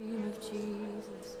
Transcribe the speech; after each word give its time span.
Dream 0.00 0.24
of 0.28 0.40
Jesus. 0.40 1.36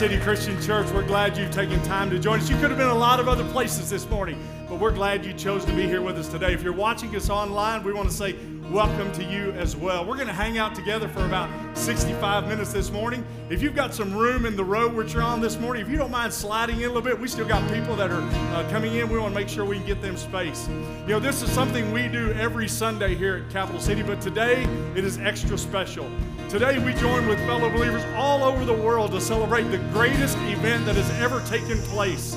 City 0.00 0.18
Christian 0.18 0.58
Church. 0.62 0.90
We're 0.92 1.06
glad 1.06 1.36
you've 1.36 1.50
taken 1.50 1.78
time 1.82 2.08
to 2.08 2.18
join 2.18 2.40
us. 2.40 2.48
You 2.48 2.56
could 2.56 2.70
have 2.70 2.78
been 2.78 2.88
a 2.88 2.94
lot 2.94 3.20
of 3.20 3.28
other 3.28 3.44
places 3.50 3.90
this 3.90 4.08
morning, 4.08 4.42
but 4.66 4.80
we're 4.80 4.94
glad 4.94 5.26
you 5.26 5.34
chose 5.34 5.62
to 5.66 5.74
be 5.74 5.82
here 5.82 6.00
with 6.00 6.16
us 6.16 6.26
today. 6.26 6.54
If 6.54 6.62
you're 6.62 6.72
watching 6.72 7.14
us 7.14 7.28
online, 7.28 7.84
we 7.84 7.92
want 7.92 8.08
to 8.08 8.14
say 8.14 8.34
welcome 8.70 9.12
to 9.12 9.22
you 9.22 9.50
as 9.58 9.76
well. 9.76 10.06
We're 10.06 10.14
going 10.14 10.28
to 10.28 10.32
hang 10.32 10.56
out 10.56 10.74
together 10.74 11.06
for 11.06 11.26
about 11.26 11.50
65 11.76 12.48
minutes 12.48 12.72
this 12.72 12.90
morning. 12.90 13.26
If 13.50 13.60
you've 13.60 13.74
got 13.74 13.92
some 13.92 14.16
room 14.16 14.46
in 14.46 14.56
the 14.56 14.64
row 14.64 14.88
which 14.88 15.12
you're 15.12 15.22
on 15.22 15.42
this 15.42 15.58
morning, 15.58 15.82
if 15.82 15.90
you 15.90 15.98
don't 15.98 16.10
mind 16.10 16.32
sliding 16.32 16.76
in 16.76 16.84
a 16.84 16.86
little 16.86 17.02
bit, 17.02 17.20
we 17.20 17.28
still 17.28 17.46
got 17.46 17.60
people 17.70 17.94
that 17.96 18.10
are 18.10 18.22
uh, 18.22 18.66
coming 18.70 18.94
in. 18.94 19.06
We 19.10 19.18
want 19.18 19.34
to 19.34 19.38
make 19.38 19.50
sure 19.50 19.66
we 19.66 19.76
can 19.76 19.86
get 19.86 20.00
them 20.00 20.16
space. 20.16 20.66
You 20.68 21.08
know, 21.08 21.20
this 21.20 21.42
is 21.42 21.50
something 21.50 21.92
we 21.92 22.08
do 22.08 22.32
every 22.32 22.68
Sunday 22.68 23.14
here 23.14 23.44
at 23.44 23.52
Capital 23.52 23.78
City, 23.78 24.02
but 24.02 24.22
today 24.22 24.62
it 24.96 25.04
is 25.04 25.18
extra 25.18 25.58
special. 25.58 26.10
Today 26.50 26.80
we 26.80 26.92
join 26.94 27.28
with 27.28 27.38
fellow 27.46 27.70
believers 27.70 28.02
all 28.16 28.42
over 28.42 28.64
the 28.64 28.74
world 28.74 29.12
to 29.12 29.20
celebrate 29.20 29.70
the 29.70 29.78
greatest 29.92 30.36
event 30.38 30.84
that 30.84 30.96
has 30.96 31.08
ever 31.20 31.40
taken 31.46 31.80
place. 31.82 32.34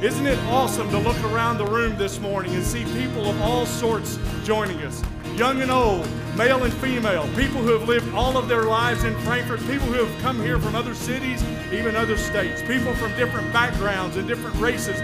Isn't 0.00 0.28
it 0.28 0.38
awesome 0.44 0.88
to 0.90 0.98
look 0.98 1.20
around 1.24 1.58
the 1.58 1.66
room 1.66 1.98
this 1.98 2.20
morning 2.20 2.54
and 2.54 2.62
see 2.62 2.84
people 2.84 3.28
of 3.28 3.42
all 3.42 3.66
sorts 3.66 4.20
joining 4.44 4.80
us? 4.82 5.02
Young 5.34 5.62
and 5.62 5.70
old, 5.72 6.08
male 6.36 6.62
and 6.62 6.72
female, 6.74 7.24
people 7.34 7.60
who 7.60 7.72
have 7.72 7.88
lived 7.88 8.14
all 8.14 8.38
of 8.38 8.46
their 8.46 8.66
lives 8.66 9.02
in 9.02 9.18
Frankfort, 9.22 9.58
people 9.62 9.88
who 9.88 10.04
have 10.04 10.22
come 10.22 10.40
here 10.40 10.60
from 10.60 10.76
other 10.76 10.94
cities, 10.94 11.42
even 11.72 11.96
other 11.96 12.16
states, 12.16 12.62
people 12.62 12.94
from 12.94 13.10
different 13.16 13.52
backgrounds 13.52 14.16
and 14.16 14.28
different 14.28 14.54
races, 14.60 14.94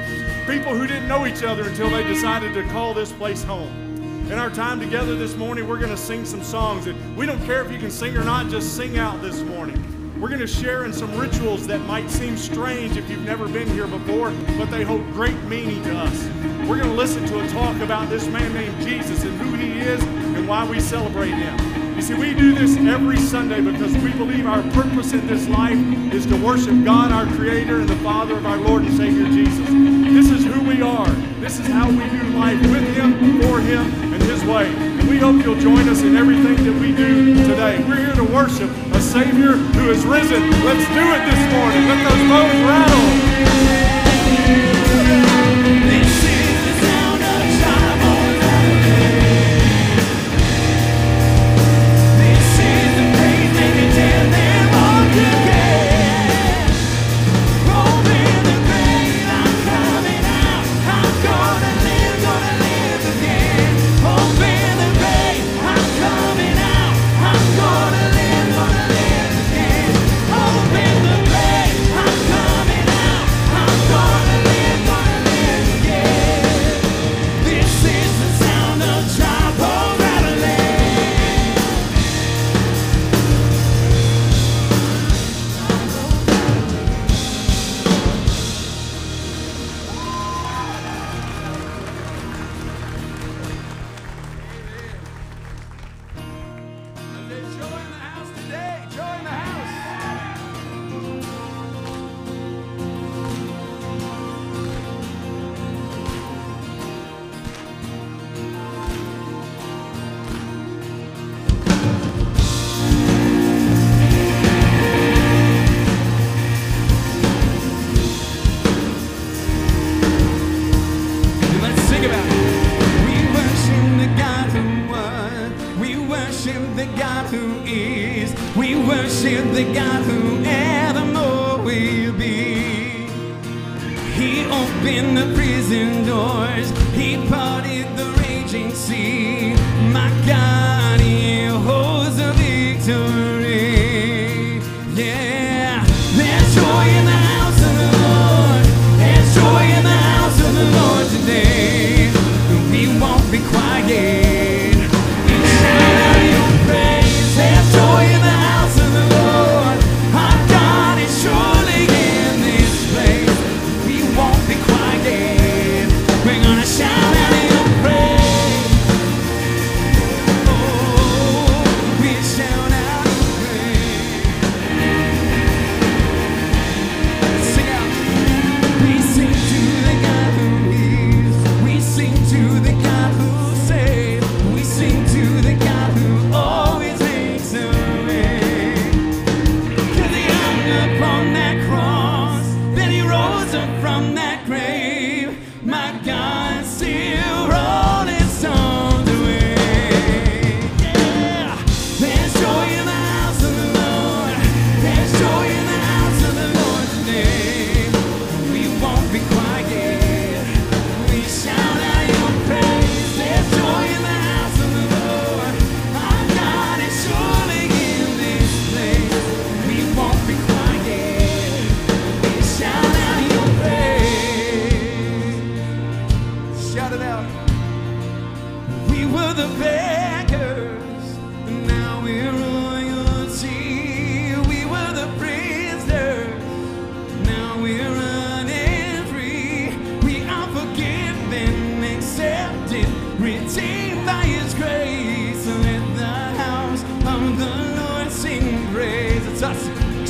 people 0.47 0.73
who 0.73 0.87
didn't 0.87 1.09
know 1.09 1.27
each 1.27 1.43
other 1.43 1.67
until 1.67 1.91
they 1.91 2.05
decided 2.05 2.55
to 2.55 2.63
call 2.69 2.95
this 2.95 3.11
place 3.11 3.43
home. 3.43 3.86
In 4.27 4.41
our 4.41 4.51
time 4.51 4.81
together 4.81 5.15
this 5.15 5.37
morning, 5.37 5.69
we're 5.69 5.79
going 5.79 5.93
to 5.93 5.97
sing 5.97 6.25
some 6.25 6.43
songs. 6.43 6.89
And 6.89 7.17
we 7.17 7.27
don't 7.27 7.43
care 7.45 7.65
if 7.65 7.71
you 7.71 7.79
can 7.79 7.93
sing 7.93 8.17
or 8.17 8.25
not, 8.25 8.49
just 8.49 8.77
sing 8.77 8.99
out 8.99 9.23
this 9.23 9.41
morning. 9.43 9.81
We're 10.21 10.29
going 10.29 10.41
to 10.41 10.49
share 10.49 10.85
in 10.85 10.93
some 10.93 11.17
rituals 11.17 11.65
that 11.69 11.79
might 11.83 12.11
seem 12.11 12.37
strange 12.37 12.97
if 12.97 13.09
you've 13.09 13.25
never 13.25 13.47
been 13.47 13.69
here 13.69 13.87
before, 13.87 14.33
but 14.59 14.69
they 14.69 14.83
hold 14.83 15.09
great 15.12 15.41
meaning 15.45 15.81
to 15.85 15.97
us. 15.97 16.25
We're 16.69 16.79
going 16.79 16.91
to 16.91 16.97
listen 16.97 17.25
to 17.27 17.39
a 17.39 17.49
talk 17.51 17.81
about 17.83 18.09
this 18.09 18.27
man 18.27 18.53
named 18.53 18.81
Jesus 18.81 19.23
and 19.23 19.41
who 19.41 19.55
he 19.55 19.79
is 19.79 20.03
and 20.03 20.49
why 20.49 20.69
we 20.69 20.81
celebrate 20.81 21.31
him. 21.31 21.95
You 21.95 22.03
see, 22.03 22.15
we 22.15 22.35
do 22.35 22.53
this 22.53 22.77
every 22.79 23.19
Sunday 23.19 23.61
because 23.61 23.93
we 23.99 24.12
believe 24.12 24.47
our 24.47 24.62
purpose 24.73 25.12
in 25.12 25.25
this 25.29 25.47
life 25.47 25.79
is 26.12 26.27
to 26.27 26.37
worship 26.45 26.85
God, 26.85 27.12
our 27.12 27.27
Creator, 27.37 27.83
and 27.83 27.89
the 27.89 27.97
Father 27.97 28.37
of 28.37 28.45
our 28.45 28.57
Lord 28.57 28.83
and 28.83 28.97
Savior 28.97 29.27
Jesus. 29.27 29.69
This 29.69 30.31
is 30.31 30.45
who 30.45 30.62
we 30.62 30.83
are. 30.83 31.07
This 31.47 31.61
is 31.61 31.69
how 31.69 31.89
we 31.89 32.03
do 32.11 32.23
life 32.37 32.61
with 32.61 32.97
Him, 32.97 33.41
for 33.41 33.61
Him, 33.61 33.87
and 34.13 34.21
His 34.21 34.45
way. 34.45 34.67
And 34.67 35.09
we 35.09 35.19
hope 35.19 35.45
you'll 35.45 35.61
join 35.61 35.89
us 35.89 36.03
in 36.03 36.17
everything 36.17 36.57
that 36.65 36.75
we 36.81 36.91
do 36.91 37.37
today. 37.47 37.85
We're 37.85 38.05
here 38.05 38.17
to 38.17 38.25
worship 38.25 38.69
a 38.93 39.01
Savior 39.01 39.53
who 39.53 39.91
is 39.91 40.05
risen. 40.05 40.43
Let's 40.65 40.89
do 40.89 41.13
it 41.15 41.25
this 41.31 41.53
morning. 41.55 41.87
Let 41.87 42.03
those 42.03 42.29
bones 42.29 42.63
rattle. 42.67 43.07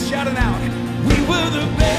Shouting 0.09 0.37
out. 0.37 0.61
We 1.09 1.17
were 1.27 1.51
the 1.51 1.67
beggars, 1.77 1.96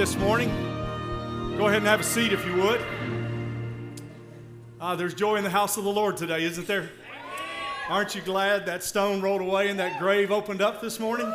this 0.00 0.16
morning. 0.16 0.48
Go 1.58 1.66
ahead 1.66 1.76
and 1.76 1.86
have 1.86 2.00
a 2.00 2.02
seat 2.02 2.32
if 2.32 2.46
you 2.46 2.54
would. 2.54 2.80
Ah, 4.80 4.96
there's 4.96 5.12
joy 5.12 5.36
in 5.36 5.44
the 5.44 5.50
house 5.50 5.76
of 5.76 5.84
the 5.84 5.92
Lord 5.92 6.16
today, 6.16 6.42
isn't 6.44 6.66
there? 6.66 6.88
Aren't 7.86 8.14
you 8.14 8.22
glad 8.22 8.64
that 8.64 8.82
stone 8.82 9.20
rolled 9.20 9.42
away 9.42 9.68
and 9.68 9.78
that 9.78 10.00
grave 10.00 10.30
opened 10.30 10.62
up 10.62 10.80
this 10.80 10.98
morning? 10.98 11.30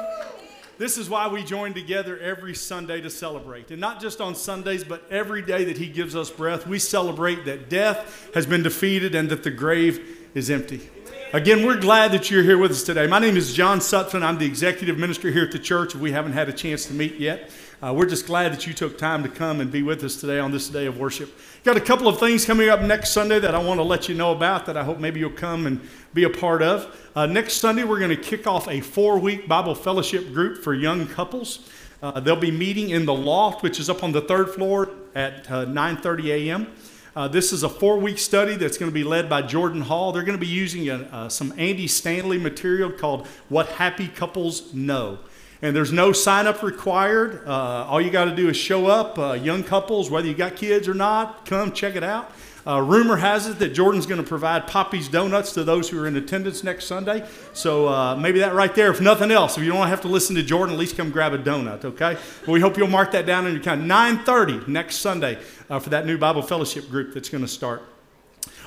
This 0.79 0.97
is 0.97 1.11
why 1.11 1.27
we 1.27 1.43
join 1.43 1.75
together 1.75 2.17
every 2.17 2.55
Sunday 2.55 3.01
to 3.01 3.09
celebrate. 3.11 3.69
And 3.69 3.79
not 3.79 4.01
just 4.01 4.19
on 4.19 4.33
Sundays, 4.33 4.83
but 4.83 5.03
every 5.11 5.43
day 5.43 5.65
that 5.65 5.77
He 5.77 5.85
gives 5.85 6.15
us 6.15 6.31
breath, 6.31 6.65
we 6.65 6.79
celebrate 6.79 7.45
that 7.45 7.69
death 7.69 8.31
has 8.33 8.47
been 8.47 8.63
defeated 8.63 9.13
and 9.13 9.29
that 9.29 9.43
the 9.43 9.51
grave 9.51 10.27
is 10.33 10.49
empty. 10.49 10.89
Again, 11.33 11.67
we're 11.67 11.79
glad 11.79 12.13
that 12.13 12.31
you're 12.31 12.41
here 12.41 12.57
with 12.57 12.71
us 12.71 12.81
today. 12.81 13.05
My 13.05 13.19
name 13.19 13.37
is 13.37 13.53
John 13.53 13.77
Sutphen. 13.77 14.23
I'm 14.23 14.39
the 14.39 14.47
executive 14.47 14.97
minister 14.97 15.29
here 15.29 15.43
at 15.43 15.51
the 15.51 15.59
church. 15.59 15.93
We 15.93 16.13
haven't 16.13 16.33
had 16.33 16.49
a 16.49 16.53
chance 16.53 16.85
to 16.85 16.93
meet 16.93 17.19
yet. 17.19 17.51
Uh, 17.85 17.93
we're 17.93 18.07
just 18.07 18.25
glad 18.25 18.51
that 18.51 18.65
you 18.65 18.73
took 18.73 18.97
time 18.97 19.21
to 19.21 19.29
come 19.29 19.61
and 19.61 19.71
be 19.71 19.83
with 19.83 20.03
us 20.03 20.15
today 20.15 20.39
on 20.39 20.49
this 20.49 20.69
day 20.69 20.87
of 20.87 20.97
worship. 20.97 21.31
Got 21.63 21.77
a 21.77 21.81
couple 21.81 22.07
of 22.07 22.17
things 22.19 22.43
coming 22.43 22.67
up 22.67 22.81
next 22.81 23.11
Sunday 23.11 23.37
that 23.37 23.53
I 23.53 23.59
want 23.59 23.77
to 23.77 23.83
let 23.83 24.09
you 24.09 24.15
know 24.15 24.31
about 24.31 24.65
that 24.65 24.75
I 24.75 24.83
hope 24.83 24.97
maybe 24.97 25.19
you'll 25.19 25.29
come 25.29 25.67
and 25.67 25.79
be 26.11 26.23
a 26.23 26.29
part 26.31 26.63
of. 26.63 27.11
Uh, 27.15 27.27
next 27.27 27.57
Sunday, 27.57 27.83
we're 27.83 27.99
going 27.99 28.09
to 28.09 28.15
kick 28.15 28.47
off 28.47 28.67
a 28.67 28.81
four 28.81 29.19
week 29.19 29.47
Bible 29.47 29.75
fellowship 29.75 30.33
group 30.33 30.63
for 30.63 30.73
young 30.73 31.05
couples. 31.05 31.69
Uh, 32.01 32.19
they'll 32.19 32.35
be 32.35 32.49
meeting 32.49 32.89
in 32.89 33.05
the 33.05 33.13
loft, 33.13 33.61
which 33.61 33.79
is 33.79 33.87
up 33.87 34.03
on 34.03 34.11
the 34.11 34.21
third 34.21 34.49
floor 34.49 34.89
at 35.13 35.51
uh, 35.51 35.67
9:30 35.67 36.25
a.m. 36.31 36.67
Uh, 37.15 37.27
this 37.27 37.53
is 37.53 37.61
a 37.61 37.69
four 37.69 37.99
week 37.99 38.17
study 38.17 38.55
that's 38.55 38.79
going 38.79 38.89
to 38.89 38.95
be 38.95 39.03
led 39.03 39.29
by 39.29 39.43
Jordan 39.43 39.81
Hall. 39.81 40.11
They're 40.11 40.23
going 40.23 40.39
to 40.39 40.43
be 40.43 40.51
using 40.51 40.89
a, 40.89 40.95
uh, 41.11 41.29
some 41.29 41.53
Andy 41.55 41.85
Stanley 41.85 42.39
material 42.39 42.89
called 42.89 43.27
What 43.47 43.67
Happy 43.67 44.07
Couples 44.07 44.73
Know. 44.73 45.19
And 45.61 45.75
there's 45.75 45.91
no 45.91 46.11
sign 46.11 46.47
up 46.47 46.61
required. 46.63 47.47
Uh, 47.47 47.85
all 47.85 48.01
you 48.01 48.11
got 48.11 48.25
to 48.25 48.35
do 48.35 48.49
is 48.49 48.57
show 48.57 48.87
up. 48.87 49.17
Uh, 49.17 49.33
young 49.33 49.63
couples, 49.63 50.09
whether 50.09 50.27
you 50.27 50.33
got 50.33 50.55
kids 50.55 50.87
or 50.87 50.93
not, 50.93 51.45
come 51.45 51.71
check 51.71 51.95
it 51.95 52.03
out. 52.03 52.31
Uh, 52.67 52.81
rumor 52.81 53.15
has 53.15 53.45
it 53.47 53.59
that 53.59 53.69
Jordan's 53.69 54.07
going 54.07 54.21
to 54.21 54.27
provide 54.27 54.65
Poppy's 54.65 55.07
Donuts 55.07 55.53
to 55.53 55.63
those 55.63 55.87
who 55.87 56.01
are 56.01 56.07
in 56.07 56.15
attendance 56.15 56.63
next 56.63 56.85
Sunday. 56.85 57.27
So 57.53 57.87
uh, 57.87 58.15
maybe 58.15 58.39
that 58.39 58.55
right 58.55 58.73
there, 58.73 58.89
if 58.89 58.99
nothing 58.99 59.29
else, 59.29 59.55
if 59.55 59.63
you 59.63 59.71
don't 59.71 59.87
have 59.87 60.01
to 60.01 60.07
listen 60.07 60.35
to 60.35 60.41
Jordan, 60.41 60.73
at 60.73 60.79
least 60.79 60.97
come 60.97 61.11
grab 61.11 61.33
a 61.33 61.37
donut, 61.37 61.85
okay? 61.85 62.17
Well, 62.45 62.53
we 62.53 62.59
hope 62.59 62.75
you'll 62.75 62.87
mark 62.87 63.11
that 63.11 63.27
down 63.27 63.45
in 63.45 63.53
your 63.53 63.61
calendar. 63.61 63.85
9.30 63.85 64.67
next 64.67 64.95
Sunday 64.95 65.37
uh, 65.69 65.79
for 65.79 65.91
that 65.91 66.07
new 66.07 66.17
Bible 66.17 66.41
fellowship 66.41 66.89
group 66.89 67.13
that's 67.13 67.29
going 67.29 67.43
to 67.43 67.47
start. 67.47 67.83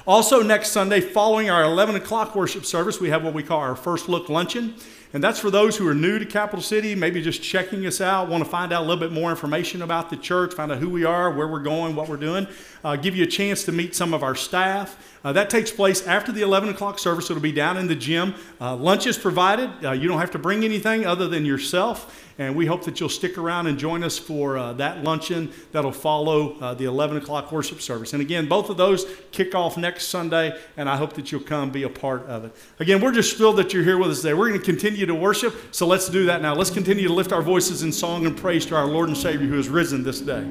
Also, 0.07 0.43
next 0.43 0.71
Sunday, 0.71 1.01
following 1.01 1.51
our 1.51 1.65
11 1.65 1.97
o'clock 1.97 2.37
worship 2.37 2.65
service, 2.65 3.01
we 3.01 3.11
have 3.11 3.25
what 3.25 3.35
we 3.35 3.43
call 3.43 3.59
our 3.59 3.77
first 3.77 4.09
look 4.09 4.29
luncheon. 4.29 4.75
And 5.15 5.25
that's 5.25 5.39
for 5.39 5.51
those 5.51 5.77
who 5.79 5.89
are 5.89 5.95
new 5.95 6.19
to 6.19 6.27
Capital 6.27 6.63
City, 6.63 6.95
maybe 6.95 7.23
just 7.23 7.43
checking 7.43 7.87
us 7.87 8.01
out, 8.01 8.29
want 8.29 8.45
to 8.45 8.51
find 8.51 8.73
out 8.73 8.83
a 8.83 8.87
little 8.87 9.01
bit 9.01 9.11
more 9.11 9.31
information 9.31 9.81
about 9.81 10.11
the 10.11 10.17
church, 10.19 10.53
find 10.53 10.71
out 10.71 10.79
who 10.79 10.91
we 10.91 11.05
are, 11.05 11.31
where 11.31 11.49
we're 11.49 11.61
going, 11.61 11.97
what 11.97 12.09
we're 12.09 12.19
doing. 12.19 12.47
Uh, 12.85 12.95
give 12.95 13.17
you 13.17 13.25
a 13.25 13.27
chance 13.27 13.65
to 13.65 13.73
meet 13.73 13.97
some 13.97 14.13
of 14.13 14.23
our 14.23 14.35
staff. 14.35 15.18
Uh, 15.25 15.33
that 15.33 15.51
takes 15.51 15.71
place 15.71 16.07
after 16.07 16.33
the 16.33 16.43
11 16.43 16.69
o'clock 16.69 16.99
service. 16.99 17.31
It'll 17.31 17.43
be 17.43 17.53
down 17.53 17.77
in 17.77 17.87
the 17.87 17.97
gym. 17.97 18.35
Uh, 18.61 18.77
lunch 18.77 19.07
is 19.07 19.19
provided. 19.19 19.71
Uh, 19.85 19.93
you 19.93 20.09
don't 20.09 20.21
have 20.21 20.31
to 20.33 20.39
bring 20.39 20.65
anything 20.65 21.07
other 21.07 21.29
than 21.29 21.45
yourself. 21.45 22.25
And 22.41 22.55
we 22.55 22.67
hope 22.67 22.85
that 22.85 23.01
you'll 23.01 23.09
stick 23.09 23.37
around 23.37 23.67
and 23.67 23.77
join 23.77 24.05
us 24.05 24.17
for 24.17 24.57
uh, 24.57 24.73
that 24.75 25.03
luncheon 25.03 25.53
that'll 25.73 25.91
follow 25.91 26.57
uh, 26.61 26.73
the 26.73 26.85
11 26.85 27.17
o'clock 27.17 27.51
worship 27.51 27.81
service. 27.81 28.13
And 28.13 28.23
again, 28.23 28.47
both 28.47 28.71
of 28.71 28.77
those 28.77 29.07
kick 29.33 29.57
off 29.57 29.77
next 29.77 30.07
Sunday, 30.07 30.57
and 30.77 30.89
I 30.89 30.97
hope 30.97 31.15
that 31.15 31.33
you'll 31.33 31.41
come 31.41 31.71
be 31.71 31.83
a 31.83 31.89
part 31.89 32.23
of 32.27 32.45
it. 32.45 32.55
Again, 32.79 33.01
we're 33.01 33.13
just 33.13 33.37
thrilled 33.37 33.57
that 33.57 33.75
you're 33.75 33.83
here 33.83 33.99
with 33.99 34.11
us 34.11 34.23
today. 34.23 34.35
We're 34.35 34.49
going 34.51 34.61
to 34.61 34.65
continue 34.65 35.05
to 35.05 35.15
worship, 35.17 35.53
so 35.73 35.85
let's 35.85 36.09
do 36.09 36.27
that 36.27 36.41
now. 36.41 36.55
Let's 36.55 36.71
continue 36.71 37.09
to 37.09 37.15
lift 37.15 37.33
our 37.33 37.43
voices 37.43 37.83
in 37.83 37.91
song 37.91 38.25
and 38.25 38.37
praise 38.37 38.65
to 38.67 38.77
our 38.77 38.87
Lord 38.87 39.09
and 39.09 39.19
Savior 39.19 39.49
who 39.49 39.57
has 39.57 39.69
risen 39.69 40.05
this 40.05 40.21
day. 40.21 40.47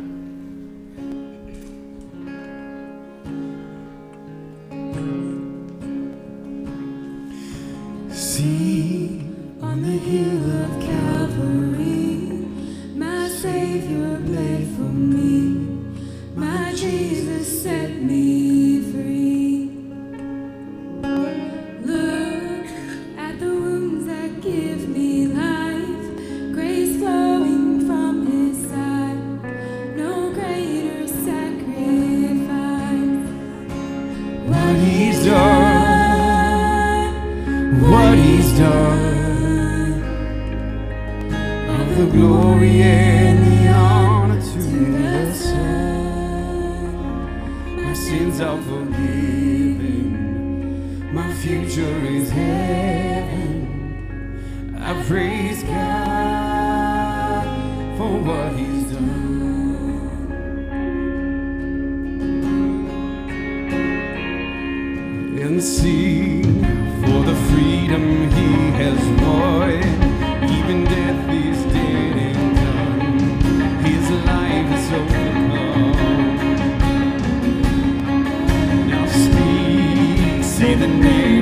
See 8.18 9.22
on 9.62 9.84
the 9.84 9.90
hill 9.90 10.52
of 10.64 10.82
Calvary, 10.82 12.16
my 12.96 13.30
Savior 13.30 14.18
bled 14.18 14.68
for 14.76 14.92
me, 14.92 15.52
my 16.36 16.74
Jesus 16.74 17.62
set 17.62 18.02
me 18.02 18.82
free. 18.92 19.70
Look 21.86 22.66
at 23.20 23.40
the 23.40 23.46
wounds 23.46 24.08
that 24.08 24.42
give 24.42 24.87
Of 38.60 38.66
the 41.96 42.08
glory 42.12 42.82
and 42.82 43.46
the 43.46 43.68
honor 43.70 44.42
to 44.42 44.58
the 44.58 45.32
Son. 45.32 46.66
My 47.84 47.94
sins 47.94 48.42
are 48.42 48.60
forgiven. 48.64 49.94
My 51.14 51.32
future 51.36 52.00
is 52.08 52.32
heaven. 52.32 53.68
I 54.82 55.04
praise 55.04 55.62
God 55.64 57.44
for 57.96 58.18
what 58.22 58.54
he's 58.54 58.92
done. 58.92 59.28
and 65.40 65.64
for 65.64 66.37
the 67.28 67.36
freedom 67.52 68.32
he 68.32 68.50
has 68.82 69.00
won. 69.22 69.74
Even 70.58 70.86
death 70.86 71.30
is 71.30 71.60
dead 71.74 72.16
and 72.30 72.56
done. 72.56 73.10
His 73.84 74.10
life 74.32 74.70
is 74.78 74.88
overcome. 75.00 75.92
Now 78.92 79.06
speak, 79.08 80.42
say 80.42 80.76
the 80.76 80.88
name 80.88 81.37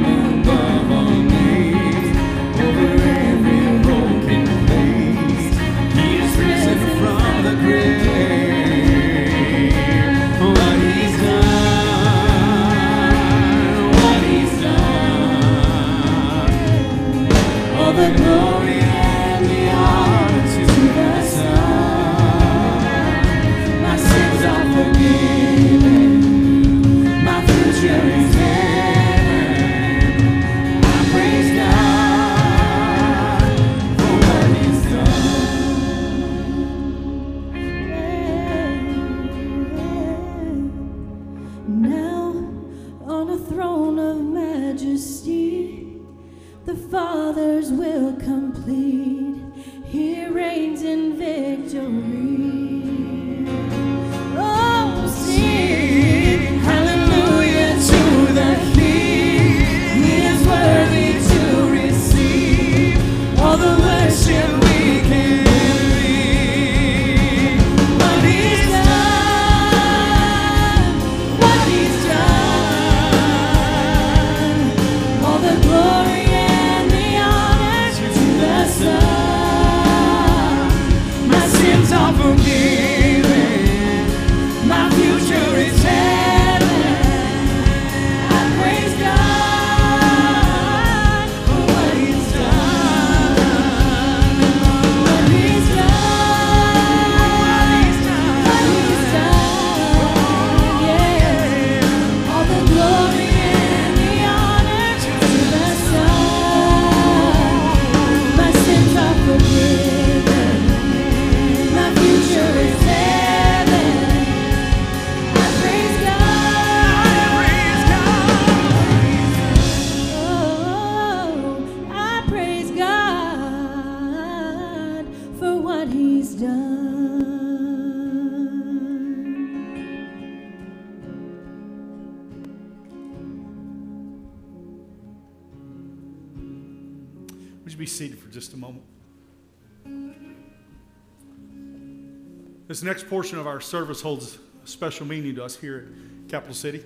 next 143.05 143.11
portion 143.11 143.37
of 143.37 143.45
our 143.45 143.61
service 143.61 144.01
holds 144.01 144.39
special 144.63 145.05
meaning 145.05 145.35
to 145.35 145.43
us 145.43 145.55
here 145.55 145.89
at 146.23 146.31
Capital 146.31 146.55
City. 146.55 146.83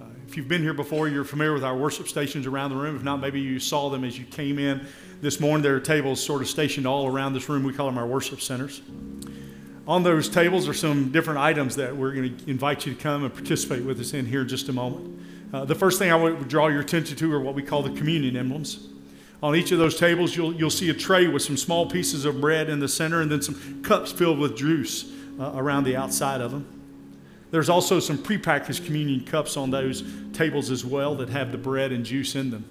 Uh, 0.00 0.04
if 0.28 0.36
you've 0.36 0.46
been 0.46 0.62
here 0.62 0.72
before, 0.72 1.08
you're 1.08 1.24
familiar 1.24 1.52
with 1.52 1.64
our 1.64 1.76
worship 1.76 2.06
stations 2.06 2.46
around 2.46 2.70
the 2.70 2.76
room. 2.76 2.94
If 2.94 3.02
not, 3.02 3.20
maybe 3.20 3.40
you 3.40 3.58
saw 3.58 3.90
them 3.90 4.04
as 4.04 4.16
you 4.16 4.24
came 4.24 4.60
in 4.60 4.86
this 5.20 5.40
morning. 5.40 5.64
There 5.64 5.74
are 5.74 5.80
tables 5.80 6.24
sort 6.24 6.42
of 6.42 6.48
stationed 6.48 6.86
all 6.86 7.08
around 7.08 7.32
this 7.32 7.48
room. 7.48 7.64
We 7.64 7.72
call 7.72 7.86
them 7.86 7.98
our 7.98 8.06
worship 8.06 8.40
centers. 8.40 8.82
On 9.88 10.04
those 10.04 10.28
tables 10.28 10.68
are 10.68 10.74
some 10.74 11.10
different 11.10 11.40
items 11.40 11.74
that 11.74 11.96
we're 11.96 12.12
going 12.12 12.36
to 12.36 12.48
invite 12.48 12.86
you 12.86 12.94
to 12.94 13.00
come 13.00 13.24
and 13.24 13.34
participate 13.34 13.82
with 13.82 13.98
us 13.98 14.14
in 14.14 14.26
here 14.26 14.42
in 14.42 14.48
just 14.48 14.68
a 14.68 14.72
moment. 14.72 15.20
Uh, 15.52 15.64
the 15.64 15.74
first 15.74 15.98
thing 15.98 16.12
I 16.12 16.14
would 16.14 16.46
draw 16.46 16.68
your 16.68 16.82
attention 16.82 17.16
to 17.16 17.32
are 17.32 17.40
what 17.40 17.56
we 17.56 17.64
call 17.64 17.82
the 17.82 17.98
communion 17.98 18.36
emblems. 18.36 18.90
On 19.42 19.56
each 19.56 19.72
of 19.72 19.78
those 19.78 19.98
tables, 19.98 20.36
you'll, 20.36 20.54
you'll 20.54 20.70
see 20.70 20.88
a 20.90 20.94
tray 20.94 21.26
with 21.26 21.42
some 21.42 21.56
small 21.56 21.90
pieces 21.90 22.26
of 22.26 22.40
bread 22.40 22.68
in 22.68 22.78
the 22.78 22.86
center 22.86 23.20
and 23.20 23.28
then 23.28 23.42
some 23.42 23.82
cups 23.82 24.12
filled 24.12 24.38
with 24.38 24.56
juice 24.56 25.12
uh, 25.42 25.52
around 25.54 25.84
the 25.84 25.96
outside 25.96 26.40
of 26.40 26.52
them. 26.52 26.66
There's 27.50 27.68
also 27.68 28.00
some 28.00 28.16
prepackaged 28.16 28.86
communion 28.86 29.24
cups 29.24 29.56
on 29.56 29.70
those 29.70 30.04
tables 30.32 30.70
as 30.70 30.84
well 30.84 31.14
that 31.16 31.28
have 31.30 31.52
the 31.52 31.58
bread 31.58 31.92
and 31.92 32.04
juice 32.04 32.34
in 32.34 32.50
them. 32.50 32.64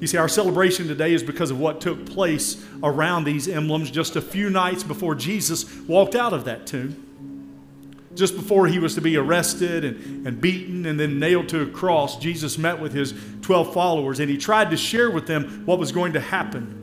You 0.00 0.06
see, 0.06 0.16
our 0.16 0.28
celebration 0.28 0.86
today 0.86 1.12
is 1.12 1.22
because 1.22 1.50
of 1.50 1.58
what 1.58 1.80
took 1.80 2.06
place 2.06 2.64
around 2.82 3.24
these 3.24 3.48
emblems 3.48 3.90
just 3.90 4.16
a 4.16 4.20
few 4.20 4.48
nights 4.48 4.82
before 4.82 5.14
Jesus 5.14 5.74
walked 5.80 6.14
out 6.14 6.32
of 6.32 6.44
that 6.44 6.66
tomb. 6.66 7.04
Just 8.14 8.36
before 8.36 8.66
he 8.66 8.78
was 8.78 8.94
to 8.94 9.00
be 9.00 9.16
arrested 9.16 9.84
and, 9.84 10.26
and 10.26 10.40
beaten 10.40 10.86
and 10.86 10.98
then 10.98 11.18
nailed 11.18 11.48
to 11.50 11.62
a 11.62 11.66
cross, 11.66 12.18
Jesus 12.18 12.58
met 12.58 12.80
with 12.80 12.92
his 12.92 13.14
12 13.42 13.72
followers 13.74 14.20
and 14.20 14.30
he 14.30 14.36
tried 14.36 14.70
to 14.70 14.76
share 14.76 15.10
with 15.10 15.26
them 15.26 15.64
what 15.66 15.78
was 15.78 15.92
going 15.92 16.12
to 16.14 16.20
happen. 16.20 16.77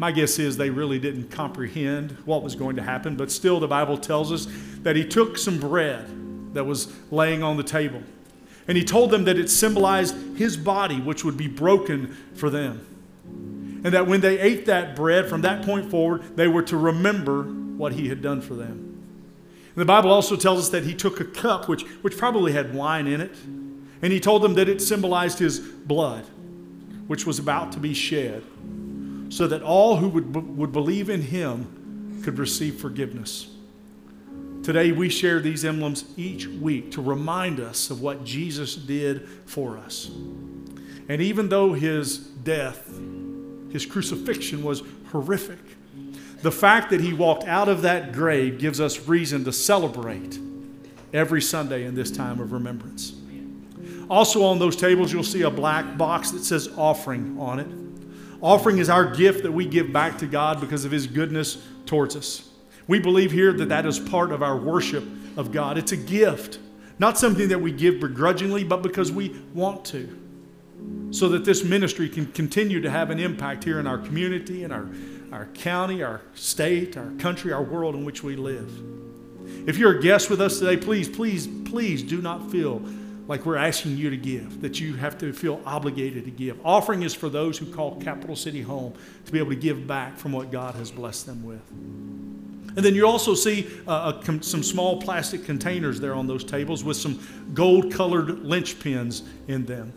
My 0.00 0.12
guess 0.12 0.38
is 0.38 0.56
they 0.56 0.70
really 0.70 0.98
didn't 0.98 1.30
comprehend 1.30 2.12
what 2.24 2.42
was 2.42 2.54
going 2.54 2.76
to 2.76 2.82
happen, 2.82 3.16
but 3.16 3.30
still, 3.30 3.60
the 3.60 3.68
Bible 3.68 3.98
tells 3.98 4.32
us 4.32 4.48
that 4.78 4.96
he 4.96 5.04
took 5.04 5.36
some 5.36 5.60
bread 5.60 6.54
that 6.54 6.64
was 6.64 6.90
laying 7.10 7.42
on 7.42 7.58
the 7.58 7.62
table 7.62 8.02
and 8.66 8.78
he 8.78 8.82
told 8.84 9.10
them 9.10 9.24
that 9.24 9.38
it 9.38 9.50
symbolized 9.50 10.16
his 10.38 10.56
body, 10.56 10.98
which 11.00 11.22
would 11.22 11.36
be 11.36 11.48
broken 11.48 12.16
for 12.34 12.48
them. 12.48 12.80
And 13.84 13.92
that 13.92 14.06
when 14.06 14.22
they 14.22 14.38
ate 14.38 14.64
that 14.64 14.96
bread 14.96 15.28
from 15.28 15.42
that 15.42 15.66
point 15.66 15.90
forward, 15.90 16.34
they 16.34 16.48
were 16.48 16.62
to 16.62 16.78
remember 16.78 17.42
what 17.42 17.92
he 17.92 18.08
had 18.08 18.22
done 18.22 18.40
for 18.40 18.54
them. 18.54 18.70
And 18.70 19.76
the 19.76 19.84
Bible 19.84 20.10
also 20.10 20.34
tells 20.34 20.60
us 20.60 20.68
that 20.70 20.84
he 20.84 20.94
took 20.94 21.20
a 21.20 21.26
cup, 21.26 21.68
which, 21.68 21.82
which 22.00 22.16
probably 22.16 22.52
had 22.52 22.74
wine 22.74 23.06
in 23.06 23.20
it, 23.20 23.36
and 24.00 24.12
he 24.14 24.18
told 24.18 24.40
them 24.40 24.54
that 24.54 24.66
it 24.66 24.80
symbolized 24.80 25.40
his 25.40 25.58
blood, 25.58 26.24
which 27.06 27.26
was 27.26 27.38
about 27.38 27.72
to 27.72 27.78
be 27.78 27.92
shed, 27.92 28.42
so 29.30 29.46
that 29.46 29.62
all 29.62 29.96
who 29.96 30.08
would, 30.08 30.56
would 30.58 30.72
believe 30.72 31.08
in 31.08 31.22
him 31.22 32.20
could 32.22 32.38
receive 32.38 32.78
forgiveness. 32.78 33.48
Today, 34.62 34.92
we 34.92 35.08
share 35.08 35.40
these 35.40 35.64
emblems 35.64 36.04
each 36.18 36.46
week 36.46 36.90
to 36.92 37.00
remind 37.00 37.60
us 37.60 37.88
of 37.88 38.02
what 38.02 38.24
Jesus 38.24 38.74
did 38.74 39.26
for 39.46 39.78
us. 39.78 40.10
And 41.08 41.22
even 41.22 41.48
though 41.48 41.72
his 41.72 42.18
death, 42.18 42.86
his 43.72 43.86
crucifixion 43.86 44.62
was 44.62 44.82
horrific, 45.10 45.58
the 46.42 46.52
fact 46.52 46.90
that 46.90 47.00
he 47.00 47.12
walked 47.12 47.44
out 47.44 47.68
of 47.68 47.82
that 47.82 48.12
grave 48.12 48.58
gives 48.58 48.80
us 48.80 49.08
reason 49.08 49.44
to 49.44 49.52
celebrate 49.52 50.38
every 51.12 51.40
Sunday 51.40 51.84
in 51.84 51.94
this 51.94 52.10
time 52.10 52.40
of 52.40 52.52
remembrance. 52.52 53.14
Also, 54.10 54.44
on 54.44 54.58
those 54.58 54.76
tables, 54.76 55.12
you'll 55.12 55.22
see 55.22 55.42
a 55.42 55.50
black 55.50 55.96
box 55.96 56.32
that 56.32 56.42
says 56.44 56.68
offering 56.76 57.38
on 57.38 57.60
it. 57.60 57.89
Offering 58.42 58.78
is 58.78 58.88
our 58.88 59.04
gift 59.04 59.42
that 59.42 59.52
we 59.52 59.66
give 59.66 59.92
back 59.92 60.18
to 60.18 60.26
God 60.26 60.60
because 60.60 60.84
of 60.84 60.92
his 60.92 61.06
goodness 61.06 61.62
towards 61.84 62.16
us. 62.16 62.48
We 62.86 62.98
believe 62.98 63.32
here 63.32 63.52
that 63.52 63.68
that 63.68 63.86
is 63.86 63.98
part 63.98 64.32
of 64.32 64.42
our 64.42 64.56
worship 64.56 65.04
of 65.36 65.52
God. 65.52 65.76
It's 65.76 65.92
a 65.92 65.96
gift, 65.96 66.58
not 66.98 67.18
something 67.18 67.48
that 67.48 67.60
we 67.60 67.70
give 67.70 68.00
begrudgingly, 68.00 68.64
but 68.64 68.82
because 68.82 69.12
we 69.12 69.40
want 69.54 69.84
to, 69.86 70.18
so 71.10 71.28
that 71.28 71.44
this 71.44 71.62
ministry 71.62 72.08
can 72.08 72.26
continue 72.32 72.80
to 72.80 72.90
have 72.90 73.10
an 73.10 73.20
impact 73.20 73.64
here 73.64 73.78
in 73.78 73.86
our 73.86 73.98
community, 73.98 74.64
in 74.64 74.72
our, 74.72 74.88
our 75.30 75.46
county, 75.46 76.02
our 76.02 76.22
state, 76.34 76.96
our 76.96 77.10
country, 77.18 77.52
our 77.52 77.62
world 77.62 77.94
in 77.94 78.04
which 78.04 78.22
we 78.22 78.36
live. 78.36 78.72
If 79.68 79.76
you're 79.76 79.98
a 79.98 80.02
guest 80.02 80.30
with 80.30 80.40
us 80.40 80.58
today, 80.58 80.78
please, 80.78 81.08
please, 81.08 81.46
please 81.46 82.02
do 82.02 82.22
not 82.22 82.50
feel 82.50 82.82
like 83.30 83.46
we're 83.46 83.54
asking 83.54 83.96
you 83.96 84.10
to 84.10 84.16
give, 84.16 84.60
that 84.60 84.80
you 84.80 84.96
have 84.96 85.16
to 85.16 85.32
feel 85.32 85.60
obligated 85.64 86.24
to 86.24 86.32
give. 86.32 86.58
Offering 86.66 87.04
is 87.04 87.14
for 87.14 87.28
those 87.28 87.56
who 87.56 87.64
call 87.64 87.94
Capital 88.00 88.34
City 88.34 88.60
home 88.60 88.92
to 89.24 89.30
be 89.30 89.38
able 89.38 89.50
to 89.50 89.56
give 89.56 89.86
back 89.86 90.18
from 90.18 90.32
what 90.32 90.50
God 90.50 90.74
has 90.74 90.90
blessed 90.90 91.26
them 91.26 91.44
with. 91.44 91.62
And 91.70 92.84
then 92.84 92.92
you 92.96 93.06
also 93.06 93.36
see 93.36 93.68
uh, 93.86 94.20
a, 94.20 94.42
some 94.42 94.64
small 94.64 95.00
plastic 95.00 95.44
containers 95.44 96.00
there 96.00 96.12
on 96.12 96.26
those 96.26 96.42
tables 96.42 96.82
with 96.82 96.96
some 96.96 97.20
gold 97.54 97.92
colored 97.92 98.26
linchpins 98.42 99.22
in 99.46 99.64
them. 99.64 99.92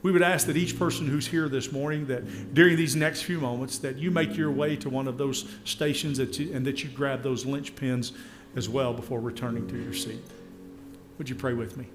We 0.00 0.10
would 0.10 0.22
ask 0.22 0.46
that 0.46 0.56
each 0.56 0.78
person 0.78 1.06
who's 1.06 1.26
here 1.26 1.50
this 1.50 1.70
morning 1.70 2.06
that 2.06 2.54
during 2.54 2.76
these 2.76 2.96
next 2.96 3.24
few 3.24 3.40
moments 3.40 3.76
that 3.80 3.98
you 3.98 4.10
make 4.10 4.38
your 4.38 4.50
way 4.50 4.74
to 4.76 4.88
one 4.88 5.06
of 5.06 5.18
those 5.18 5.44
stations 5.64 6.16
that 6.16 6.38
you, 6.38 6.54
and 6.54 6.64
that 6.64 6.82
you 6.82 6.88
grab 6.88 7.22
those 7.22 7.44
linchpins 7.44 8.12
as 8.56 8.70
well 8.70 8.94
before 8.94 9.20
returning 9.20 9.68
to 9.68 9.76
your 9.76 9.92
seat. 9.92 10.22
Would 11.18 11.28
you 11.28 11.34
pray 11.34 11.52
with 11.52 11.76
me? 11.76 11.88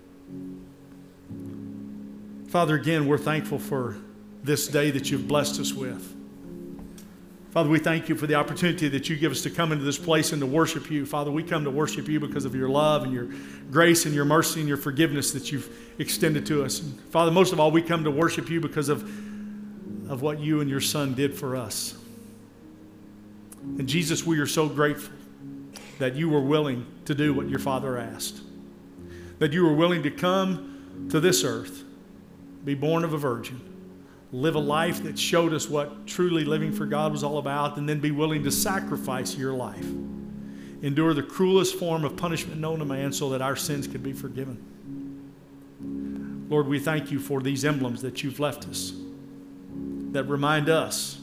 Father, 2.50 2.76
again, 2.76 3.08
we're 3.08 3.18
thankful 3.18 3.60
for 3.60 3.98
this 4.44 4.68
day 4.68 4.92
that 4.92 5.12
you've 5.12 5.28
blessed 5.28 5.60
us 5.60 5.74
with. 5.74 6.16
Father, 7.52 7.70
we 7.70 7.80
thank 7.80 8.10
you 8.10 8.16
for 8.16 8.28
the 8.28 8.36
opportunity 8.36 8.88
that 8.90 9.10
you 9.10 9.16
give 9.16 9.32
us 9.32 9.42
to 9.42 9.50
come 9.50 9.72
into 9.72 9.84
this 9.84 9.98
place 9.98 10.32
and 10.34 10.40
to 10.40 10.46
worship 10.46 10.92
you. 10.92 11.04
Father, 11.06 11.32
we 11.32 11.42
come 11.42 11.64
to 11.64 11.72
worship 11.72 12.08
you 12.08 12.20
because 12.20 12.46
of 12.46 12.54
your 12.54 12.70
love 12.70 13.04
and 13.04 13.12
your 13.12 13.28
grace 13.72 14.06
and 14.06 14.14
your 14.14 14.26
mercy 14.26 14.60
and 14.60 14.70
your 14.70 14.78
forgiveness 14.78 15.32
that 15.32 15.52
you've 15.52 15.68
extended 15.98 16.46
to 16.46 16.64
us. 16.64 16.80
And 16.80 17.00
Father, 17.12 17.32
most 17.32 17.52
of 17.52 17.60
all, 17.60 17.72
we 17.72 17.82
come 17.82 18.04
to 18.04 18.12
worship 18.12 18.50
you 18.50 18.62
because 18.62 18.88
of, 18.88 19.02
of 20.12 20.22
what 20.22 20.40
you 20.40 20.62
and 20.62 20.70
your 20.70 20.82
Son 20.82 21.16
did 21.16 21.34
for 21.36 21.56
us. 21.56 21.96
And 23.64 23.90
Jesus, 23.90 24.26
we 24.26 24.40
are 24.40 24.48
so 24.48 24.70
grateful 24.70 25.14
that 25.98 26.16
you 26.16 26.30
were 26.30 26.42
willing 26.42 26.86
to 27.06 27.16
do 27.16 27.34
what 27.34 27.50
your 27.50 27.60
Father 27.60 27.98
asked, 27.98 28.42
that 29.40 29.54
you 29.54 29.66
were 29.66 29.74
willing 29.74 30.04
to 30.04 30.12
come 30.12 31.08
to 31.10 31.20
this 31.20 31.44
earth 31.44 31.84
be 32.64 32.76
born 32.76 33.04
of 33.04 33.14
a 33.14 33.18
virgin, 33.18 33.60
live 34.32 34.56
a 34.56 34.60
life 34.60 35.02
that 35.04 35.18
showed 35.18 35.54
us 35.54 35.70
what 35.70 36.06
truly 36.06 36.44
living 36.44 36.72
for 36.72 36.86
God 36.86 37.12
was 37.12 37.24
all 37.24 37.38
about, 37.38 37.78
and 37.78 37.88
then 37.88 38.00
be 38.00 38.12
willing 38.12 38.44
to 38.44 38.52
sacrifice 38.52 39.36
your 39.36 39.54
life. 39.54 39.86
Endure 40.82 41.14
the 41.14 41.24
cruelest 41.24 41.76
form 41.76 42.06
of 42.06 42.16
punishment 42.16 42.60
known 42.60 42.80
to 42.80 42.86
man 42.86 43.12
so 43.12 43.30
that 43.30 43.42
our 43.42 43.56
sins 43.56 43.88
could 43.88 44.04
be 44.04 44.14
forgiven. 44.14 44.66
Lord, 46.50 46.68
we 46.68 46.80
thank 46.80 47.12
you 47.12 47.20
for 47.20 47.42
these 47.42 47.64
emblems 47.64 48.02
that 48.02 48.24
you've 48.24 48.40
left 48.40 48.68
us 48.68 48.94
that 50.12 50.24
remind 50.26 50.70
us 50.70 51.20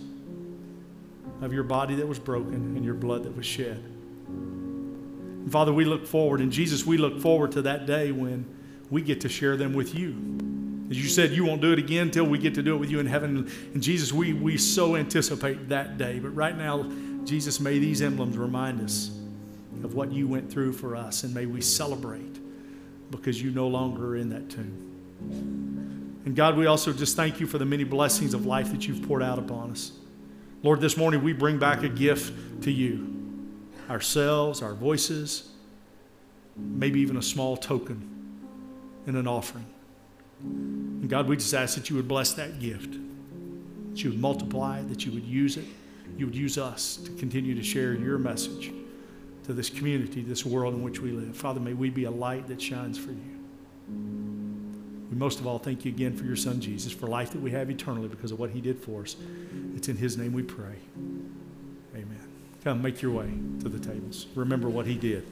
of 1.42 1.52
your 1.52 1.64
body 1.64 1.96
that 1.96 2.06
was 2.06 2.18
broken 2.18 2.54
and 2.76 2.84
your 2.84 2.94
blood 2.94 3.24
that 3.24 3.36
was 3.36 3.44
shed. 3.44 3.82
Father, 5.50 5.72
we 5.72 5.84
look 5.84 6.06
forward, 6.06 6.40
and 6.40 6.50
Jesus, 6.50 6.84
we 6.84 6.96
look 6.96 7.20
forward 7.20 7.52
to 7.52 7.62
that 7.62 7.86
day 7.86 8.10
when 8.10 8.44
we 8.90 9.00
get 9.02 9.20
to 9.20 9.28
share 9.28 9.56
them 9.56 9.74
with 9.74 9.94
you. 9.94 10.16
As 10.90 11.02
you 11.02 11.08
said, 11.08 11.30
you 11.32 11.44
won't 11.44 11.60
do 11.60 11.72
it 11.72 11.78
again 11.78 12.08
until 12.08 12.24
we 12.24 12.38
get 12.38 12.54
to 12.54 12.62
do 12.62 12.74
it 12.74 12.78
with 12.78 12.90
you 12.90 13.00
in 13.00 13.06
heaven. 13.06 13.50
And 13.74 13.82
Jesus, 13.82 14.12
we, 14.12 14.32
we 14.32 14.56
so 14.56 14.96
anticipate 14.96 15.68
that 15.68 15.98
day. 15.98 16.18
But 16.18 16.30
right 16.30 16.56
now, 16.56 16.84
Jesus, 17.24 17.58
may 17.58 17.78
these 17.78 18.02
emblems 18.02 18.36
remind 18.36 18.80
us 18.80 19.10
of 19.82 19.94
what 19.94 20.12
you 20.12 20.28
went 20.28 20.50
through 20.50 20.72
for 20.72 20.96
us, 20.96 21.24
and 21.24 21.34
may 21.34 21.46
we 21.46 21.60
celebrate 21.60 22.38
because 23.10 23.40
you 23.40 23.50
no 23.50 23.68
longer 23.68 24.08
are 24.08 24.16
in 24.16 24.28
that 24.30 24.50
tomb. 24.50 26.22
And 26.24 26.34
God, 26.34 26.56
we 26.56 26.66
also 26.66 26.92
just 26.92 27.14
thank 27.14 27.38
you 27.40 27.46
for 27.46 27.58
the 27.58 27.64
many 27.64 27.84
blessings 27.84 28.34
of 28.34 28.46
life 28.46 28.72
that 28.72 28.88
you've 28.88 29.06
poured 29.06 29.22
out 29.22 29.38
upon 29.38 29.70
us. 29.70 29.92
Lord, 30.62 30.80
this 30.80 30.96
morning 30.96 31.22
we 31.22 31.32
bring 31.32 31.58
back 31.58 31.84
a 31.84 31.88
gift 31.88 32.62
to 32.62 32.72
you 32.72 33.15
ourselves, 33.88 34.62
our 34.62 34.74
voices, 34.74 35.50
maybe 36.56 37.00
even 37.00 37.16
a 37.16 37.22
small 37.22 37.56
token 37.56 38.08
and 39.06 39.16
an 39.16 39.26
offering. 39.26 39.66
And 40.40 41.08
God, 41.08 41.28
we 41.28 41.36
just 41.36 41.54
ask 41.54 41.76
that 41.76 41.88
you 41.90 41.96
would 41.96 42.08
bless 42.08 42.32
that 42.34 42.58
gift, 42.58 42.92
that 43.90 44.02
you 44.02 44.10
would 44.10 44.20
multiply 44.20 44.82
that 44.82 45.06
you 45.06 45.12
would 45.12 45.24
use 45.24 45.56
it, 45.56 45.64
you 46.16 46.26
would 46.26 46.34
use 46.34 46.58
us 46.58 46.96
to 46.96 47.10
continue 47.12 47.54
to 47.54 47.62
share 47.62 47.94
your 47.94 48.18
message 48.18 48.72
to 49.44 49.52
this 49.52 49.70
community, 49.70 50.22
this 50.22 50.44
world 50.44 50.74
in 50.74 50.82
which 50.82 51.00
we 51.00 51.12
live. 51.12 51.36
Father, 51.36 51.60
may 51.60 51.72
we 51.72 51.88
be 51.88 52.04
a 52.04 52.10
light 52.10 52.48
that 52.48 52.60
shines 52.60 52.98
for 52.98 53.10
you. 53.10 53.36
We 55.10 55.16
most 55.16 55.38
of 55.38 55.46
all 55.46 55.58
thank 55.58 55.84
you 55.84 55.92
again 55.92 56.16
for 56.16 56.24
your 56.24 56.36
son 56.36 56.60
Jesus, 56.60 56.92
for 56.92 57.06
life 57.06 57.30
that 57.30 57.40
we 57.40 57.52
have 57.52 57.70
eternally 57.70 58.08
because 58.08 58.32
of 58.32 58.40
what 58.40 58.50
he 58.50 58.60
did 58.60 58.78
for 58.78 59.02
us. 59.02 59.16
It's 59.76 59.88
in 59.88 59.96
his 59.96 60.18
name 60.18 60.32
we 60.32 60.42
pray. 60.42 60.76
Come, 62.66 62.82
make 62.82 63.00
your 63.00 63.12
way 63.12 63.30
to 63.60 63.68
the 63.68 63.78
tables. 63.78 64.26
Remember 64.34 64.68
what 64.68 64.86
he 64.86 64.96
did. 64.96 65.24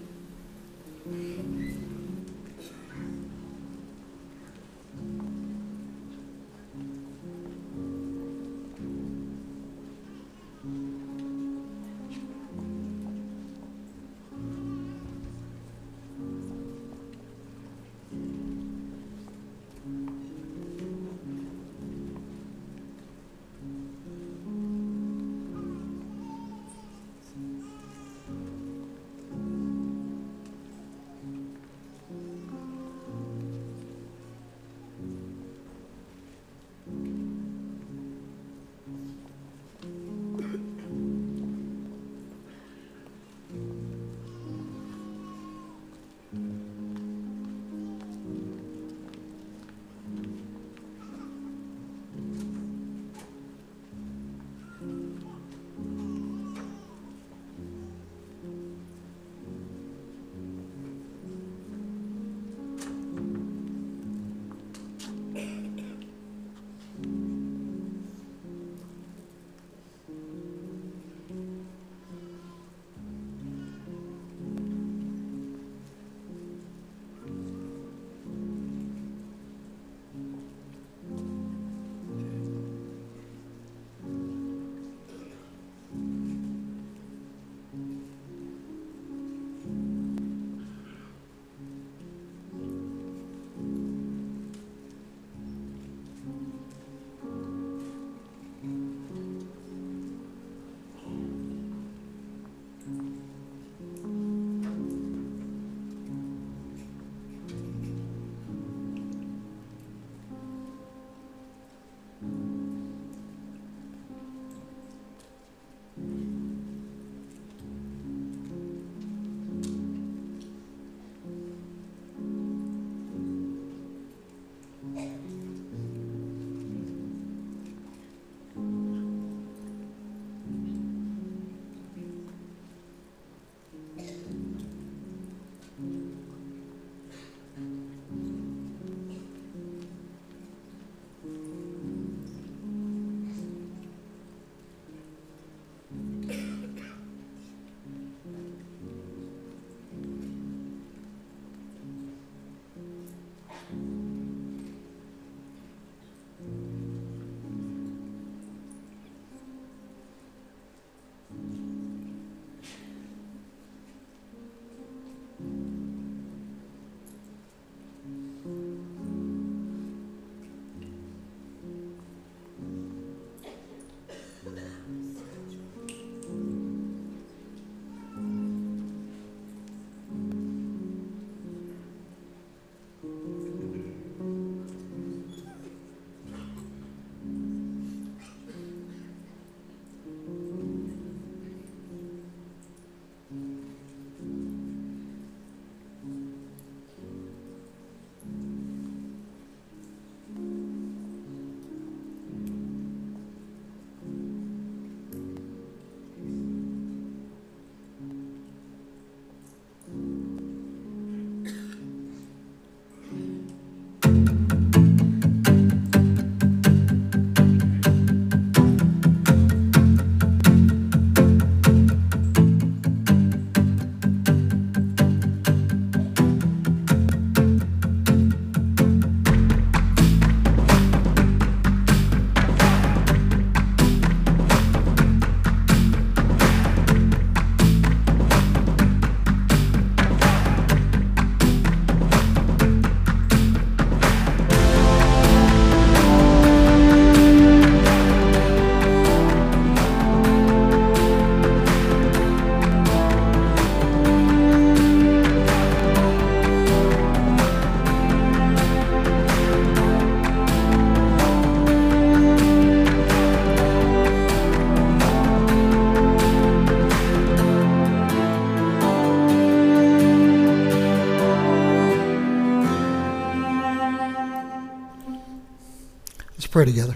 Pray 276.55 276.65
together. 276.65 276.95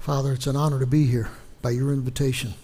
Father, 0.00 0.32
it's 0.32 0.46
an 0.46 0.56
honor 0.56 0.80
to 0.80 0.86
be 0.86 1.04
here 1.04 1.28
by 1.60 1.68
your 1.68 1.92
invitation. 1.92 2.54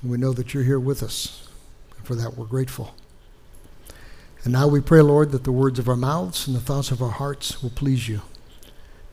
And 0.00 0.12
we 0.12 0.16
know 0.16 0.32
that 0.32 0.54
you're 0.54 0.62
here 0.62 0.78
with 0.78 1.02
us. 1.02 1.48
And 1.96 2.06
for 2.06 2.14
that, 2.14 2.36
we're 2.36 2.46
grateful. 2.46 2.94
And 4.44 4.52
now 4.52 4.68
we 4.68 4.80
pray, 4.80 5.00
Lord, 5.00 5.32
that 5.32 5.42
the 5.42 5.50
words 5.50 5.80
of 5.80 5.88
our 5.88 5.96
mouths 5.96 6.46
and 6.46 6.54
the 6.54 6.60
thoughts 6.60 6.92
of 6.92 7.02
our 7.02 7.10
hearts 7.10 7.60
will 7.60 7.70
please 7.70 8.08
you. 8.08 8.20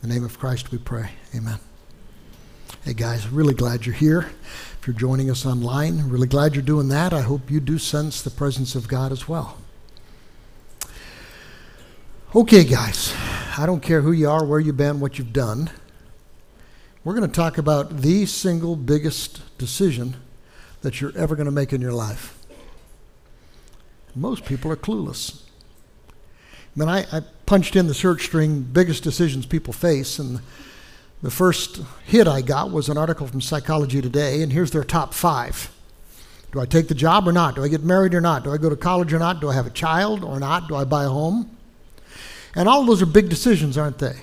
In 0.04 0.10
the 0.10 0.14
name 0.14 0.24
of 0.24 0.38
Christ 0.38 0.70
we 0.70 0.78
pray. 0.78 1.10
Amen. 1.36 1.58
Hey, 2.86 2.94
guys, 2.94 3.28
really 3.30 3.56
glad 3.56 3.88
you're 3.88 3.96
here. 3.96 4.30
If 4.80 4.86
you're 4.86 4.96
joining 4.96 5.32
us 5.32 5.44
online, 5.44 6.08
really 6.08 6.28
glad 6.28 6.54
you're 6.54 6.62
doing 6.62 6.90
that. 6.90 7.14
I 7.14 7.22
hope 7.22 7.50
you 7.50 7.60
do 7.60 7.80
sense 7.80 8.22
the 8.22 8.30
presence 8.30 8.76
of 8.76 8.88
God 8.88 9.12
as 9.12 9.28
well. 9.28 9.58
Okay, 12.34 12.64
guys, 12.64 13.14
I 13.58 13.66
don't 13.66 13.82
care 13.82 14.00
who 14.00 14.14
you 14.14 14.30
are, 14.30 14.46
where 14.46 14.62
you've 14.62 14.78
been, 14.78 15.02
what 15.02 15.18
you've 15.18 15.34
done. 15.34 15.70
We're 17.04 17.14
going 17.14 17.30
to 17.30 17.36
talk 17.36 17.58
about 17.58 17.98
the 17.98 18.26
single 18.26 18.78
biggest 18.78 19.58
decision 19.58 20.16
that 20.82 21.02
you're 21.02 21.12
ever 21.18 21.36
going 21.36 21.48
to 21.48 21.52
make 21.52 21.74
in 21.74 21.82
your 21.82 21.92
life. 21.92 22.40
Most 24.16 24.46
people 24.46 24.72
are 24.72 24.78
clueless. 24.78 25.42
I 26.14 26.80
mean, 26.80 26.88
I, 26.88 27.06
I 27.12 27.22
punched 27.46 27.76
in 27.76 27.88
the 27.88 27.94
search 27.94 28.24
string 28.24 28.62
biggest 28.62 29.04
decisions 29.04 29.46
people 29.46 29.74
face, 29.74 30.18
and 30.18 30.40
the 31.22 31.32
first 31.32 31.82
hit 32.06 32.30
I 32.30 32.40
got 32.40 32.72
was 32.72 32.88
an 32.88 32.98
article 32.98 33.28
from 33.28 33.42
Psychology 33.42 34.02
Today, 34.02 34.42
and 34.42 34.54
here's 34.54 34.72
their 34.72 34.86
top 34.86 35.14
five. 35.14 35.70
Do 36.54 36.62
I 36.62 36.66
take 36.66 36.88
the 36.88 36.96
job 36.96 37.28
or 37.28 37.34
not? 37.34 37.56
Do 37.56 37.64
I 37.66 37.68
get 37.68 37.84
married 37.84 38.14
or 38.14 38.22
not? 38.22 38.46
Do 38.46 38.54
I 38.54 38.58
go 38.58 38.70
to 38.70 38.78
college 38.78 39.12
or 39.12 39.20
not? 39.20 39.42
Do 39.42 39.50
I 39.50 39.54
have 39.54 39.68
a 39.68 39.72
child 39.72 40.24
or 40.24 40.40
not? 40.40 40.70
Do 40.70 40.78
I 40.78 40.86
buy 40.86 41.04
a 41.04 41.10
home? 41.10 41.58
And 42.56 42.68
all 42.68 42.82
of 42.82 42.88
those 42.88 43.02
are 43.02 43.06
big 43.06 43.30
decisions, 43.30 43.78
aren't 43.78 44.00
they? 44.00 44.16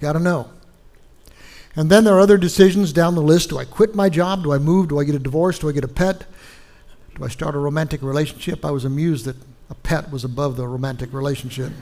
Got 0.00 0.12
to 0.14 0.18
know. 0.20 0.50
And 1.76 1.90
then 1.90 2.04
there 2.04 2.14
are 2.14 2.20
other 2.20 2.38
decisions 2.38 2.92
down 2.92 3.14
the 3.14 3.22
list. 3.22 3.50
Do 3.50 3.58
I 3.58 3.64
quit 3.64 3.94
my 3.94 4.08
job? 4.08 4.42
Do 4.42 4.52
I 4.52 4.58
move? 4.58 4.88
Do 4.88 4.98
I 4.98 5.04
get 5.04 5.14
a 5.14 5.20
divorce? 5.20 5.58
Do 5.58 5.68
I 5.68 5.72
get 5.72 5.84
a 5.84 5.88
pet? 5.88 6.26
Do 7.14 7.24
I 7.24 7.28
start 7.28 7.54
a 7.54 7.58
romantic 7.58 8.02
relationship? 8.02 8.64
I 8.64 8.70
was 8.70 8.84
amused 8.84 9.24
that 9.26 9.36
a 9.68 9.74
pet 9.74 10.10
was 10.10 10.24
above 10.24 10.56
the 10.56 10.66
romantic 10.66 11.12
relationship. 11.12 11.72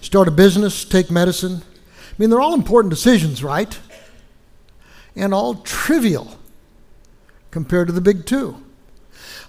start 0.00 0.28
a 0.28 0.30
business, 0.30 0.84
take 0.84 1.10
medicine. 1.10 1.62
I 1.62 2.14
mean, 2.18 2.30
they're 2.30 2.40
all 2.40 2.54
important 2.54 2.90
decisions, 2.90 3.42
right? 3.42 3.78
And 5.16 5.34
all 5.34 5.56
trivial 5.56 6.38
compared 7.50 7.88
to 7.88 7.92
the 7.92 8.00
big 8.00 8.26
two. 8.26 8.62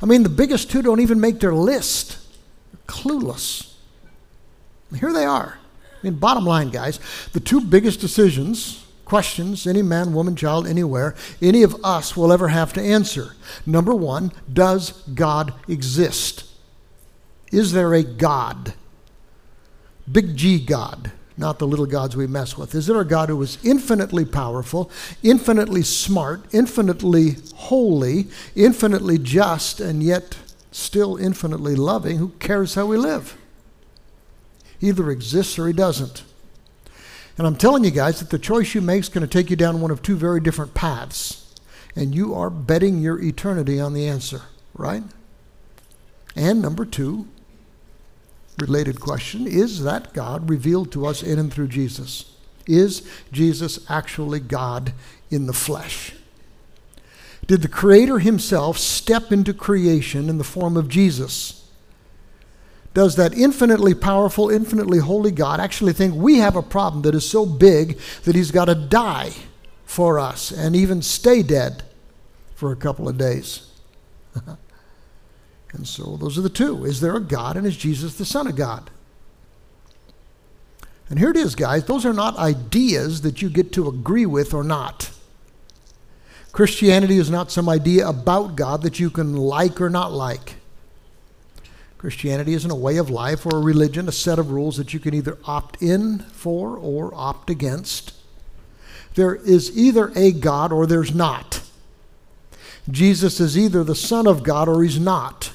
I 0.02 0.06
mean, 0.06 0.24
the 0.24 0.30
biggest 0.30 0.72
two 0.72 0.82
don't 0.82 1.00
even 1.00 1.20
make 1.20 1.40
their 1.40 1.54
list. 1.54 2.18
They're 2.72 2.82
clueless. 2.88 3.74
Here 4.96 5.12
they 5.12 5.26
are. 5.26 5.58
I 5.94 5.98
mean, 6.04 6.16
bottom 6.16 6.46
line, 6.46 6.70
guys, 6.70 7.00
the 7.34 7.40
two 7.40 7.62
biggest 7.62 8.00
decisions, 8.00 8.86
questions 9.04 9.66
any 9.66 9.82
man, 9.82 10.14
woman, 10.14 10.36
child, 10.36 10.68
anywhere, 10.68 11.16
any 11.42 11.64
of 11.64 11.76
us 11.84 12.16
will 12.16 12.32
ever 12.32 12.50
have 12.50 12.74
to 12.74 12.82
answer. 12.82 13.36
Number 13.66 13.96
one, 13.96 14.32
does 14.52 14.92
God 15.14 15.54
exist? 15.68 16.46
Is 17.52 17.72
there 17.72 17.94
a 17.94 18.04
God? 18.04 18.74
Big 20.10 20.36
G 20.36 20.60
God, 20.60 21.12
not 21.36 21.60
the 21.60 21.68
little 21.68 21.86
gods 21.86 22.16
we 22.16 22.28
mess 22.28 22.58
with. 22.58 22.76
Is 22.76 22.88
there 22.88 23.00
a 23.00 23.06
God 23.06 23.30
who 23.30 23.42
is 23.42 23.58
infinitely 23.64 24.26
powerful, 24.26 24.92
infinitely 25.24 25.82
smart, 25.82 26.46
infinitely 26.54 27.38
holy, 27.56 28.28
infinitely 28.56 29.18
just, 29.18 29.80
and 29.80 30.02
yet 30.04 30.38
still 30.72 31.18
infinitely 31.18 31.76
loving, 31.76 32.18
who 32.18 32.30
cares 32.40 32.76
how 32.76 32.86
we 32.86 32.98
live? 32.98 33.38
Either 34.82 35.12
exists 35.12 35.58
or 35.58 35.68
he 35.68 35.74
doesn't. 35.74 36.24
And 37.38 37.46
I'm 37.46 37.56
telling 37.56 37.84
you 37.84 37.92
guys 37.92 38.20
that 38.20 38.30
the 38.30 38.40
choice 38.40 38.74
you 38.74 38.82
make 38.82 39.02
is 39.02 39.10
going 39.10 39.28
to 39.28 39.32
take 39.32 39.50
you 39.50 39.56
down 39.56 39.82
one 39.82 39.92
of 39.92 40.02
two 40.02 40.16
very 40.16 40.40
different 40.40 40.74
paths. 40.74 41.54
And 41.96 42.14
you 42.14 42.34
are 42.34 42.50
betting 42.50 43.02
your 43.02 43.22
eternity 43.22 43.80
on 43.80 43.94
the 43.94 44.08
answer, 44.08 44.44
right? 44.74 45.04
And 46.36 46.62
number 46.62 46.86
two, 46.86 47.28
related 48.58 49.00
question 49.00 49.48
is 49.48 49.84
that 49.84 50.14
God 50.14 50.50
revealed 50.50 50.92
to 50.92 51.06
us 51.06 51.22
in 51.22 51.40
and 51.40 51.52
through 51.52 51.70
Jesus? 51.70 52.34
Is 52.66 53.08
Jesus 53.32 53.80
actually 53.90 54.40
God 54.40 54.94
in 55.30 55.46
the 55.46 55.54
flesh? 55.54 56.14
Did 57.46 57.62
the 57.62 57.68
Creator 57.68 58.20
Himself 58.20 58.78
step 58.78 59.32
into 59.32 59.54
creation 59.54 60.28
in 60.28 60.38
the 60.38 60.44
form 60.44 60.76
of 60.76 60.90
Jesus? 60.90 61.67
Does 62.98 63.16
that 63.18 63.38
infinitely 63.38 63.94
powerful, 63.94 64.50
infinitely 64.50 64.98
holy 64.98 65.30
God 65.30 65.60
actually 65.60 65.94
think 65.94 66.16
we 66.16 66.40
have 66.40 66.56
a 66.56 66.64
problem 66.64 67.04
that 67.04 67.14
is 67.14 67.30
so 67.30 67.46
big 67.46 68.00
that 68.24 68.34
he's 68.34 68.50
got 68.50 68.66
to 68.66 68.74
die 68.74 69.34
for 69.86 70.18
us 70.18 70.50
and 70.50 70.76
even 70.76 71.04
stay 71.04 71.44
dead 71.44 71.84
for 72.56 72.72
a 72.72 72.76
couple 72.76 73.08
of 73.08 73.16
days? 73.16 73.72
and 75.74 75.88
so 75.88 76.18
those 76.18 76.40
are 76.40 76.42
the 76.42 76.50
two. 76.50 76.86
Is 76.86 77.00
there 77.00 77.16
a 77.16 77.20
God 77.22 77.56
and 77.56 77.68
is 77.68 77.78
Jesus 77.78 78.16
the 78.16 78.26
Son 78.26 78.48
of 78.48 78.56
God? 78.56 78.90
And 81.08 81.20
here 81.20 81.30
it 81.30 81.38
is, 81.38 81.54
guys. 81.54 81.84
Those 81.84 82.04
are 82.04 82.14
not 82.14 82.36
ideas 82.38 83.22
that 83.22 83.44
you 83.44 83.52
get 83.52 83.72
to 83.74 83.88
agree 83.88 84.26
with 84.26 84.56
or 84.56 84.64
not. 84.64 85.12
Christianity 86.52 87.20
is 87.20 87.30
not 87.30 87.52
some 87.52 87.70
idea 87.70 88.08
about 88.08 88.56
God 88.56 88.82
that 88.82 89.00
you 89.00 89.12
can 89.12 89.38
like 89.38 89.80
or 89.80 89.92
not 89.92 90.12
like. 90.12 90.57
Christianity 91.98 92.54
isn't 92.54 92.70
a 92.70 92.76
way 92.76 92.98
of 92.98 93.10
life 93.10 93.46
or 93.46 93.58
a 93.58 93.62
religion, 93.62 94.08
a 94.08 94.12
set 94.12 94.38
of 94.38 94.52
rules 94.52 94.78
that 94.78 94.94
you 94.94 95.00
can 95.00 95.14
either 95.14 95.38
opt 95.46 95.82
in 95.82 96.20
for 96.20 96.78
or 96.78 97.12
opt 97.16 97.50
against. 97.50 98.14
There 99.16 99.36
is 99.36 99.76
either 99.76 100.12
a 100.16 100.32
God 100.32 100.72
or 100.72 100.86
there's 100.86 101.14
not. 101.14 101.62
Jesus 102.90 103.40
is 103.40 103.58
either 103.58 103.84
the 103.84 103.96
Son 103.96 104.28
of 104.28 104.44
God 104.44 104.70
or 104.70 104.84
he's 104.84 105.00
not. 105.00 105.52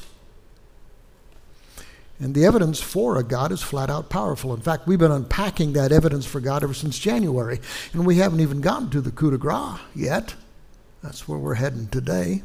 And 2.18 2.34
the 2.34 2.44
evidence 2.44 2.80
for 2.80 3.16
a 3.16 3.24
God 3.24 3.50
is 3.50 3.62
flat 3.62 3.90
out 3.90 4.08
powerful. 4.08 4.54
In 4.54 4.60
fact, 4.60 4.86
we've 4.86 4.98
been 4.98 5.10
unpacking 5.10 5.72
that 5.72 5.92
evidence 5.92 6.26
for 6.26 6.40
God 6.40 6.62
ever 6.62 6.74
since 6.74 6.98
January, 6.98 7.60
and 7.92 8.06
we 8.06 8.16
haven't 8.16 8.40
even 8.40 8.60
gotten 8.60 8.90
to 8.90 9.00
the 9.00 9.10
coup 9.10 9.30
de 9.30 9.38
grace 9.38 9.80
yet. 9.94 10.34
That's 11.02 11.26
where 11.26 11.38
we're 11.38 11.54
heading 11.54 11.88
today. 11.88 12.42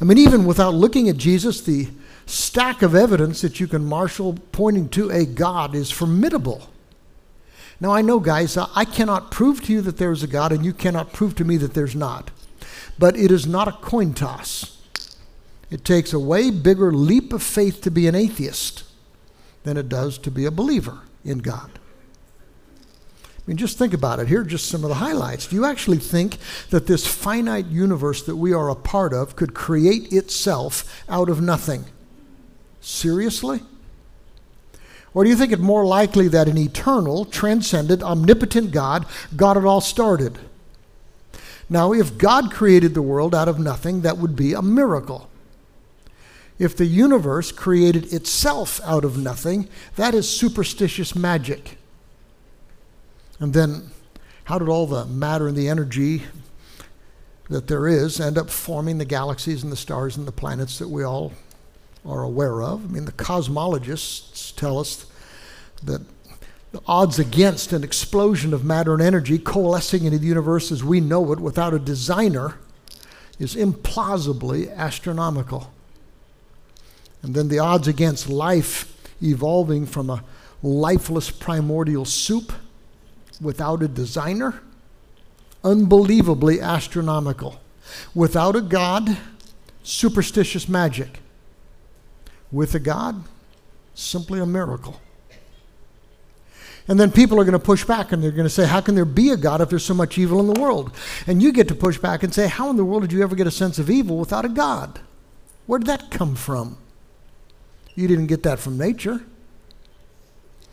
I 0.00 0.04
mean, 0.04 0.18
even 0.18 0.44
without 0.44 0.74
looking 0.74 1.08
at 1.08 1.16
Jesus, 1.16 1.62
the 1.62 1.88
stack 2.28 2.82
of 2.82 2.94
evidence 2.94 3.40
that 3.40 3.58
you 3.58 3.66
can 3.66 3.84
marshal 3.84 4.34
pointing 4.52 4.88
to 4.90 5.10
a 5.10 5.24
God 5.24 5.74
is 5.74 5.90
formidable. 5.90 6.68
Now, 7.80 7.92
I 7.92 8.02
know, 8.02 8.18
guys, 8.18 8.56
I 8.56 8.84
cannot 8.84 9.30
prove 9.30 9.64
to 9.64 9.72
you 9.72 9.80
that 9.82 9.98
there 9.98 10.10
is 10.10 10.22
a 10.22 10.26
God, 10.26 10.52
and 10.52 10.64
you 10.64 10.72
cannot 10.72 11.12
prove 11.12 11.34
to 11.36 11.44
me 11.44 11.56
that 11.58 11.74
there's 11.74 11.94
not. 11.94 12.30
But 12.98 13.16
it 13.16 13.30
is 13.30 13.46
not 13.46 13.68
a 13.68 13.72
coin 13.72 14.14
toss. 14.14 14.78
It 15.70 15.84
takes 15.84 16.12
a 16.12 16.18
way 16.18 16.50
bigger 16.50 16.92
leap 16.92 17.32
of 17.32 17.42
faith 17.42 17.80
to 17.82 17.90
be 17.90 18.08
an 18.08 18.14
atheist 18.14 18.84
than 19.62 19.76
it 19.76 19.88
does 19.88 20.18
to 20.18 20.30
be 20.30 20.44
a 20.44 20.50
believer 20.50 21.00
in 21.24 21.38
God. 21.38 21.70
I 23.22 23.42
mean, 23.46 23.56
just 23.56 23.78
think 23.78 23.94
about 23.94 24.18
it. 24.18 24.28
Here 24.28 24.40
are 24.40 24.44
just 24.44 24.66
some 24.66 24.82
of 24.82 24.88
the 24.88 24.96
highlights. 24.96 25.46
Do 25.46 25.56
you 25.56 25.64
actually 25.64 25.98
think 25.98 26.36
that 26.70 26.86
this 26.86 27.06
finite 27.06 27.66
universe 27.66 28.22
that 28.24 28.36
we 28.36 28.52
are 28.52 28.68
a 28.68 28.74
part 28.74 29.14
of 29.14 29.36
could 29.36 29.54
create 29.54 30.12
itself 30.12 31.02
out 31.08 31.28
of 31.28 31.40
nothing? 31.40 31.84
Seriously? 32.80 33.62
Or 35.14 35.24
do 35.24 35.30
you 35.30 35.36
think 35.36 35.52
it 35.52 35.60
more 35.60 35.84
likely 35.84 36.28
that 36.28 36.48
an 36.48 36.58
eternal, 36.58 37.24
transcendent, 37.24 38.02
omnipotent 38.02 38.70
God 38.70 39.06
got 39.36 39.56
it 39.56 39.64
all 39.64 39.80
started? 39.80 40.38
Now, 41.70 41.92
if 41.92 42.16
God 42.16 42.50
created 42.50 42.94
the 42.94 43.02
world 43.02 43.34
out 43.34 43.48
of 43.48 43.58
nothing, 43.58 44.02
that 44.02 44.18
would 44.18 44.36
be 44.36 44.52
a 44.52 44.62
miracle. 44.62 45.28
If 46.58 46.76
the 46.76 46.86
universe 46.86 47.52
created 47.52 48.12
itself 48.12 48.80
out 48.84 49.04
of 49.04 49.18
nothing, 49.18 49.68
that 49.96 50.14
is 50.14 50.28
superstitious 50.28 51.14
magic. 51.14 51.78
And 53.38 53.52
then, 53.54 53.90
how 54.44 54.58
did 54.58 54.68
all 54.68 54.86
the 54.86 55.04
matter 55.04 55.46
and 55.46 55.56
the 55.56 55.68
energy 55.68 56.22
that 57.48 57.66
there 57.66 57.86
is 57.86 58.20
end 58.20 58.36
up 58.38 58.50
forming 58.50 58.98
the 58.98 59.04
galaxies 59.04 59.62
and 59.62 59.70
the 59.70 59.76
stars 59.76 60.16
and 60.16 60.26
the 60.26 60.32
planets 60.32 60.78
that 60.78 60.88
we 60.88 61.02
all 61.02 61.32
are 62.08 62.22
aware 62.22 62.62
of. 62.62 62.84
I 62.84 62.88
mean, 62.88 63.04
the 63.04 63.12
cosmologists 63.12 64.54
tell 64.56 64.78
us 64.78 65.06
that 65.84 66.00
the 66.72 66.80
odds 66.86 67.18
against 67.18 67.72
an 67.72 67.84
explosion 67.84 68.52
of 68.52 68.64
matter 68.64 68.92
and 68.92 69.02
energy 69.02 69.38
coalescing 69.38 70.04
into 70.04 70.18
the 70.18 70.26
universe 70.26 70.72
as 70.72 70.82
we 70.82 71.00
know 71.00 71.32
it 71.32 71.40
without 71.40 71.74
a 71.74 71.78
designer 71.78 72.56
is 73.38 73.54
implausibly 73.54 74.74
astronomical. 74.74 75.72
And 77.22 77.34
then 77.34 77.48
the 77.48 77.58
odds 77.58 77.88
against 77.88 78.28
life 78.28 78.94
evolving 79.22 79.86
from 79.86 80.10
a 80.10 80.24
lifeless 80.62 81.30
primordial 81.30 82.04
soup 82.04 82.52
without 83.40 83.82
a 83.82 83.88
designer, 83.88 84.60
unbelievably 85.62 86.60
astronomical. 86.60 87.60
Without 88.14 88.56
a 88.56 88.60
God, 88.60 89.16
superstitious 89.82 90.68
magic 90.68 91.20
with 92.50 92.74
a 92.74 92.80
God, 92.80 93.24
Simply 93.98 94.38
a 94.38 94.46
miracle. 94.46 95.00
And 96.86 97.00
then 97.00 97.10
people 97.10 97.40
are 97.40 97.44
going 97.44 97.52
to 97.52 97.58
push 97.58 97.84
back 97.84 98.12
and 98.12 98.22
they're 98.22 98.30
going 98.30 98.46
to 98.46 98.50
say, 98.50 98.64
How 98.64 98.80
can 98.80 98.94
there 98.94 99.04
be 99.04 99.30
a 99.30 99.36
God 99.36 99.60
if 99.60 99.70
there's 99.70 99.84
so 99.84 99.92
much 99.92 100.16
evil 100.16 100.38
in 100.38 100.46
the 100.46 100.58
world? 100.58 100.94
And 101.26 101.42
you 101.42 101.50
get 101.50 101.66
to 101.66 101.74
push 101.74 101.98
back 101.98 102.22
and 102.22 102.32
say, 102.32 102.46
How 102.46 102.70
in 102.70 102.76
the 102.76 102.84
world 102.84 103.02
did 103.02 103.12
you 103.12 103.24
ever 103.24 103.34
get 103.34 103.48
a 103.48 103.50
sense 103.50 103.80
of 103.80 103.90
evil 103.90 104.16
without 104.16 104.44
a 104.44 104.48
God? 104.48 105.00
Where 105.66 105.80
did 105.80 105.88
that 105.88 106.12
come 106.12 106.36
from? 106.36 106.78
You 107.96 108.06
didn't 108.06 108.28
get 108.28 108.44
that 108.44 108.60
from 108.60 108.78
nature. 108.78 109.20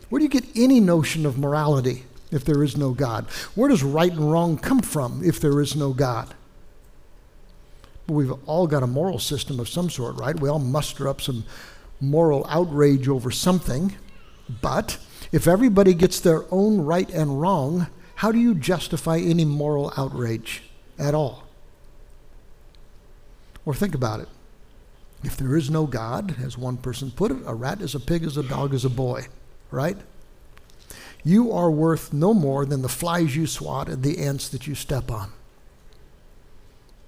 Where 0.10 0.20
do 0.20 0.24
you 0.24 0.30
get 0.30 0.46
any 0.56 0.80
notion 0.80 1.26
of 1.26 1.40
morality 1.40 2.04
if 2.30 2.46
there 2.46 2.64
is 2.64 2.78
no 2.78 2.92
God? 2.92 3.26
Where 3.56 3.70
does 3.70 3.82
right 3.82 4.12
and 4.12 4.32
wrong 4.32 4.60
come 4.60 4.82
from 4.82 5.24
if 5.24 5.42
there 5.42 5.60
is 5.60 5.76
no 5.76 5.94
God? 5.94 6.36
We've 8.08 8.34
all 8.46 8.68
got 8.68 8.84
a 8.84 8.88
moral 8.88 9.20
system 9.20 9.60
of 9.60 9.68
some 9.68 9.90
sort, 9.90 10.18
right? 10.18 10.40
We 10.40 10.50
all 10.50 10.60
muster 10.60 11.08
up 11.08 11.22
some 11.22 11.46
moral 12.00 12.46
outrage 12.48 13.08
over 13.08 13.32
something. 13.32 13.96
But 14.62 14.98
if 15.32 15.48
everybody 15.48 15.94
gets 15.94 16.20
their 16.20 16.46
own 16.52 16.82
right 16.82 17.10
and 17.10 17.42
wrong, 17.42 17.88
how 18.16 18.32
do 18.32 18.40
you 18.40 18.54
justify 18.54 19.18
any 19.18 19.46
moral 19.46 19.92
outrage 19.98 20.64
at 21.00 21.16
all? 21.16 21.44
Or 23.66 23.74
think 23.74 23.96
about 23.96 24.20
it. 24.20 24.30
If 25.24 25.38
there 25.38 25.56
is 25.58 25.72
no 25.72 25.88
God, 25.88 26.36
as 26.44 26.58
one 26.58 26.78
person 26.78 27.10
put 27.10 27.32
it, 27.32 27.38
a 27.48 27.56
rat 27.56 27.82
is 27.82 27.96
a 27.96 28.00
pig, 28.00 28.24
as 28.24 28.38
a 28.38 28.44
dog 28.44 28.76
is 28.76 28.86
a 28.86 28.90
boy, 28.90 29.26
right? 29.72 29.98
You 31.24 31.52
are 31.52 31.72
worth 31.72 32.14
no 32.14 32.36
more 32.36 32.68
than 32.68 32.84
the 32.84 32.90
flies 32.90 33.36
you 33.36 33.48
swat 33.48 33.90
and 33.90 34.04
the 34.04 34.20
ants 34.20 34.48
that 34.50 34.68
you 34.68 34.76
step 34.76 35.10
on. 35.10 35.32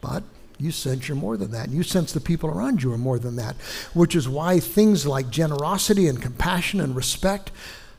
But 0.01 0.23
you 0.59 0.71
sense 0.71 1.07
you're 1.07 1.17
more 1.17 1.37
than 1.37 1.51
that. 1.51 1.69
You 1.69 1.83
sense 1.83 2.11
the 2.11 2.19
people 2.19 2.49
around 2.49 2.81
you 2.81 2.91
are 2.91 2.97
more 2.97 3.19
than 3.19 3.35
that, 3.35 3.55
which 3.93 4.15
is 4.15 4.27
why 4.27 4.59
things 4.59 5.05
like 5.05 5.29
generosity 5.29 6.07
and 6.07 6.21
compassion 6.21 6.81
and 6.81 6.95
respect, 6.95 7.51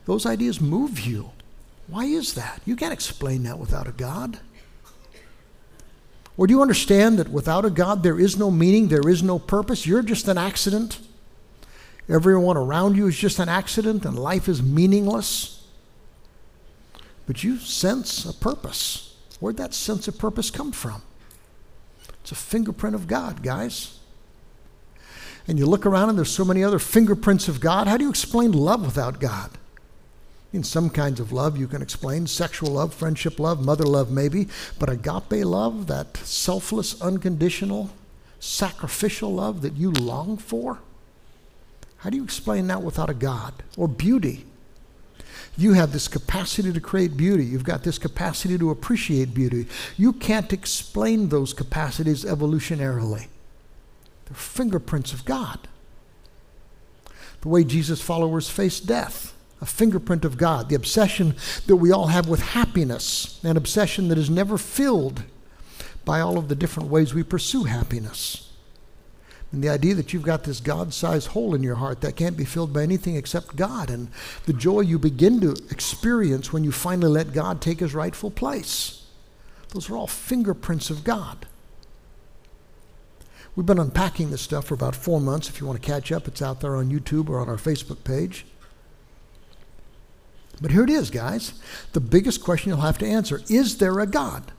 those 0.05 0.25
ideas 0.25 0.59
move 0.59 0.99
you. 0.99 1.31
Why 1.87 2.05
is 2.05 2.33
that? 2.33 2.61
You 2.65 2.75
can't 2.75 2.93
explain 2.93 3.43
that 3.43 3.59
without 3.59 3.87
a 3.87 3.91
God. 3.91 4.39
Or 6.37 6.47
do 6.47 6.53
you 6.53 6.61
understand 6.61 7.17
that 7.19 7.29
without 7.29 7.65
a 7.65 7.69
God, 7.69 8.03
there 8.03 8.19
is 8.19 8.37
no 8.37 8.51
meaning, 8.51 8.87
there 8.87 9.07
is 9.07 9.23
no 9.23 9.39
purpose? 9.39 9.85
You're 9.85 10.01
just 10.01 10.27
an 10.27 10.37
accident. 10.37 10.99
Everyone 12.07 12.57
around 12.57 12.95
you 12.95 13.07
is 13.07 13.17
just 13.17 13.39
an 13.39 13.49
accident, 13.49 14.05
and 14.05 14.17
life 14.17 14.47
is 14.47 14.63
meaningless. 14.63 15.67
But 17.27 17.43
you 17.43 17.57
sense 17.57 18.25
a 18.25 18.33
purpose. 18.33 19.15
Where'd 19.39 19.57
that 19.57 19.73
sense 19.73 20.07
of 20.07 20.17
purpose 20.17 20.49
come 20.49 20.71
from? 20.71 21.01
It's 22.29 22.39
a 22.39 22.43
fingerprint 22.43 22.93
of 22.93 23.07
God, 23.07 23.41
guys. 23.41 23.97
And 25.47 25.57
you 25.57 25.65
look 25.65 25.87
around 25.87 26.09
and 26.09 26.17
there's 26.19 26.29
so 26.29 26.45
many 26.45 26.63
other 26.63 26.77
fingerprints 26.77 27.47
of 27.47 27.59
God. 27.59 27.87
How 27.87 27.97
do 27.97 28.03
you 28.03 28.09
explain 28.11 28.51
love 28.51 28.85
without 28.85 29.19
God? 29.19 29.49
In 30.53 30.63
some 30.63 30.91
kinds 30.91 31.19
of 31.19 31.31
love, 31.31 31.57
you 31.57 31.65
can 31.65 31.81
explain 31.81 32.27
sexual 32.27 32.73
love, 32.73 32.93
friendship 32.93 33.39
love, 33.39 33.65
mother 33.65 33.83
love, 33.83 34.11
maybe. 34.11 34.47
But 34.77 34.91
agape 34.91 35.43
love, 35.43 35.87
that 35.87 36.17
selfless, 36.17 37.01
unconditional, 37.01 37.89
sacrificial 38.39 39.33
love 39.33 39.63
that 39.63 39.75
you 39.75 39.89
long 39.89 40.37
for, 40.37 40.77
how 41.97 42.11
do 42.11 42.17
you 42.17 42.23
explain 42.23 42.67
that 42.67 42.83
without 42.83 43.09
a 43.09 43.15
God? 43.15 43.55
Or 43.75 43.87
beauty. 43.87 44.45
You 45.57 45.73
have 45.73 45.91
this 45.91 46.07
capacity 46.07 46.71
to 46.71 46.79
create 46.79 47.17
beauty. 47.17 47.45
You've 47.45 47.63
got 47.63 47.83
this 47.83 47.97
capacity 47.97 48.57
to 48.57 48.69
appreciate 48.71 49.33
beauty. 49.33 49.67
You 49.97 50.13
can't 50.13 50.53
explain 50.53 51.29
those 51.29 51.53
capacities 51.53 52.23
evolutionarily. 52.23 53.27
They're 54.25 54.35
fingerprints 54.35 55.13
of 55.13 55.25
God. 55.25 55.67
The 57.41 57.47
way 57.47 57.63
Jesus' 57.63 58.01
followers 58.01 58.49
face 58.49 58.79
death, 58.79 59.33
a 59.61 59.65
fingerprint 59.65 60.25
of 60.25 60.37
God. 60.37 60.69
The 60.69 60.75
obsession 60.75 61.35
that 61.67 61.77
we 61.77 61.91
all 61.91 62.07
have 62.07 62.27
with 62.27 62.41
happiness, 62.41 63.39
an 63.43 63.57
obsession 63.57 64.07
that 64.09 64.17
is 64.17 64.29
never 64.29 64.57
filled 64.57 65.23
by 66.05 66.19
all 66.19 66.37
of 66.37 66.47
the 66.47 66.55
different 66.55 66.89
ways 66.89 67.13
we 67.13 67.23
pursue 67.23 67.63
happiness. 67.63 68.48
And 69.51 69.63
the 69.63 69.69
idea 69.69 69.95
that 69.95 70.13
you've 70.13 70.23
got 70.23 70.43
this 70.43 70.59
God 70.59 70.93
sized 70.93 71.29
hole 71.29 71.55
in 71.55 71.63
your 71.63 71.75
heart 71.75 72.01
that 72.01 72.15
can't 72.15 72.37
be 72.37 72.45
filled 72.45 72.71
by 72.71 72.83
anything 72.83 73.15
except 73.15 73.55
God, 73.55 73.89
and 73.89 74.09
the 74.45 74.53
joy 74.53 74.81
you 74.81 74.99
begin 74.99 75.41
to 75.41 75.55
experience 75.71 76.53
when 76.53 76.63
you 76.63 76.71
finally 76.71 77.11
let 77.11 77.33
God 77.33 77.61
take 77.61 77.79
his 77.79 77.95
rightful 77.95 78.29
place. 78.29 79.07
Those 79.69 79.89
are 79.89 79.95
all 79.95 80.07
fingerprints 80.07 80.89
of 80.89 81.03
God. 81.03 81.47
We've 83.55 83.65
been 83.65 83.79
unpacking 83.79 84.29
this 84.29 84.41
stuff 84.41 84.65
for 84.65 84.75
about 84.75 84.95
four 84.95 85.19
months. 85.19 85.49
If 85.49 85.59
you 85.59 85.67
want 85.67 85.81
to 85.81 85.85
catch 85.85 86.11
up, 86.11 86.27
it's 86.27 86.41
out 86.41 86.61
there 86.61 86.75
on 86.75 86.91
YouTube 86.91 87.29
or 87.29 87.39
on 87.39 87.49
our 87.49 87.57
Facebook 87.57 88.03
page. 88.03 88.45
But 90.61 90.71
here 90.71 90.83
it 90.83 90.89
is, 90.89 91.09
guys. 91.09 91.53
The 91.93 91.99
biggest 91.99 92.43
question 92.43 92.69
you'll 92.69 92.81
have 92.81 92.97
to 92.99 93.07
answer 93.07 93.41
is 93.49 93.77
there 93.77 93.99
a 93.99 94.07
God? 94.07 94.51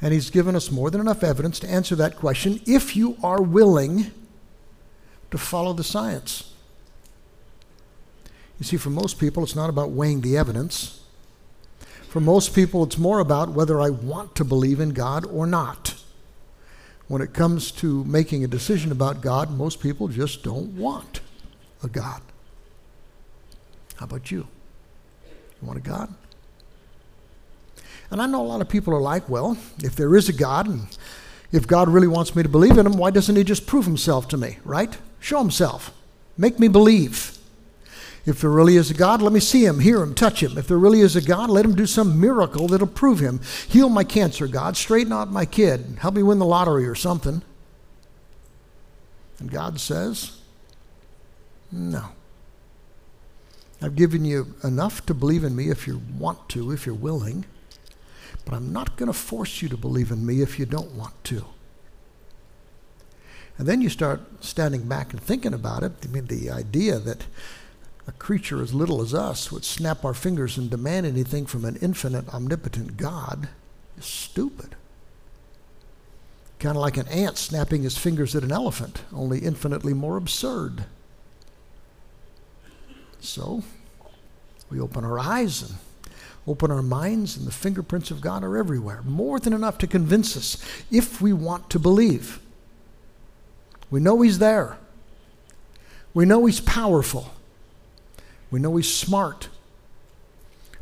And 0.00 0.12
he's 0.12 0.30
given 0.30 0.54
us 0.54 0.70
more 0.70 0.90
than 0.90 1.00
enough 1.00 1.24
evidence 1.24 1.58
to 1.60 1.68
answer 1.68 1.96
that 1.96 2.16
question 2.16 2.60
if 2.66 2.96
you 2.96 3.16
are 3.22 3.40
willing 3.40 4.10
to 5.30 5.38
follow 5.38 5.72
the 5.72 5.84
science. 5.84 6.52
You 8.58 8.64
see, 8.64 8.76
for 8.76 8.90
most 8.90 9.18
people, 9.18 9.42
it's 9.42 9.56
not 9.56 9.70
about 9.70 9.90
weighing 9.90 10.20
the 10.20 10.36
evidence. 10.36 11.00
For 12.08 12.20
most 12.20 12.54
people, 12.54 12.84
it's 12.84 12.98
more 12.98 13.20
about 13.20 13.50
whether 13.50 13.80
I 13.80 13.90
want 13.90 14.34
to 14.36 14.44
believe 14.44 14.80
in 14.80 14.90
God 14.90 15.26
or 15.26 15.46
not. 15.46 15.94
When 17.08 17.22
it 17.22 17.32
comes 17.32 17.70
to 17.72 18.04
making 18.04 18.42
a 18.44 18.48
decision 18.48 18.90
about 18.90 19.20
God, 19.20 19.50
most 19.50 19.80
people 19.80 20.08
just 20.08 20.42
don't 20.42 20.76
want 20.76 21.20
a 21.82 21.88
God. 21.88 22.22
How 23.96 24.04
about 24.04 24.30
you? 24.30 24.46
You 25.60 25.66
want 25.66 25.78
a 25.78 25.82
God? 25.82 26.12
And 28.10 28.22
I 28.22 28.26
know 28.26 28.40
a 28.40 28.46
lot 28.46 28.60
of 28.60 28.68
people 28.68 28.94
are 28.94 29.00
like, 29.00 29.28
well, 29.28 29.56
if 29.82 29.96
there 29.96 30.14
is 30.14 30.28
a 30.28 30.32
God 30.32 30.68
and 30.68 30.86
if 31.52 31.66
God 31.66 31.88
really 31.88 32.06
wants 32.06 32.36
me 32.36 32.42
to 32.42 32.48
believe 32.48 32.78
in 32.78 32.86
him, 32.86 32.96
why 32.96 33.10
doesn't 33.10 33.36
he 33.36 33.44
just 33.44 33.66
prove 33.66 33.84
himself 33.84 34.28
to 34.28 34.36
me, 34.36 34.58
right? 34.64 34.96
Show 35.20 35.38
himself. 35.38 35.92
Make 36.36 36.58
me 36.58 36.68
believe. 36.68 37.36
If 38.26 38.40
there 38.40 38.50
really 38.50 38.76
is 38.76 38.90
a 38.90 38.94
God, 38.94 39.22
let 39.22 39.32
me 39.32 39.38
see 39.38 39.64
him, 39.64 39.78
hear 39.78 40.02
him, 40.02 40.12
touch 40.12 40.42
him. 40.42 40.58
If 40.58 40.66
there 40.66 40.78
really 40.78 41.00
is 41.00 41.14
a 41.14 41.20
God, 41.20 41.48
let 41.48 41.64
him 41.64 41.76
do 41.76 41.86
some 41.86 42.20
miracle 42.20 42.66
that'll 42.66 42.88
prove 42.88 43.20
him. 43.20 43.40
Heal 43.68 43.88
my 43.88 44.02
cancer, 44.02 44.48
God. 44.48 44.76
Straighten 44.76 45.12
out 45.12 45.30
my 45.30 45.46
kid. 45.46 45.98
Help 46.00 46.14
me 46.14 46.24
win 46.24 46.40
the 46.40 46.44
lottery 46.44 46.88
or 46.88 46.96
something. 46.96 47.42
And 49.38 49.50
God 49.50 49.78
says, 49.78 50.38
no. 51.70 52.06
I've 53.80 53.94
given 53.94 54.24
you 54.24 54.54
enough 54.64 55.06
to 55.06 55.14
believe 55.14 55.44
in 55.44 55.54
me 55.54 55.70
if 55.70 55.86
you 55.86 56.02
want 56.18 56.48
to, 56.50 56.72
if 56.72 56.86
you're 56.86 56.94
willing. 56.94 57.44
But 58.46 58.54
I'm 58.54 58.72
not 58.72 58.96
going 58.96 59.08
to 59.08 59.18
force 59.18 59.60
you 59.60 59.68
to 59.68 59.76
believe 59.76 60.10
in 60.10 60.24
me 60.24 60.40
if 60.40 60.58
you 60.58 60.64
don't 60.64 60.92
want 60.92 61.22
to. 61.24 61.44
And 63.58 63.66
then 63.66 63.82
you 63.82 63.88
start 63.88 64.44
standing 64.44 64.88
back 64.88 65.12
and 65.12 65.20
thinking 65.20 65.52
about 65.52 65.82
it. 65.82 65.92
I 66.04 66.06
mean, 66.06 66.26
the 66.26 66.50
idea 66.50 66.98
that 67.00 67.26
a 68.06 68.12
creature 68.12 68.62
as 68.62 68.72
little 68.72 69.02
as 69.02 69.12
us 69.12 69.50
would 69.50 69.64
snap 69.64 70.04
our 70.04 70.14
fingers 70.14 70.56
and 70.56 70.70
demand 70.70 71.06
anything 71.06 71.44
from 71.44 71.64
an 71.64 71.76
infinite, 71.82 72.32
omnipotent 72.32 72.96
God 72.96 73.48
is 73.98 74.04
stupid. 74.04 74.76
Kind 76.60 76.76
of 76.76 76.82
like 76.82 76.96
an 76.96 77.08
ant 77.08 77.36
snapping 77.36 77.82
his 77.82 77.98
fingers 77.98 78.36
at 78.36 78.44
an 78.44 78.52
elephant, 78.52 79.02
only 79.12 79.40
infinitely 79.40 79.92
more 79.92 80.16
absurd. 80.16 80.84
So, 83.20 83.64
we 84.70 84.78
open 84.78 85.04
our 85.04 85.18
eyes 85.18 85.62
and 85.62 85.74
open 86.46 86.70
our 86.70 86.82
minds, 86.82 87.36
and 87.36 87.46
the 87.46 87.52
fingerprints 87.52 88.10
of 88.10 88.20
God 88.20 88.44
are 88.44 88.56
everywhere. 88.56 89.02
More 89.04 89.40
than 89.40 89.52
enough 89.52 89.78
to 89.78 89.86
convince 89.86 90.36
us 90.36 90.64
if 90.90 91.20
we 91.20 91.32
want 91.32 91.70
to 91.70 91.78
believe. 91.78 92.40
We 93.90 94.00
know 94.00 94.20
He's 94.20 94.38
there. 94.38 94.78
We 96.14 96.24
know 96.24 96.46
He's 96.46 96.60
powerful. 96.60 97.32
We 98.50 98.60
know 98.60 98.76
He's 98.76 98.92
smart. 98.92 99.48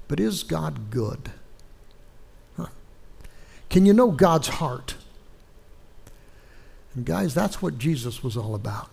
But 0.06 0.20
is 0.20 0.42
God 0.42 0.90
good? 0.90 1.30
Huh. 2.56 2.66
Can 3.70 3.86
you 3.86 3.94
know 3.94 4.10
God's 4.10 4.48
heart? 4.48 4.96
And 6.94 7.04
guys, 7.04 7.34
that's 7.34 7.62
what 7.62 7.78
Jesus 7.78 8.22
was 8.22 8.36
all 8.36 8.54
about. 8.54 8.90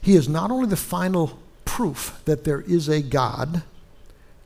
He 0.00 0.16
is 0.16 0.28
not 0.28 0.50
only 0.50 0.66
the 0.66 0.76
final 0.76 1.38
proof 1.64 2.20
that 2.24 2.44
there 2.44 2.62
is 2.62 2.88
a 2.88 3.02
God, 3.02 3.62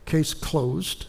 case 0.07 0.33
closed. 0.33 1.05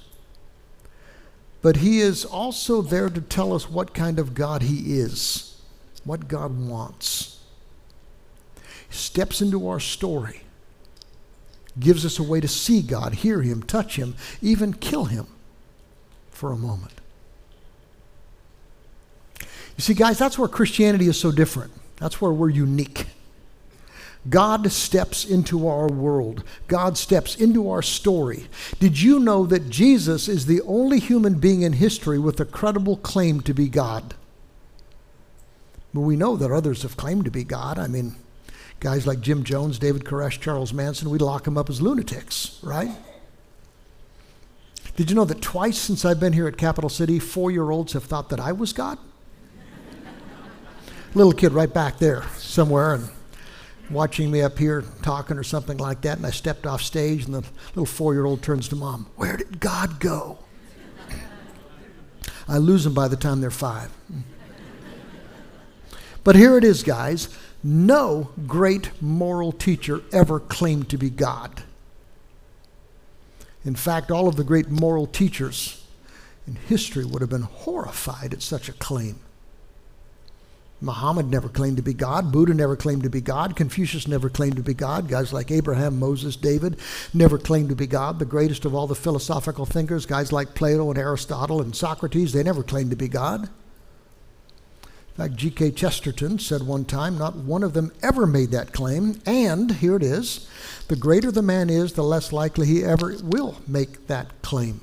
But 1.63 1.79
he 1.79 2.01
is 2.01 2.25
also 2.25 2.83
there 2.83 3.09
to 3.09 3.21
tell 3.21 3.55
us 3.55 3.71
what 3.71 3.95
kind 3.95 4.19
of 4.19 4.35
God 4.35 4.63
he 4.63 4.99
is, 4.99 5.61
what 6.05 6.29
God 6.29 6.59
wants. 6.59 7.41
He 8.89 8.97
steps 8.97 9.41
into 9.41 9.67
our 9.69 9.81
story, 9.81 10.43
gives 11.81 12.05
us 12.05 12.19
a 12.19 12.23
way 12.23 12.41
to 12.41 12.49
see 12.49 12.83
God, 12.83 13.15
hear 13.15 13.43
him, 13.43 13.63
touch 13.63 13.97
him, 13.97 14.15
even 14.43 14.73
kill 14.75 15.07
him 15.07 15.27
for 16.31 16.53
a 16.53 16.57
moment. 16.57 16.93
You 19.41 19.83
see, 19.83 19.95
guys, 19.95 20.19
that's 20.19 20.39
where 20.39 20.49
Christianity 20.49 21.07
is 21.07 21.19
so 21.19 21.31
different. 21.31 21.73
That's 21.97 22.21
where 22.21 22.33
we're 22.33 22.51
unique. 22.51 23.07
God 24.29 24.71
steps 24.73 25.25
into 25.25 25.69
our 25.69 25.87
world. 25.87 26.45
God 26.67 26.99
steps 26.99 27.37
into 27.37 27.71
our 27.71 27.83
story. 27.83 28.49
Did 28.79 29.01
you 29.01 29.19
know 29.19 29.47
that 29.47 29.71
Jesus 29.71 30.29
is 30.29 30.47
the 30.47 30.61
only 30.63 30.99
human 30.99 31.39
being 31.39 31.63
in 31.63 31.75
history 31.75 32.19
with 32.19 32.41
a 32.41 32.45
credible 32.45 32.97
claim 32.97 33.41
to 33.43 33.55
be 33.55 33.69
God? 33.69 34.15
But 35.95 36.01
we 36.01 36.17
know 36.17 36.37
that 36.37 36.51
others 36.51 36.83
have 36.83 36.97
claimed 36.97 37.25
to 37.25 37.31
be 37.31 37.45
God. 37.45 37.79
I 37.79 37.87
mean, 37.87 38.17
guys 38.81 39.07
like 39.07 39.21
Jim 39.21 39.45
Jones, 39.45 39.79
David 39.79 40.05
Koresh, 40.05 40.41
Charles 40.41 40.73
Manson, 40.73 41.11
we 41.11 41.19
lock 41.19 41.45
them 41.45 41.57
up 41.57 41.71
as 41.71 41.81
lunatics, 41.81 42.59
right? 42.63 42.91
Did 44.97 45.11
you 45.11 45.17
know 45.17 45.25
that 45.25 45.41
twice 45.41 45.79
since 45.79 46.05
I've 46.05 46.21
been 46.21 46.33
here 46.33 46.49
at 46.49 46.57
Capital 46.57 46.91
City, 46.91 47.19
four 47.19 47.51
year 47.51 47.71
olds 47.71 47.93
have 47.93 48.05
thought 48.05 48.29
that 48.31 48.41
I 48.41 48.53
was 48.53 48.73
God? 48.73 48.99
Little 51.15 51.33
kid 51.33 51.53
right 51.53 51.73
back 51.73 51.99
there 51.99 52.25
somewhere, 52.37 52.95
and 52.95 53.09
watching 53.91 54.31
me 54.31 54.43
up 54.43 54.59
here 54.59 54.85
talking 55.03 55.37
or 55.37 55.43
something 55.43 55.79
like 55.79 56.03
that, 56.03 56.19
and 56.19 56.27
I 56.27 56.31
stepped 56.31 56.67
off 56.67 56.83
stage, 56.83 57.25
and 57.25 57.35
the 57.35 57.45
little 57.69 57.87
four 57.87 58.15
year 58.15 58.25
old 58.25 58.43
turns 58.43 58.69
to 58.69 58.77
mom, 58.77 59.07
Where 59.17 59.37
did 59.37 59.61
God 59.61 60.01
go? 60.01 60.39
I 62.49 62.57
lose 62.59 62.85
them 62.85 62.95
by 62.95 63.09
the 63.09 63.17
time 63.17 63.41
they're 63.41 63.51
five. 63.51 63.91
But 66.25 66.37
here 66.37 66.57
it 66.57 66.65
is, 66.65 66.83
guys. 66.83 67.29
No 67.63 68.31
great 68.47 68.91
moral 69.03 69.53
teacher 69.53 70.03
ever 70.13 70.41
claimed 70.41 70.89
to 70.91 70.99
be 70.99 71.11
God. 71.11 71.63
In 73.65 73.75
fact, 73.75 74.11
all 74.11 74.29
of 74.29 74.37
the 74.37 74.45
great 74.45 74.71
moral 74.71 75.07
teachers 75.07 75.85
in 76.47 76.55
history 76.55 77.05
would 77.05 77.21
have 77.21 77.31
been 77.31 77.43
horrified 77.43 78.33
at 78.33 78.43
such 78.43 78.69
a 78.69 78.73
claim. 78.73 79.21
Muhammad 80.81 81.29
never 81.29 81.49
claimed 81.49 81.77
to 81.77 81.83
be 81.83 81.93
God. 81.93 82.31
Buddha 82.31 82.55
never 82.55 82.77
claimed 82.77 83.03
to 83.03 83.11
be 83.11 83.21
God. 83.21 83.57
Confucius 83.57 84.07
never 84.07 84.29
claimed 84.29 84.57
to 84.57 84.63
be 84.63 84.75
God. 84.75 85.09
Guys 85.09 85.33
like 85.33 85.51
Abraham, 85.51 85.99
Moses, 85.99 86.37
David 86.37 86.79
never 87.13 87.37
claimed 87.37 87.69
to 87.71 87.75
be 87.75 87.87
God. 87.87 88.19
The 88.19 88.25
greatest 88.25 88.65
of 88.65 88.75
all 88.75 88.87
the 88.87 88.95
philosophical 88.95 89.67
thinkers, 89.67 90.07
guys 90.07 90.33
like 90.33 90.55
Plato 90.55 90.89
and 90.89 90.99
Aristotle 90.99 91.61
and 91.61 91.75
Socrates, 91.75 92.33
they 92.33 92.45
never 92.45 92.63
claimed 92.63 92.91
to 92.91 92.97
be 92.97 93.09
God. 93.09 93.49
In 94.85 95.25
fact, 95.25 95.35
G.K. 95.35 95.73
Chesterton 95.73 96.39
said 96.39 96.63
one 96.63 96.85
time, 96.85 97.19
not 97.19 97.35
one 97.35 97.65
of 97.65 97.73
them 97.73 97.91
ever 98.05 98.25
made 98.25 98.53
that 98.53 98.73
claim. 98.73 99.21
And 99.27 99.73
here 99.73 99.97
it 99.97 100.03
is 100.05 100.49
the 100.87 100.95
greater 100.95 101.33
the 101.33 101.43
man 101.43 101.71
is, 101.71 101.95
the 101.95 102.05
less 102.05 102.33
likely 102.33 102.69
he 102.69 102.85
ever 102.85 103.17
will 103.21 103.57
make 103.67 104.07
that 104.07 104.43
claim 104.43 104.81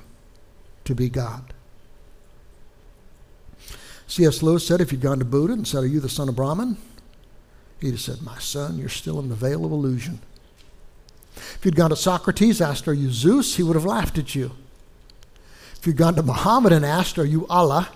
to 0.84 0.94
be 0.94 1.08
God. 1.08 1.55
C.S. 4.08 4.44
Lewis 4.44 4.66
said 4.66 4.82
if 4.82 4.92
you'd 4.92 5.02
gone 5.02 5.20
to 5.20 5.26
Buddha 5.26 5.54
and 5.54 5.68
said, 5.68 5.84
Are 5.84 5.88
you 5.88 6.00
the 6.00 6.10
son 6.10 6.30
of 6.30 6.36
Brahman? 6.36 6.78
He'd 7.82 7.92
have 7.92 8.02
said, 8.02 8.22
My 8.22 8.40
son, 8.40 8.78
you're 8.78 8.90
still 8.90 9.20
in 9.20 9.30
the 9.30 9.36
veil 9.36 9.66
of 9.66 9.72
illusion. 9.72 10.20
If 11.36 11.60
you'd 11.64 11.76
gone 11.76 11.90
to 11.90 11.96
Socrates, 11.96 12.62
asked, 12.62 12.88
Are 12.88 12.94
you 12.94 13.12
Zeus? 13.12 13.56
he 13.56 13.64
would 13.64 13.76
have 13.76 13.86
laughed 13.86 14.18
at 14.18 14.36
you. 14.36 14.52
If 15.78 15.86
you'd 15.86 15.98
gone 15.98 16.16
to 16.16 16.24
Muhammad 16.24 16.72
and 16.72 16.86
asked, 16.86 17.18
Are 17.18 17.26
you 17.26 17.46
Allah? 17.48 17.90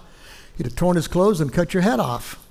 he'd 0.58 0.66
have 0.66 0.76
torn 0.76 0.98
his 0.98 1.08
clothes 1.08 1.40
and 1.40 1.54
cut 1.54 1.74
your 1.74 1.84
head 1.84 2.00
off. 2.00 2.46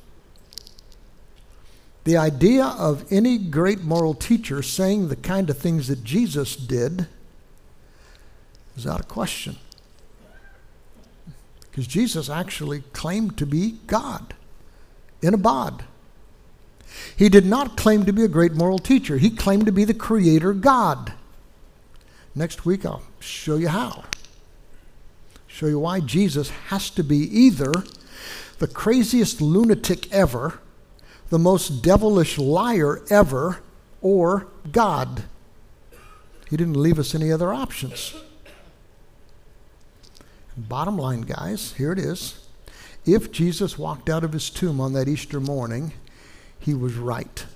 The 2.05 2.17
idea 2.17 2.65
of 2.65 3.05
any 3.13 3.37
great 3.37 3.83
moral 3.83 4.15
teacher 4.15 4.63
saying 4.63 5.09
the 5.09 5.17
kind 5.17 5.51
of 5.51 5.59
things 5.59 5.89
that 5.89 6.05
Jesus 6.05 6.57
did 6.57 7.07
is 8.79 8.87
out 8.87 9.01
of 9.01 9.09
question. 9.09 9.57
Because 11.79 11.87
Jesus 11.87 12.29
actually 12.29 12.81
claimed 12.93 13.39
to 13.39 13.47
be 13.47 13.77
God 13.87 14.35
in 15.23 15.33
a 15.33 15.37
bod. 15.39 15.85
He 17.17 17.29
did 17.29 17.47
not 17.47 17.77
claim 17.77 18.05
to 18.05 18.13
be 18.13 18.25
a 18.25 18.29
great 18.29 18.53
moral 18.53 18.81
teacher, 18.81 19.17
he 19.19 19.31
claimed 19.31 19.65
to 19.67 19.71
be 19.71 19.85
the 19.85 19.95
creator 19.95 20.53
God. 20.53 21.13
Next 22.35 22.67
week, 22.67 22.85
I'll 22.85 23.05
show 23.21 23.55
you 23.55 23.69
how. 23.69 24.07
Show 25.47 25.67
you 25.67 25.79
why 25.79 26.01
Jesus 26.01 26.51
has 26.67 26.91
to 26.91 27.05
be 27.05 27.19
either 27.19 27.73
the 28.59 28.67
craziest 28.67 29.41
lunatic 29.41 30.13
ever, 30.13 30.59
the 31.31 31.39
most 31.39 31.81
devilish 31.85 32.39
liar 32.39 33.05
ever, 33.09 33.61
or 34.03 34.49
God. 34.73 35.23
He 36.51 36.57
didn't 36.57 36.75
leave 36.75 36.99
us 36.99 37.15
any 37.15 37.31
other 37.31 37.55
options. 37.55 38.17
Bottom 40.59 40.99
line, 40.99 41.21
guys, 41.21 41.73
here 41.75 41.93
it 41.93 42.01
is. 42.01 42.45
If 43.07 43.31
Jesus 43.31 43.79
walked 43.79 44.11
out 44.11 44.25
of 44.25 44.33
his 44.33 44.51
tomb 44.51 44.81
on 44.81 44.93
that 44.95 45.07
Easter 45.07 45.39
morning, 45.39 45.93
he 46.59 46.75
was 46.75 46.95
right. 46.95 47.47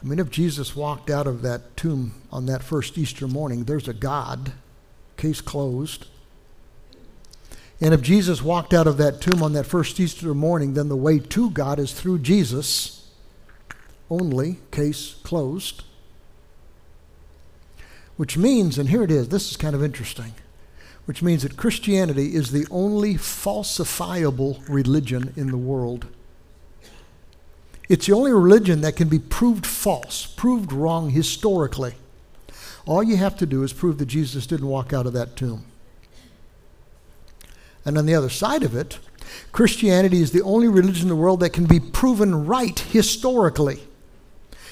I 0.00 0.06
mean, 0.06 0.20
if 0.20 0.30
Jesus 0.30 0.76
walked 0.76 1.10
out 1.10 1.26
of 1.26 1.42
that 1.42 1.76
tomb 1.76 2.14
on 2.30 2.46
that 2.46 2.62
first 2.62 2.96
Easter 2.96 3.26
morning, 3.26 3.64
there's 3.64 3.88
a 3.88 3.92
God, 3.92 4.52
case 5.16 5.40
closed. 5.40 6.06
And 7.80 7.92
if 7.92 8.00
Jesus 8.00 8.40
walked 8.40 8.72
out 8.72 8.86
of 8.86 8.98
that 8.98 9.20
tomb 9.20 9.42
on 9.42 9.54
that 9.54 9.66
first 9.66 9.98
Easter 9.98 10.32
morning, 10.32 10.74
then 10.74 10.88
the 10.88 10.96
way 10.96 11.18
to 11.18 11.50
God 11.50 11.80
is 11.80 11.92
through 11.92 12.20
Jesus 12.20 13.10
only, 14.08 14.58
case 14.70 15.16
closed. 15.24 15.82
Which 18.16 18.36
means, 18.36 18.78
and 18.78 18.88
here 18.90 19.02
it 19.02 19.10
is, 19.10 19.28
this 19.28 19.50
is 19.50 19.56
kind 19.56 19.74
of 19.74 19.82
interesting 19.82 20.34
which 21.06 21.22
means 21.22 21.42
that 21.42 21.56
Christianity 21.56 22.34
is 22.34 22.50
the 22.50 22.66
only 22.70 23.14
falsifiable 23.14 24.62
religion 24.68 25.32
in 25.36 25.48
the 25.48 25.56
world. 25.56 26.06
It's 27.88 28.06
the 28.06 28.14
only 28.14 28.32
religion 28.32 28.80
that 28.82 28.96
can 28.96 29.08
be 29.08 29.18
proved 29.18 29.66
false, 29.66 30.26
proved 30.26 30.72
wrong 30.72 31.10
historically. 31.10 31.94
All 32.86 33.02
you 33.02 33.16
have 33.16 33.36
to 33.38 33.46
do 33.46 33.62
is 33.62 33.72
prove 33.72 33.98
that 33.98 34.06
Jesus 34.06 34.46
didn't 34.46 34.68
walk 34.68 34.92
out 34.92 35.06
of 35.06 35.12
that 35.12 35.36
tomb. 35.36 35.64
And 37.84 37.98
on 37.98 38.06
the 38.06 38.14
other 38.14 38.30
side 38.30 38.62
of 38.62 38.76
it, 38.76 38.98
Christianity 39.50 40.20
is 40.20 40.32
the 40.32 40.42
only 40.42 40.68
religion 40.68 41.02
in 41.02 41.08
the 41.08 41.16
world 41.16 41.40
that 41.40 41.52
can 41.52 41.66
be 41.66 41.80
proven 41.80 42.46
right 42.46 42.78
historically 42.78 43.82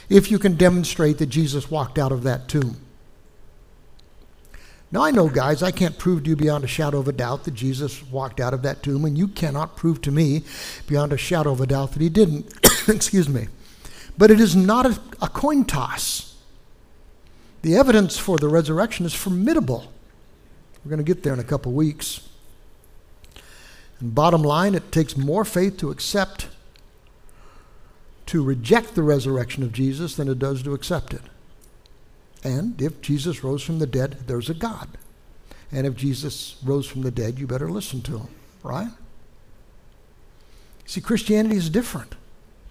if 0.08 0.30
you 0.30 0.38
can 0.38 0.56
demonstrate 0.56 1.18
that 1.18 1.26
Jesus 1.26 1.70
walked 1.70 1.98
out 1.98 2.12
of 2.12 2.22
that 2.24 2.48
tomb. 2.48 2.76
Now, 4.92 5.02
I 5.02 5.12
know, 5.12 5.28
guys, 5.28 5.62
I 5.62 5.70
can't 5.70 5.96
prove 5.96 6.24
to 6.24 6.30
you 6.30 6.36
beyond 6.36 6.64
a 6.64 6.68
shadow 6.68 6.98
of 6.98 7.06
a 7.06 7.12
doubt 7.12 7.44
that 7.44 7.54
Jesus 7.54 8.02
walked 8.10 8.40
out 8.40 8.52
of 8.52 8.62
that 8.62 8.82
tomb, 8.82 9.04
and 9.04 9.16
you 9.16 9.28
cannot 9.28 9.76
prove 9.76 10.02
to 10.02 10.10
me 10.10 10.42
beyond 10.88 11.12
a 11.12 11.16
shadow 11.16 11.52
of 11.52 11.60
a 11.60 11.66
doubt 11.66 11.92
that 11.92 12.02
he 12.02 12.08
didn't. 12.08 12.52
Excuse 12.88 13.28
me. 13.28 13.46
But 14.18 14.32
it 14.32 14.40
is 14.40 14.56
not 14.56 14.86
a, 14.86 15.00
a 15.22 15.28
coin 15.28 15.64
toss. 15.64 16.36
The 17.62 17.76
evidence 17.76 18.18
for 18.18 18.38
the 18.38 18.48
resurrection 18.48 19.06
is 19.06 19.14
formidable. 19.14 19.92
We're 20.84 20.90
going 20.90 21.04
to 21.04 21.04
get 21.04 21.22
there 21.22 21.34
in 21.34 21.38
a 21.40 21.44
couple 21.44 21.72
weeks. 21.72 22.28
And 24.00 24.12
bottom 24.12 24.42
line, 24.42 24.74
it 24.74 24.90
takes 24.90 25.16
more 25.16 25.44
faith 25.44 25.76
to 25.78 25.90
accept, 25.90 26.48
to 28.26 28.42
reject 28.42 28.96
the 28.96 29.02
resurrection 29.04 29.62
of 29.62 29.72
Jesus 29.72 30.16
than 30.16 30.28
it 30.28 30.40
does 30.40 30.64
to 30.64 30.74
accept 30.74 31.14
it. 31.14 31.22
And 32.42 32.80
if 32.80 33.00
Jesus 33.00 33.44
rose 33.44 33.62
from 33.62 33.78
the 33.78 33.86
dead, 33.86 34.18
there's 34.26 34.48
a 34.48 34.54
God. 34.54 34.88
And 35.72 35.86
if 35.86 35.94
Jesus 35.96 36.56
rose 36.64 36.86
from 36.86 37.02
the 37.02 37.10
dead, 37.10 37.38
you 37.38 37.46
better 37.46 37.70
listen 37.70 38.02
to 38.02 38.18
him, 38.18 38.28
right? 38.62 38.90
See, 40.86 41.00
Christianity 41.00 41.56
is 41.56 41.70
different. 41.70 42.16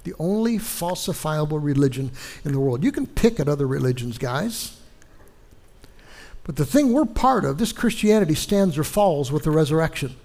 The 0.03 0.13
only 0.20 0.57
falsifiable 0.57 1.63
religion 1.63 2.11
in 2.43 2.51
the 2.51 2.59
world. 2.59 2.84
You 2.84 2.91
can 2.91 3.07
pick 3.07 3.39
at 3.39 3.47
other 3.47 3.67
religions, 3.67 4.17
guys. 4.17 4.78
But 6.43 6.55
the 6.55 6.65
thing 6.65 6.93
we're 6.93 7.05
part 7.05 7.45
of, 7.45 7.57
this 7.57 7.72
Christianity 7.72 8.36
stands 8.36 8.78
or 8.78 8.84
falls 8.84 9.32
with 9.32 9.43
the 9.43 9.51
resurrection. 9.51 10.15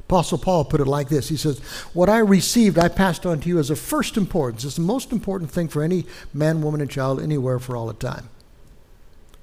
Apostle 0.00 0.38
Paul 0.38 0.64
put 0.64 0.80
it 0.80 0.86
like 0.86 1.08
this 1.08 1.28
He 1.28 1.36
says, 1.36 1.58
What 1.92 2.08
I 2.08 2.18
received, 2.18 2.78
I 2.78 2.88
passed 2.88 3.26
on 3.26 3.40
to 3.40 3.48
you 3.48 3.58
as 3.58 3.70
of 3.70 3.78
first 3.78 4.16
importance. 4.16 4.64
It's 4.64 4.76
the 4.76 4.82
most 4.82 5.12
important 5.12 5.50
thing 5.50 5.68
for 5.68 5.82
any 5.82 6.06
man, 6.32 6.62
woman, 6.62 6.80
and 6.80 6.90
child 6.90 7.20
anywhere 7.20 7.58
for 7.58 7.76
all 7.76 7.86
the 7.86 7.94
time. 7.94 8.30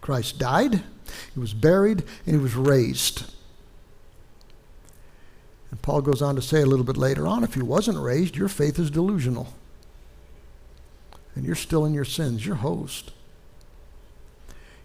Christ 0.03 0.37
died, 0.37 0.83
he 1.33 1.39
was 1.39 1.53
buried, 1.53 2.03
and 2.25 2.35
he 2.35 2.41
was 2.41 2.55
raised. 2.55 3.23
And 5.71 5.81
Paul 5.81 6.01
goes 6.01 6.21
on 6.21 6.35
to 6.35 6.41
say 6.41 6.59
a 6.59 6.65
little 6.65 6.83
bit 6.83 6.97
later 6.97 7.25
on 7.25 7.41
if 7.41 7.53
he 7.53 7.61
wasn't 7.61 7.97
raised, 7.97 8.35
your 8.35 8.49
faith 8.49 8.77
is 8.77 8.91
delusional. 8.91 9.53
And 11.35 11.45
you're 11.45 11.55
still 11.55 11.85
in 11.85 11.93
your 11.93 12.03
sins. 12.03 12.45
You're 12.45 12.57
host. 12.57 13.13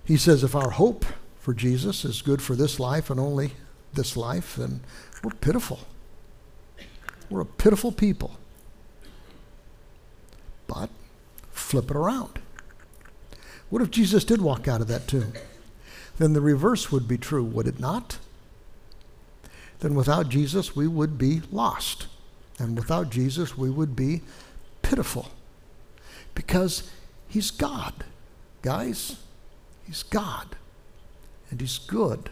He 0.05 0.17
says 0.17 0.45
if 0.45 0.55
our 0.55 0.71
hope 0.71 1.05
for 1.41 1.53
Jesus 1.53 2.05
is 2.05 2.23
good 2.23 2.41
for 2.41 2.55
this 2.55 2.79
life 2.79 3.11
and 3.11 3.19
only 3.19 3.55
this 3.95 4.17
life, 4.17 4.55
then 4.55 4.83
we're 5.25 5.33
pitiful. 5.33 5.81
We're 7.29 7.41
a 7.41 7.45
pitiful 7.45 7.91
people. 7.91 8.39
But 10.69 10.91
flip 11.51 11.91
it 11.91 11.97
around. 11.97 12.39
What 13.71 13.83
if 13.83 13.91
Jesus 13.91 14.25
did 14.25 14.41
walk 14.41 14.67
out 14.67 14.81
of 14.81 14.89
that 14.89 15.07
tomb? 15.07 15.33
Then 16.17 16.33
the 16.33 16.41
reverse 16.41 16.91
would 16.91 17.07
be 17.07 17.19
true, 17.19 17.45
would 17.45 17.69
it 17.69 17.79
not? 17.79 18.19
Then 19.81 19.95
without 19.95 20.29
Jesus, 20.29 20.75
we 20.75 20.89
would 20.89 21.19
be 21.19 21.43
lost. 21.53 22.07
And 22.59 22.77
without 22.77 23.11
Jesus, 23.11 23.57
we 23.57 23.71
would 23.71 23.95
be 23.95 24.23
pitiful. 24.83 25.31
Because 26.35 26.91
he's 27.29 27.51
God, 27.51 28.05
guys. 28.63 29.17
He's 29.87 30.03
God. 30.03 30.57
And 31.51 31.61
he's 31.61 31.79
good. 31.79 32.31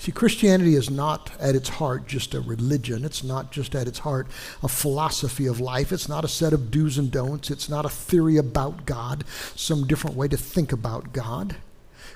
See, 0.00 0.12
Christianity 0.12 0.76
is 0.76 0.88
not 0.88 1.30
at 1.38 1.54
its 1.54 1.68
heart 1.68 2.06
just 2.08 2.32
a 2.32 2.40
religion. 2.40 3.04
It's 3.04 3.22
not 3.22 3.52
just 3.52 3.74
at 3.74 3.86
its 3.86 3.98
heart 3.98 4.28
a 4.62 4.68
philosophy 4.68 5.44
of 5.44 5.60
life. 5.60 5.92
It's 5.92 6.08
not 6.08 6.24
a 6.24 6.28
set 6.28 6.54
of 6.54 6.70
do's 6.70 6.96
and 6.96 7.10
don'ts. 7.10 7.50
It's 7.50 7.68
not 7.68 7.84
a 7.84 7.90
theory 7.90 8.38
about 8.38 8.86
God, 8.86 9.24
some 9.54 9.86
different 9.86 10.16
way 10.16 10.26
to 10.28 10.38
think 10.38 10.72
about 10.72 11.12
God. 11.12 11.56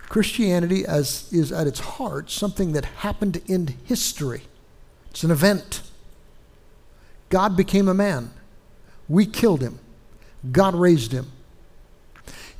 Christianity 0.09 0.87
as, 0.87 1.31
is 1.31 1.53
at 1.53 1.67
its 1.67 1.81
heart 1.81 2.31
something 2.31 2.73
that 2.73 2.87
happened 2.87 3.43
in 3.47 3.75
history. 3.85 4.45
It's 5.11 5.23
an 5.23 5.31
event. 5.31 5.83
God 7.29 7.55
became 7.55 7.87
a 7.87 7.93
man. 7.93 8.31
We 9.11 9.27
killed 9.27 9.61
him. 9.61 9.79
God 10.51 10.75
raised 10.75 11.13
him. 11.13 11.33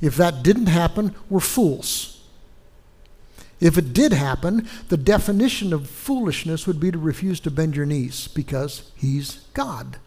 If 0.01 0.17
that 0.17 0.43
didn't 0.43 0.67
happen, 0.67 1.15
we're 1.31 1.39
fools. 1.39 2.14
If 3.59 3.77
it 3.77 3.93
did 3.93 4.11
happen, 4.11 4.67
the 4.89 4.97
definition 4.97 5.71
of 5.71 5.89
foolishness 5.89 6.67
would 6.67 6.79
be 6.79 6.91
to 6.91 6.97
refuse 6.97 7.39
to 7.41 7.51
bend 7.51 7.75
your 7.75 7.85
knees 7.85 8.27
because 8.27 8.91
he's 8.95 9.45
God. 9.53 9.97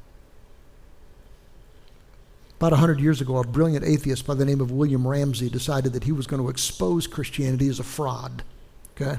About 2.59 2.73
100 2.73 3.01
years 3.01 3.21
ago, 3.21 3.39
a 3.39 3.47
brilliant 3.47 3.85
atheist 3.85 4.27
by 4.27 4.35
the 4.35 4.45
name 4.45 4.61
of 4.61 4.73
William 4.73 5.07
Ramsay 5.07 5.49
decided 5.49 5.93
that 5.93 6.05
he 6.05 6.13
was 6.13 6.27
going 6.27 6.43
to 6.43 6.49
expose 6.49 7.07
Christianity 7.07 7.69
as 7.69 7.79
a 7.79 7.85
fraud. 7.85 8.43
Okay? 8.97 9.19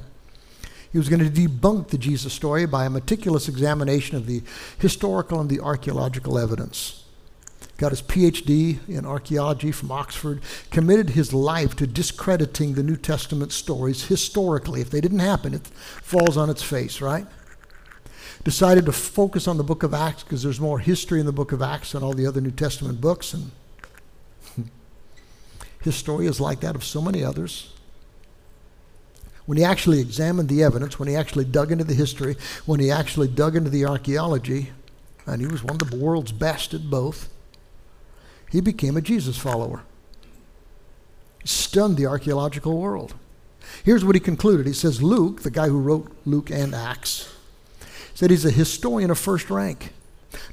He 0.92 0.98
was 0.98 1.10
going 1.10 1.24
to 1.24 1.30
debunk 1.30 1.88
the 1.88 1.98
Jesus 1.98 2.34
story 2.34 2.66
by 2.66 2.86
a 2.86 2.90
meticulous 2.90 3.48
examination 3.48 4.18
of 4.18 4.26
the 4.26 4.44
historical 4.78 5.40
and 5.40 5.50
the 5.50 5.62
archaeological 5.62 6.38
evidence 6.38 7.06
got 7.80 7.92
his 7.92 8.02
PhD 8.02 8.78
in 8.90 9.06
archaeology 9.06 9.72
from 9.72 9.90
Oxford, 9.90 10.42
committed 10.70 11.12
his 11.12 11.34
life 11.34 11.78
to 11.78 11.88
discrediting 11.88 12.74
the 12.74 12.84
New 12.84 12.98
Testament 12.98 13.54
stories 13.54 14.08
historically. 14.08 14.82
If 14.82 14.92
they 14.92 15.00
didn't 15.00 15.20
happen, 15.20 15.54
it 15.54 15.66
falls 15.66 16.36
on 16.36 16.50
its 16.50 16.62
face, 16.62 17.00
right? 17.00 17.26
Decided 18.44 18.86
to 18.86 18.92
focus 18.92 19.48
on 19.48 19.58
the 19.58 19.64
book 19.64 19.84
of 19.84 19.94
Acts 19.94 20.24
because 20.24 20.44
there's 20.44 20.60
more 20.60 20.80
history 20.80 21.22
in 21.22 21.26
the 21.26 21.32
book 21.32 21.54
of 21.54 21.62
Acts 21.62 21.94
than 21.94 22.04
all 22.04 22.12
the 22.14 22.28
other 22.28 22.42
New 22.42 22.52
Testament 22.52 23.00
books. 23.00 23.34
And 23.34 23.52
his 25.82 25.96
story 25.96 26.28
is 26.28 26.42
like 26.42 26.60
that 26.60 26.76
of 26.76 26.84
so 26.84 27.02
many 27.02 27.24
others. 27.24 27.74
When 29.46 29.58
he 29.58 29.64
actually 29.64 30.02
examined 30.02 30.50
the 30.50 30.64
evidence, 30.64 31.00
when 31.00 31.08
he 31.08 31.16
actually 31.16 31.46
dug 31.46 31.72
into 31.72 31.86
the 31.86 31.94
history, 31.94 32.36
when 32.66 32.82
he 32.82 32.92
actually 32.92 33.30
dug 33.30 33.56
into 33.56 33.70
the 33.70 33.86
archaeology, 33.86 34.72
and 35.26 35.42
he 35.42 35.48
was 35.48 35.64
one 35.64 35.80
of 35.82 35.90
the 35.90 35.98
world's 35.98 36.34
best 36.34 36.74
at 36.74 36.90
both, 36.90 37.30
he 38.50 38.62
became 38.62 38.98
a 38.98 39.02
Jesus 39.02 39.38
follower. 39.38 39.84
Stunned 41.44 41.98
the 41.98 42.06
archaeological 42.06 42.80
world. 42.80 43.14
Here's 43.84 44.04
what 44.04 44.16
he 44.16 44.20
concluded. 44.20 44.66
He 44.66 44.74
says 44.74 45.02
Luke, 45.02 45.44
the 45.44 45.52
guy 45.52 45.68
who 45.68 45.80
wrote 45.80 46.12
Luke 46.26 46.50
and 46.50 46.74
Acts, 46.74 47.34
said 48.14 48.32
he's 48.32 48.46
a 48.46 48.52
historian 48.52 49.12
of 49.12 49.20
first 49.20 49.50
rank. 49.50 49.94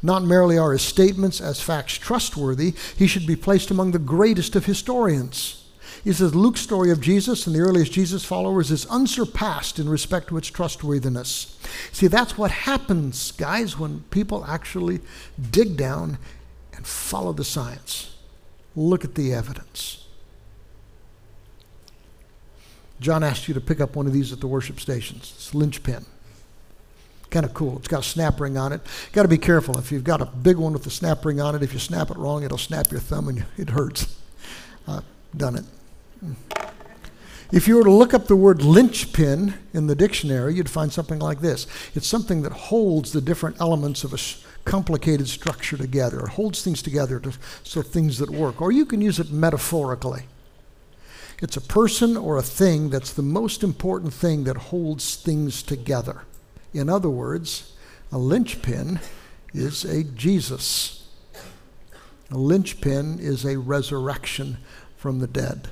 Not 0.03 0.22
merely 0.22 0.59
are 0.59 0.72
his 0.72 0.82
statements 0.82 1.40
as 1.40 1.61
facts 1.61 1.94
trustworthy, 1.99 2.74
he 2.97 3.07
should 3.07 3.26
be 3.26 3.36
placed 3.36 3.70
among 3.70 3.90
the 3.90 3.99
greatest 3.99 4.57
of 4.57 4.66
historians. 4.66 5.64
He 6.05 6.12
says 6.12 6.34
Luke's 6.34 6.61
story 6.61 6.90
of 6.90 7.01
Jesus 7.01 7.47
and 7.47 7.57
the 7.57 7.61
earliest 7.61 7.92
Jesus 7.92 8.24
followers 8.24 8.70
is 8.70 8.86
unsurpassed 8.86 9.78
in 9.78 9.88
respect 9.88 10.28
to 10.28 10.36
its 10.36 10.49
trustworthiness. 10.49 11.59
See, 11.90 12.07
that's 12.07 12.38
what 12.38 12.53
happens, 12.53 13.32
guys, 13.32 13.76
when 13.76 14.05
people 14.11 14.44
actually 14.44 15.01
dig 15.51 15.76
down 15.76 16.18
and 16.77 16.87
follow 16.87 17.33
the 17.33 17.45
science. 17.45 18.14
Look 18.74 19.05
at 19.05 19.14
the 19.14 19.33
evidence. 19.33 20.05
John 23.01 23.22
asked 23.22 23.49
you 23.49 23.55
to 23.55 23.61
pick 23.61 23.81
up 23.81 23.97
one 23.97 24.07
of 24.07 24.12
these 24.12 24.33
at 24.33 24.41
the 24.41 24.47
worship 24.47 24.81
stations. 24.81 25.33
It's 25.37 25.55
linchpin. 25.55 26.07
Kind 27.31 27.45
of 27.45 27.53
cool. 27.53 27.77
It's 27.79 27.89
got 27.89 28.01
a 28.01 28.09
snap 28.09 28.41
ring 28.41 28.57
on 28.57 28.72
it. 28.72 28.81
Got 29.12 29.22
to 29.22 29.29
be 29.29 29.39
careful. 29.39 29.79
If 29.79 29.91
you've 29.93 30.05
got 30.05 30.22
a 30.22 30.27
big 30.27 30.57
one 30.57 30.72
with 30.72 30.87
a 30.87 30.91
snap 30.91 31.24
ring 31.24 31.41
on 31.41 31.55
it, 31.55 31.62
if 31.62 31.72
you 31.72 31.79
snap 31.79 32.11
it 32.11 32.16
wrong, 32.16 32.45
it'll 32.45 32.57
snap 32.57 32.91
your 32.91 33.01
thumb 33.01 33.29
and 33.29 33.45
it 33.57 33.70
hurts. 33.70 34.18
I've 34.87 35.05
done 35.37 35.57
it. 35.57 35.64
If 37.53 37.68
you 37.68 37.77
were 37.77 37.85
to 37.85 37.93
look 37.93 38.12
up 38.12 38.27
the 38.27 38.37
word 38.37 38.62
linchpin 38.62 39.55
in 39.72 39.87
the 39.87 39.95
dictionary, 39.95 40.55
you'd 40.55 40.70
find 40.70 40.93
something 40.93 41.18
like 41.18 41.41
this 41.41 41.66
it's 41.95 42.07
something 42.07 42.43
that 42.43 42.53
holds 42.53 43.12
the 43.12 43.20
different 43.20 43.61
elements 43.61 44.05
of 44.05 44.12
a 44.12 44.18
complicated 44.66 45.28
structure 45.28 45.78
together. 45.78 46.20
It 46.26 46.30
holds 46.30 46.62
things 46.62 46.82
together 46.82 47.18
to, 47.20 47.32
so 47.62 47.80
things 47.80 48.18
that 48.18 48.28
work. 48.28 48.60
Or 48.60 48.70
you 48.70 48.84
can 48.84 49.00
use 49.00 49.18
it 49.18 49.30
metaphorically. 49.30 50.24
It's 51.40 51.56
a 51.56 51.62
person 51.62 52.16
or 52.16 52.36
a 52.36 52.42
thing 52.42 52.90
that's 52.90 53.12
the 53.12 53.22
most 53.22 53.62
important 53.62 54.12
thing 54.12 54.44
that 54.44 54.56
holds 54.56 55.16
things 55.16 55.62
together. 55.62 56.22
In 56.74 56.88
other 56.88 57.08
words, 57.08 57.72
a 58.12 58.18
linchpin 58.18 59.00
is 59.54 59.84
a 59.84 60.02
Jesus. 60.02 61.08
A 62.30 62.36
linchpin 62.36 63.18
is 63.18 63.44
a 63.44 63.58
resurrection 63.58 64.58
from 64.96 65.20
the 65.20 65.26
dead. 65.26 65.68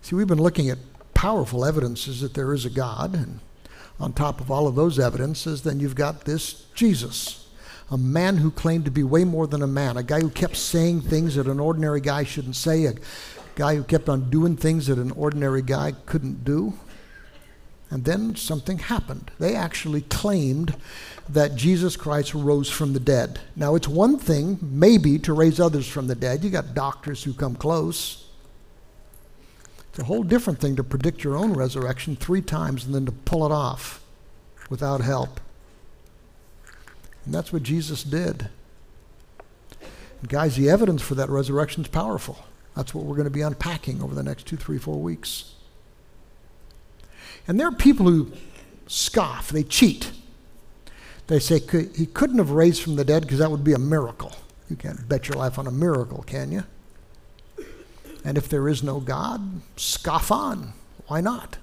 See, 0.00 0.16
we've 0.16 0.26
been 0.26 0.42
looking 0.42 0.70
at 0.70 0.78
powerful 1.12 1.64
evidences 1.64 2.20
that 2.20 2.34
there 2.34 2.54
is 2.54 2.64
a 2.64 2.70
God, 2.70 3.14
and 3.14 3.40
on 4.00 4.12
top 4.12 4.40
of 4.40 4.50
all 4.50 4.66
of 4.66 4.74
those 4.74 4.98
evidences, 4.98 5.62
then 5.62 5.80
you've 5.80 5.94
got 5.94 6.24
this 6.24 6.66
Jesus, 6.74 7.48
a 7.90 7.98
man 7.98 8.36
who 8.36 8.50
claimed 8.50 8.84
to 8.84 8.90
be 8.90 9.02
way 9.02 9.24
more 9.24 9.46
than 9.46 9.62
a 9.62 9.66
man, 9.66 9.96
a 9.96 10.02
guy 10.02 10.20
who 10.20 10.30
kept 10.30 10.56
saying 10.56 11.00
things 11.00 11.34
that 11.34 11.46
an 11.46 11.60
ordinary 11.60 12.00
guy 12.00 12.24
shouldn't 12.24 12.56
say, 12.56 12.84
a 12.84 12.94
guy 13.54 13.74
who 13.74 13.82
kept 13.82 14.08
on 14.08 14.30
doing 14.30 14.56
things 14.56 14.86
that 14.86 14.98
an 14.98 15.10
ordinary 15.12 15.62
guy 15.62 15.92
couldn't 16.06 16.44
do. 16.44 16.74
And 17.90 18.04
then 18.04 18.36
something 18.36 18.78
happened. 18.78 19.30
They 19.38 19.56
actually 19.56 20.02
claimed 20.02 20.76
that 21.30 21.56
Jesus 21.56 21.96
Christ 21.96 22.34
rose 22.34 22.70
from 22.70 22.92
the 22.92 23.00
dead. 23.00 23.40
Now, 23.56 23.74
it's 23.74 23.88
one 23.88 24.18
thing, 24.18 24.58
maybe, 24.60 25.18
to 25.20 25.32
raise 25.32 25.58
others 25.58 25.88
from 25.88 26.06
the 26.06 26.14
dead. 26.14 26.44
You 26.44 26.50
got 26.50 26.74
doctors 26.74 27.24
who 27.24 27.32
come 27.32 27.56
close. 27.56 28.27
It's 29.98 30.04
a 30.04 30.06
whole 30.06 30.22
different 30.22 30.60
thing 30.60 30.76
to 30.76 30.84
predict 30.84 31.24
your 31.24 31.34
own 31.34 31.54
resurrection 31.54 32.14
three 32.14 32.40
times 32.40 32.84
and 32.84 32.94
then 32.94 33.04
to 33.06 33.10
pull 33.10 33.44
it 33.44 33.50
off 33.50 34.00
without 34.70 35.00
help. 35.00 35.40
And 37.24 37.34
that's 37.34 37.52
what 37.52 37.64
Jesus 37.64 38.04
did. 38.04 38.48
And 40.20 40.28
guys, 40.28 40.54
the 40.54 40.70
evidence 40.70 41.02
for 41.02 41.16
that 41.16 41.28
resurrection 41.28 41.82
is 41.82 41.88
powerful. 41.88 42.38
That's 42.76 42.94
what 42.94 43.06
we're 43.06 43.16
going 43.16 43.24
to 43.24 43.30
be 43.30 43.40
unpacking 43.40 44.00
over 44.00 44.14
the 44.14 44.22
next 44.22 44.46
two, 44.46 44.56
three, 44.56 44.78
four 44.78 45.00
weeks. 45.00 45.54
And 47.48 47.58
there 47.58 47.66
are 47.66 47.72
people 47.72 48.06
who 48.06 48.30
scoff, 48.86 49.48
they 49.48 49.64
cheat. 49.64 50.12
They 51.26 51.40
say 51.40 51.58
he 51.58 52.06
couldn't 52.06 52.38
have 52.38 52.52
raised 52.52 52.82
from 52.82 52.94
the 52.94 53.04
dead 53.04 53.22
because 53.22 53.40
that 53.40 53.50
would 53.50 53.64
be 53.64 53.72
a 53.72 53.80
miracle. 53.80 54.36
You 54.70 54.76
can't 54.76 55.08
bet 55.08 55.26
your 55.26 55.38
life 55.38 55.58
on 55.58 55.66
a 55.66 55.72
miracle, 55.72 56.22
can 56.22 56.52
you? 56.52 56.62
And 58.24 58.36
if 58.36 58.48
there 58.48 58.68
is 58.68 58.82
no 58.82 59.00
God, 59.00 59.60
scoff 59.76 60.30
on. 60.30 60.72
Why 61.06 61.20
not? 61.20 61.58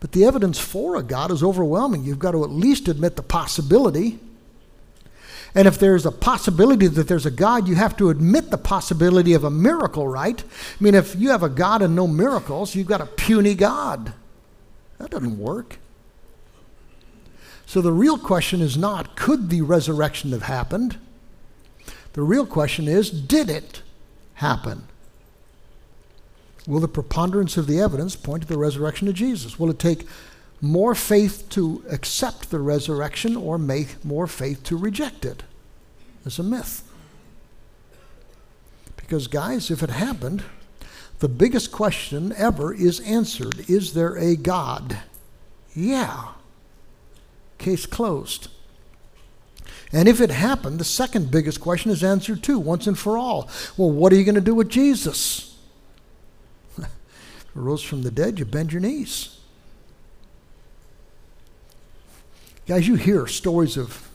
But 0.00 0.12
the 0.12 0.24
evidence 0.24 0.58
for 0.58 0.96
a 0.96 1.02
God 1.02 1.30
is 1.30 1.42
overwhelming. 1.42 2.04
You've 2.04 2.18
got 2.18 2.32
to 2.32 2.44
at 2.44 2.50
least 2.50 2.88
admit 2.88 3.16
the 3.16 3.22
possibility. 3.22 4.18
And 5.54 5.66
if 5.66 5.78
there's 5.78 6.04
a 6.04 6.12
possibility 6.12 6.86
that 6.86 7.08
there's 7.08 7.24
a 7.24 7.30
God, 7.30 7.66
you 7.66 7.76
have 7.76 7.96
to 7.96 8.10
admit 8.10 8.50
the 8.50 8.58
possibility 8.58 9.32
of 9.32 9.42
a 9.42 9.50
miracle, 9.50 10.06
right? 10.06 10.42
I 10.42 10.84
mean, 10.84 10.94
if 10.94 11.16
you 11.16 11.30
have 11.30 11.42
a 11.42 11.48
God 11.48 11.80
and 11.80 11.96
no 11.96 12.06
miracles, 12.06 12.74
you've 12.74 12.86
got 12.86 13.00
a 13.00 13.06
puny 13.06 13.54
God. 13.54 14.12
That 14.98 15.10
doesn't 15.10 15.38
work. 15.38 15.78
So 17.64 17.80
the 17.80 17.92
real 17.92 18.18
question 18.18 18.60
is 18.60 18.76
not 18.76 19.16
could 19.16 19.50
the 19.50 19.62
resurrection 19.62 20.30
have 20.32 20.42
happened? 20.42 20.98
The 22.12 22.22
real 22.22 22.46
question 22.46 22.86
is 22.86 23.10
did 23.10 23.50
it? 23.50 23.82
Happen? 24.36 24.84
Will 26.66 26.80
the 26.80 26.88
preponderance 26.88 27.56
of 27.56 27.66
the 27.66 27.80
evidence 27.80 28.16
point 28.16 28.42
to 28.42 28.48
the 28.48 28.58
resurrection 28.58 29.08
of 29.08 29.14
Jesus? 29.14 29.58
Will 29.58 29.70
it 29.70 29.78
take 29.78 30.06
more 30.60 30.94
faith 30.94 31.48
to 31.50 31.84
accept 31.90 32.50
the 32.50 32.58
resurrection 32.58 33.36
or 33.36 33.58
make 33.58 34.04
more 34.04 34.26
faith 34.26 34.62
to 34.64 34.76
reject 34.76 35.24
it? 35.24 35.42
It's 36.24 36.38
a 36.38 36.42
myth. 36.42 36.82
Because, 38.96 39.28
guys, 39.28 39.70
if 39.70 39.82
it 39.82 39.90
happened, 39.90 40.42
the 41.20 41.28
biggest 41.28 41.70
question 41.70 42.32
ever 42.36 42.74
is 42.74 43.00
answered 43.00 43.70
Is 43.70 43.94
there 43.94 44.16
a 44.16 44.34
God? 44.34 44.98
Yeah. 45.74 46.32
Case 47.58 47.86
closed. 47.86 48.48
And 49.92 50.08
if 50.08 50.20
it 50.20 50.30
happened, 50.30 50.78
the 50.78 50.84
second 50.84 51.30
biggest 51.30 51.60
question 51.60 51.90
is 51.90 52.02
answered 52.02 52.42
too, 52.42 52.58
once 52.58 52.86
and 52.86 52.98
for 52.98 53.16
all. 53.16 53.48
Well, 53.76 53.90
what 53.90 54.12
are 54.12 54.16
you 54.16 54.24
going 54.24 54.34
to 54.34 54.40
do 54.40 54.54
with 54.54 54.68
Jesus? 54.68 55.56
rose 57.54 57.82
from 57.82 58.02
the 58.02 58.10
dead, 58.10 58.38
you 58.38 58.44
bend 58.44 58.72
your 58.72 58.80
knees. 58.80 59.38
Guys, 62.66 62.88
you 62.88 62.96
hear 62.96 63.28
stories 63.28 63.76
of 63.76 64.08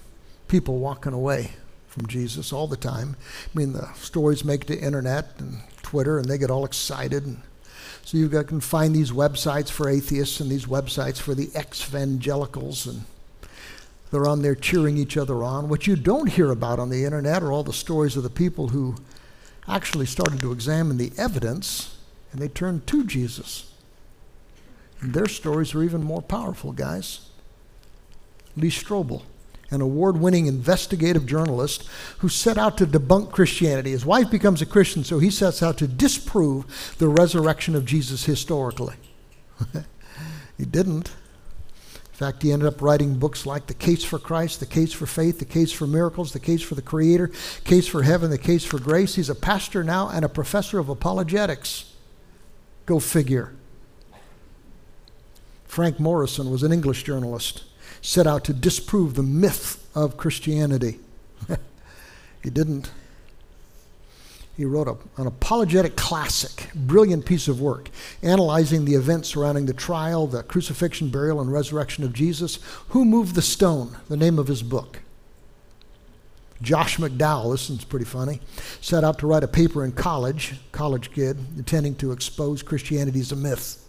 people 0.49 0.77
walking 0.79 1.13
away 1.13 1.51
from 1.87 2.05
Jesus 2.05 2.51
all 2.51 2.67
the 2.67 2.77
time. 2.77 3.15
I 3.45 3.57
mean, 3.57 3.73
the 3.73 3.91
stories 3.93 4.43
make 4.43 4.65
the 4.65 4.77
internet 4.77 5.35
and 5.39 5.61
Twitter, 5.81 6.19
and 6.19 6.27
they 6.27 6.37
get 6.37 6.51
all 6.51 6.65
excited. 6.65 7.25
And 7.25 7.41
so 8.03 8.17
you 8.17 8.27
can 8.29 8.59
find 8.59 8.93
these 8.93 9.11
websites 9.11 9.69
for 9.69 9.89
atheists 9.89 10.39
and 10.41 10.51
these 10.51 10.65
websites 10.65 11.17
for 11.17 11.33
the 11.33 11.49
ex-evangelicals, 11.55 12.87
and 12.87 13.03
they're 14.11 14.27
on 14.27 14.41
there 14.41 14.55
cheering 14.55 14.97
each 14.97 15.17
other 15.17 15.43
on. 15.43 15.69
What 15.69 15.87
you 15.87 15.95
don't 15.95 16.27
hear 16.27 16.51
about 16.51 16.79
on 16.79 16.89
the 16.89 17.05
internet 17.05 17.41
are 17.41 17.51
all 17.51 17.63
the 17.63 17.73
stories 17.73 18.17
of 18.17 18.23
the 18.23 18.29
people 18.29 18.67
who 18.69 18.95
actually 19.67 20.05
started 20.05 20.39
to 20.41 20.51
examine 20.51 20.97
the 20.97 21.11
evidence 21.17 21.97
and 22.31 22.41
they 22.41 22.47
turned 22.47 22.87
to 22.87 23.05
Jesus. 23.05 23.73
And 24.99 25.13
their 25.13 25.27
stories 25.27 25.73
are 25.73 25.83
even 25.83 26.03
more 26.03 26.21
powerful, 26.21 26.71
guys. 26.71 27.29
Lee 28.55 28.69
Strobel, 28.69 29.23
an 29.69 29.81
award 29.81 30.17
winning 30.17 30.45
investigative 30.45 31.25
journalist 31.25 31.87
who 32.19 32.29
set 32.29 32.57
out 32.57 32.77
to 32.77 32.85
debunk 32.85 33.31
Christianity. 33.31 33.91
His 33.91 34.05
wife 34.05 34.29
becomes 34.29 34.61
a 34.61 34.65
Christian, 34.65 35.03
so 35.03 35.19
he 35.19 35.29
sets 35.29 35.63
out 35.63 35.77
to 35.79 35.87
disprove 35.87 36.95
the 36.99 37.07
resurrection 37.07 37.75
of 37.75 37.85
Jesus 37.85 38.25
historically. 38.25 38.95
he 40.57 40.65
didn't. 40.65 41.11
Fact, 42.21 42.43
he 42.43 42.51
ended 42.51 42.67
up 42.67 42.83
writing 42.83 43.17
books 43.17 43.47
like 43.47 43.65
The 43.65 43.73
Case 43.73 44.03
for 44.03 44.19
Christ, 44.19 44.59
The 44.59 44.67
Case 44.67 44.93
for 44.93 45.07
Faith, 45.07 45.39
The 45.39 45.45
Case 45.45 45.71
for 45.71 45.87
Miracles, 45.87 46.33
The 46.33 46.39
Case 46.39 46.61
for 46.61 46.75
the 46.75 46.81
Creator, 46.83 47.31
Case 47.63 47.87
for 47.87 48.03
Heaven, 48.03 48.29
The 48.29 48.37
Case 48.37 48.63
for 48.63 48.77
Grace. 48.77 49.15
He's 49.15 49.31
a 49.31 49.33
pastor 49.33 49.83
now 49.83 50.07
and 50.07 50.23
a 50.23 50.29
professor 50.29 50.77
of 50.77 50.87
apologetics. 50.87 51.95
Go 52.85 52.99
figure. 52.99 53.55
Frank 55.65 55.99
Morison 55.99 56.51
was 56.51 56.61
an 56.61 56.71
English 56.71 57.01
journalist, 57.01 57.63
set 58.03 58.27
out 58.27 58.43
to 58.43 58.53
disprove 58.53 59.15
the 59.15 59.23
myth 59.23 59.83
of 59.95 60.15
Christianity. 60.15 60.99
he 62.43 62.51
didn't. 62.51 62.91
He 64.61 64.65
wrote 64.65 64.87
a, 64.87 64.95
an 65.19 65.25
apologetic 65.25 65.95
classic, 65.95 66.69
brilliant 66.75 67.25
piece 67.25 67.47
of 67.47 67.59
work, 67.59 67.89
analyzing 68.21 68.85
the 68.85 68.93
events 68.93 69.29
surrounding 69.29 69.65
the 69.65 69.73
trial, 69.73 70.27
the 70.27 70.43
crucifixion, 70.43 71.09
burial, 71.09 71.41
and 71.41 71.51
resurrection 71.51 72.03
of 72.03 72.13
Jesus. 72.13 72.59
Who 72.89 73.03
Moved 73.03 73.33
the 73.33 73.41
Stone? 73.41 73.97
The 74.07 74.17
name 74.17 74.37
of 74.37 74.45
his 74.45 74.61
book. 74.61 74.99
Josh 76.61 76.97
McDowell, 76.97 77.53
this 77.53 77.71
one's 77.71 77.83
pretty 77.83 78.05
funny, 78.05 78.39
set 78.81 79.03
out 79.03 79.17
to 79.17 79.25
write 79.25 79.43
a 79.43 79.47
paper 79.47 79.83
in 79.83 79.93
college, 79.93 80.53
college 80.71 81.11
kid, 81.11 81.39
intending 81.57 81.95
to 81.95 82.11
expose 82.11 82.61
Christianity 82.61 83.19
as 83.19 83.31
a 83.31 83.35
myth. 83.35 83.83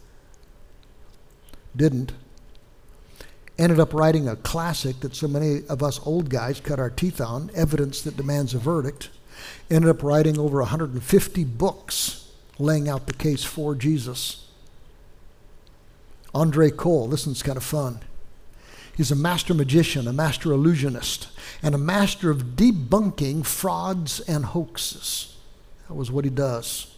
Didn't. 1.77 2.13
Ended 3.59 3.79
up 3.79 3.93
writing 3.93 4.27
a 4.27 4.37
classic 4.37 5.01
that 5.01 5.15
so 5.15 5.29
many 5.29 5.67
of 5.69 5.83
us 5.83 6.01
old 6.07 6.31
guys 6.31 6.61
cut 6.61 6.79
our 6.79 6.89
teeth 6.89 7.21
on, 7.21 7.51
Evidence 7.55 8.01
That 8.01 8.17
Demands 8.17 8.55
a 8.55 8.59
Verdict. 8.59 9.11
Ended 9.73 9.89
up 9.89 10.03
writing 10.03 10.39
over 10.39 10.59
150 10.59 11.45
books 11.45 12.29
laying 12.59 12.91
out 12.91 13.07
the 13.07 13.15
case 13.15 13.43
for 13.43 13.75
Jesus. 13.75 14.47
Andre 16.35 16.71
Cole, 16.71 17.09
this 17.09 17.27
one's 17.27 17.43
kind 17.43 17.57
of 17.57 17.65
fun. 17.65 18.01
He's 18.95 19.11
a 19.11 19.17
master 19.17 19.55
magician, 19.55 20.07
a 20.07 20.13
master 20.13 20.53
illusionist, 20.53 21.29
and 21.63 21.75
a 21.75 21.79
master 21.79 22.31
of 22.31 22.55
debunking 22.55 23.47
frauds 23.47 24.21
and 24.21 24.45
hoaxes. 24.45 25.39
That 25.89 25.95
was 25.95 26.11
what 26.11 26.27
he 26.27 26.31
does. 26.31 26.95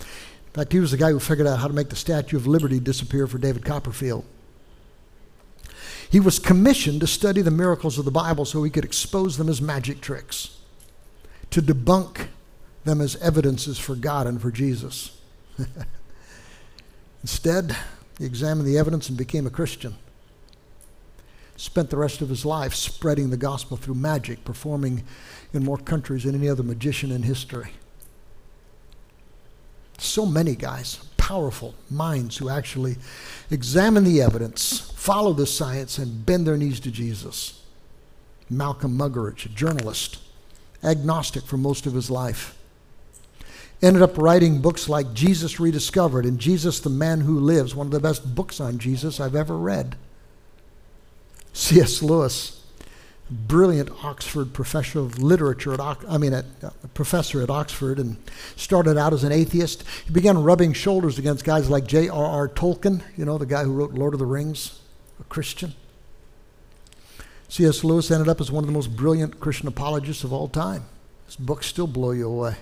In 0.00 0.06
fact, 0.54 0.72
he 0.72 0.80
was 0.80 0.90
the 0.90 0.96
guy 0.96 1.12
who 1.12 1.20
figured 1.20 1.46
out 1.46 1.60
how 1.60 1.68
to 1.68 1.72
make 1.72 1.88
the 1.88 1.94
Statue 1.94 2.36
of 2.36 2.48
Liberty 2.48 2.80
disappear 2.80 3.28
for 3.28 3.38
David 3.38 3.64
Copperfield. 3.64 4.24
He 6.10 6.18
was 6.18 6.40
commissioned 6.40 7.00
to 7.00 7.06
study 7.06 7.42
the 7.42 7.52
miracles 7.52 7.96
of 7.96 8.04
the 8.04 8.10
Bible 8.10 8.44
so 8.44 8.64
he 8.64 8.70
could 8.70 8.84
expose 8.84 9.36
them 9.36 9.48
as 9.48 9.62
magic 9.62 10.00
tricks, 10.00 10.58
to 11.52 11.62
debunk 11.62 12.26
them 12.84 13.00
as 13.00 13.16
evidences 13.16 13.78
for 13.78 13.94
God 13.94 14.26
and 14.26 14.42
for 14.42 14.50
Jesus. 14.50 15.18
Instead, 17.22 17.76
he 18.18 18.26
examined 18.26 18.66
the 18.66 18.76
evidence 18.76 19.08
and 19.08 19.16
became 19.16 19.46
a 19.46 19.50
Christian 19.50 19.94
spent 21.62 21.90
the 21.90 21.96
rest 21.96 22.20
of 22.20 22.28
his 22.28 22.44
life 22.44 22.74
spreading 22.74 23.30
the 23.30 23.36
gospel 23.36 23.76
through 23.76 23.94
magic, 23.94 24.44
performing 24.44 25.04
in 25.52 25.64
more 25.64 25.78
countries 25.78 26.24
than 26.24 26.34
any 26.34 26.48
other 26.48 26.64
magician 26.64 27.12
in 27.12 27.22
history. 27.22 27.70
So 29.98 30.26
many 30.26 30.56
guys, 30.56 30.96
powerful 31.16 31.76
minds 31.88 32.36
who 32.38 32.48
actually 32.48 32.96
examine 33.48 34.02
the 34.02 34.20
evidence, 34.20 34.92
follow 34.96 35.32
the 35.32 35.46
science, 35.46 35.98
and 35.98 36.26
bend 36.26 36.48
their 36.48 36.56
knees 36.56 36.80
to 36.80 36.90
Jesus. 36.90 37.62
Malcolm 38.50 38.98
Muggeridge, 38.98 39.46
a 39.46 39.48
journalist, 39.50 40.18
agnostic 40.82 41.44
for 41.44 41.56
most 41.56 41.86
of 41.86 41.94
his 41.94 42.10
life. 42.10 42.58
Ended 43.80 44.02
up 44.02 44.16
writing 44.16 44.60
books 44.60 44.88
like 44.88 45.12
Jesus 45.12 45.58
Rediscovered 45.58 46.24
and 46.24 46.38
Jesus 46.38 46.78
the 46.80 46.90
Man 46.90 47.20
Who 47.20 47.38
Lives, 47.38 47.74
one 47.74 47.86
of 47.86 47.92
the 47.92 48.00
best 48.00 48.34
books 48.34 48.60
on 48.60 48.78
Jesus 48.78 49.18
I've 49.18 49.34
ever 49.34 49.56
read. 49.56 49.96
C.S. 51.52 52.00
Lewis, 52.00 52.64
brilliant 53.30 53.90
Oxford 54.04 54.52
professor 54.52 55.00
of 55.00 55.20
literature 55.20 55.74
at 55.74 55.80
I 55.80 56.18
mean, 56.18 56.32
at, 56.32 56.44
uh, 56.62 56.70
professor 56.94 57.42
at 57.42 57.50
Oxford, 57.50 57.98
and 57.98 58.16
started 58.56 58.96
out 58.96 59.12
as 59.12 59.24
an 59.24 59.32
atheist. 59.32 59.84
He 60.06 60.12
began 60.12 60.42
rubbing 60.42 60.72
shoulders 60.72 61.18
against 61.18 61.44
guys 61.44 61.68
like 61.68 61.86
J.R.R. 61.86 62.48
Tolkien, 62.48 63.02
you 63.16 63.24
know, 63.24 63.36
the 63.36 63.46
guy 63.46 63.64
who 63.64 63.72
wrote 63.72 63.92
Lord 63.92 64.14
of 64.14 64.20
the 64.20 64.26
Rings, 64.26 64.80
a 65.20 65.24
Christian. 65.24 65.74
C.S. 67.52 67.84
Lewis 67.84 68.10
ended 68.10 68.30
up 68.30 68.40
as 68.40 68.50
one 68.50 68.64
of 68.64 68.66
the 68.66 68.72
most 68.72 68.96
brilliant 68.96 69.38
Christian 69.38 69.68
apologists 69.68 70.24
of 70.24 70.32
all 70.32 70.48
time. 70.48 70.84
His 71.26 71.36
books 71.36 71.66
still 71.66 71.86
blow 71.86 72.12
you 72.12 72.26
away. 72.26 72.56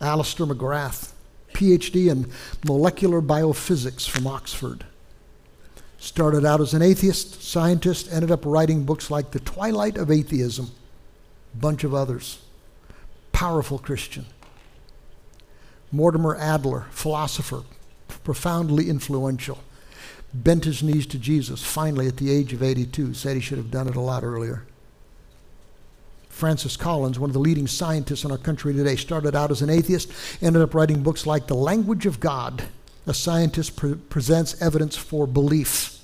Alister 0.00 0.46
McGrath, 0.46 1.10
PhD 1.52 2.08
in 2.08 2.30
molecular 2.64 3.20
biophysics 3.20 4.08
from 4.08 4.28
Oxford. 4.28 4.86
Started 5.98 6.46
out 6.46 6.60
as 6.60 6.72
an 6.72 6.82
atheist, 6.82 7.42
scientist, 7.42 8.12
ended 8.12 8.30
up 8.30 8.46
writing 8.46 8.84
books 8.84 9.10
like 9.10 9.32
The 9.32 9.40
Twilight 9.40 9.96
of 9.96 10.08
Atheism, 10.08 10.70
a 11.52 11.56
bunch 11.56 11.82
of 11.82 11.92
others. 11.92 12.42
Powerful 13.32 13.80
Christian. 13.80 14.26
Mortimer 15.90 16.36
Adler, 16.36 16.86
philosopher, 16.92 17.64
profoundly 18.22 18.88
influential, 18.88 19.58
bent 20.34 20.64
his 20.64 20.82
knees 20.82 21.06
to 21.06 21.18
Jesus 21.18 21.62
finally 21.62 22.06
at 22.06 22.16
the 22.16 22.30
age 22.30 22.52
of 22.52 22.62
82, 22.62 23.14
said 23.14 23.36
he 23.36 23.40
should 23.40 23.58
have 23.58 23.70
done 23.70 23.88
it 23.88 23.96
a 23.96 24.00
lot 24.00 24.24
earlier. 24.24 24.64
Francis 26.28 26.76
Collins, 26.76 27.18
one 27.18 27.30
of 27.30 27.34
the 27.34 27.40
leading 27.40 27.66
scientists 27.66 28.24
in 28.24 28.30
our 28.30 28.38
country 28.38 28.72
today, 28.72 28.96
started 28.96 29.36
out 29.36 29.50
as 29.50 29.62
an 29.62 29.70
atheist, 29.70 30.10
ended 30.40 30.62
up 30.62 30.74
writing 30.74 31.02
books 31.02 31.26
like 31.26 31.46
The 31.46 31.54
Language 31.54 32.06
of 32.06 32.20
God 32.20 32.64
a 33.06 33.14
scientist 33.14 33.76
pre- 33.76 33.94
presents 33.94 34.60
evidence 34.62 34.96
for 34.96 35.26
belief. 35.26 35.98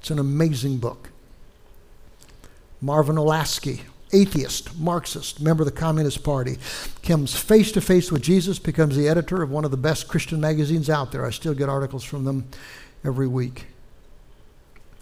It's 0.00 0.10
an 0.10 0.18
amazing 0.18 0.78
book. 0.78 1.10
Marvin 2.80 3.16
Olasky, 3.16 3.80
atheist, 4.12 4.78
Marxist, 4.78 5.40
member 5.40 5.62
of 5.62 5.66
the 5.66 5.78
Communist 5.78 6.24
Party, 6.24 6.56
comes 7.02 7.36
face 7.36 7.70
to 7.72 7.80
face 7.80 8.10
with 8.10 8.22
Jesus, 8.22 8.58
becomes 8.58 8.96
the 8.96 9.08
editor 9.08 9.42
of 9.42 9.50
one 9.50 9.64
of 9.64 9.70
the 9.70 9.76
best 9.76 10.08
Christian 10.08 10.40
magazines 10.40 10.88
out 10.88 11.12
there. 11.12 11.26
I 11.26 11.30
still 11.30 11.54
get 11.54 11.68
articles 11.68 12.04
from 12.04 12.24
them 12.24 12.48
every 13.04 13.28
week. 13.28 13.66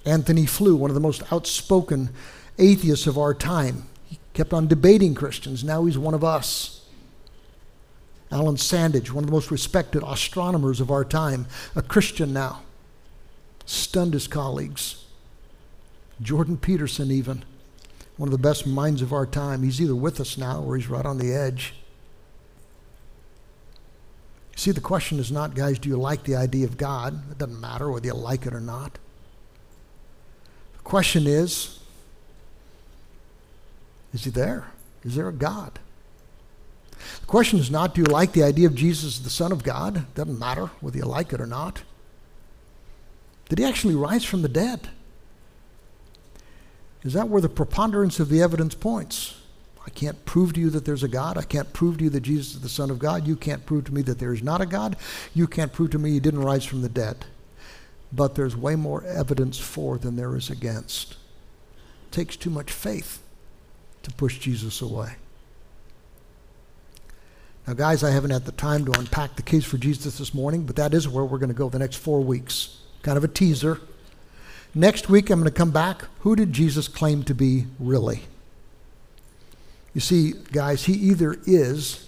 Antony 0.04 0.46
Flew, 0.46 0.76
one 0.76 0.90
of 0.90 0.94
the 0.94 1.00
most 1.00 1.32
outspoken 1.32 2.10
atheists 2.58 3.06
of 3.06 3.18
our 3.18 3.34
time, 3.34 3.84
he 4.06 4.18
kept 4.32 4.52
on 4.52 4.66
debating 4.66 5.14
Christians. 5.14 5.62
Now 5.62 5.84
he's 5.84 5.98
one 5.98 6.14
of 6.14 6.24
us. 6.24 6.86
Allan 8.30 8.56
Sandage, 8.56 9.10
one 9.10 9.24
of 9.24 9.28
the 9.28 9.34
most 9.34 9.50
respected 9.50 10.02
astronomers 10.06 10.80
of 10.80 10.90
our 10.90 11.04
time, 11.04 11.46
a 11.74 11.82
Christian 11.82 12.32
now, 12.32 12.62
stunned 13.64 14.12
his 14.12 14.26
colleagues. 14.26 15.04
Jordan 16.20 16.56
Peterson, 16.56 17.10
even, 17.10 17.44
one 18.16 18.28
of 18.28 18.32
the 18.32 18.38
best 18.38 18.66
minds 18.66 19.02
of 19.02 19.12
our 19.12 19.26
time, 19.26 19.62
he's 19.62 19.80
either 19.80 19.94
with 19.94 20.20
us 20.20 20.36
now 20.36 20.62
or 20.62 20.76
he's 20.76 20.88
right 20.88 21.06
on 21.06 21.18
the 21.18 21.32
edge. 21.32 21.74
See, 24.58 24.72
the 24.72 24.80
question 24.80 25.20
is 25.20 25.30
not, 25.30 25.54
guys, 25.54 25.78
do 25.78 25.88
you 25.88 25.96
like 25.96 26.24
the 26.24 26.34
idea 26.34 26.66
of 26.66 26.76
God? 26.76 27.30
It 27.30 27.38
doesn't 27.38 27.60
matter 27.60 27.92
whether 27.92 28.06
you 28.06 28.14
like 28.14 28.44
it 28.44 28.52
or 28.52 28.58
not. 28.60 28.98
The 30.72 30.82
question 30.82 31.28
is, 31.28 31.78
is 34.12 34.24
he 34.24 34.30
there? 34.30 34.64
Is 35.04 35.14
there 35.14 35.28
a 35.28 35.32
God? 35.32 35.78
The 37.20 37.26
question 37.28 37.60
is 37.60 37.70
not, 37.70 37.94
do 37.94 38.00
you 38.00 38.06
like 38.06 38.32
the 38.32 38.42
idea 38.42 38.66
of 38.66 38.74
Jesus, 38.74 39.20
the 39.20 39.30
Son 39.30 39.52
of 39.52 39.62
God? 39.62 39.98
It 39.98 40.14
doesn't 40.16 40.40
matter 40.40 40.72
whether 40.80 40.98
you 40.98 41.04
like 41.04 41.32
it 41.32 41.40
or 41.40 41.46
not. 41.46 41.82
Did 43.48 43.60
he 43.60 43.64
actually 43.64 43.94
rise 43.94 44.24
from 44.24 44.42
the 44.42 44.48
dead? 44.48 44.88
Is 47.04 47.12
that 47.12 47.28
where 47.28 47.40
the 47.40 47.48
preponderance 47.48 48.18
of 48.18 48.28
the 48.28 48.42
evidence 48.42 48.74
points? 48.74 49.37
I 49.88 49.90
can't 49.90 50.22
prove 50.26 50.52
to 50.52 50.60
you 50.60 50.68
that 50.68 50.84
there's 50.84 51.02
a 51.02 51.08
God. 51.08 51.38
I 51.38 51.44
can't 51.44 51.72
prove 51.72 51.96
to 51.96 52.04
you 52.04 52.10
that 52.10 52.20
Jesus 52.20 52.56
is 52.56 52.60
the 52.60 52.68
Son 52.68 52.90
of 52.90 52.98
God. 52.98 53.26
You 53.26 53.36
can't 53.36 53.64
prove 53.64 53.84
to 53.84 53.94
me 53.94 54.02
that 54.02 54.18
there 54.18 54.34
is 54.34 54.42
not 54.42 54.60
a 54.60 54.66
God. 54.66 54.98
You 55.32 55.46
can't 55.46 55.72
prove 55.72 55.92
to 55.92 55.98
me 55.98 56.10
he 56.10 56.20
didn't 56.20 56.42
rise 56.42 56.66
from 56.66 56.82
the 56.82 56.90
dead. 56.90 57.24
But 58.12 58.34
there's 58.34 58.54
way 58.54 58.76
more 58.76 59.02
evidence 59.04 59.58
for 59.58 59.96
than 59.96 60.16
there 60.16 60.36
is 60.36 60.50
against. 60.50 61.12
It 61.12 62.12
takes 62.12 62.36
too 62.36 62.50
much 62.50 62.70
faith 62.70 63.22
to 64.02 64.10
push 64.12 64.38
Jesus 64.38 64.82
away. 64.82 65.14
Now, 67.66 67.72
guys, 67.72 68.04
I 68.04 68.10
haven't 68.10 68.32
had 68.32 68.44
the 68.44 68.52
time 68.52 68.84
to 68.84 68.98
unpack 68.98 69.36
the 69.36 69.42
case 69.42 69.64
for 69.64 69.78
Jesus 69.78 70.18
this 70.18 70.34
morning, 70.34 70.64
but 70.64 70.76
that 70.76 70.92
is 70.92 71.08
where 71.08 71.24
we're 71.24 71.38
going 71.38 71.48
to 71.48 71.54
go 71.54 71.70
the 71.70 71.78
next 71.78 71.96
four 71.96 72.20
weeks. 72.20 72.76
Kind 73.00 73.16
of 73.16 73.24
a 73.24 73.28
teaser. 73.28 73.80
Next 74.74 75.08
week, 75.08 75.30
I'm 75.30 75.40
going 75.40 75.50
to 75.50 75.56
come 75.56 75.70
back. 75.70 76.04
Who 76.20 76.36
did 76.36 76.52
Jesus 76.52 76.88
claim 76.88 77.22
to 77.22 77.34
be 77.34 77.64
really? 77.78 78.24
You 79.98 80.00
see, 80.00 80.34
guys, 80.52 80.84
he 80.84 80.92
either 80.92 81.38
is 81.44 82.06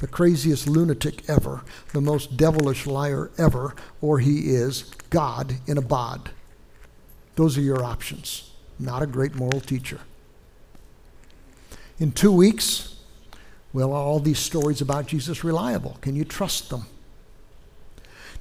the 0.00 0.08
craziest 0.08 0.66
lunatic 0.66 1.30
ever, 1.30 1.62
the 1.92 2.00
most 2.00 2.36
devilish 2.36 2.88
liar 2.88 3.30
ever, 3.38 3.76
or 4.00 4.18
he 4.18 4.50
is 4.52 4.82
God 5.10 5.54
in 5.68 5.78
a 5.78 5.80
bod. 5.80 6.30
Those 7.36 7.56
are 7.56 7.60
your 7.60 7.84
options. 7.84 8.50
Not 8.80 9.04
a 9.04 9.06
great 9.06 9.36
moral 9.36 9.60
teacher. 9.60 10.00
In 12.00 12.10
two 12.10 12.32
weeks, 12.32 12.96
well, 13.72 13.92
are 13.92 14.02
all 14.02 14.18
these 14.18 14.40
stories 14.40 14.80
about 14.80 15.06
Jesus 15.06 15.44
reliable? 15.44 15.98
Can 16.00 16.16
you 16.16 16.24
trust 16.24 16.68
them? 16.68 16.86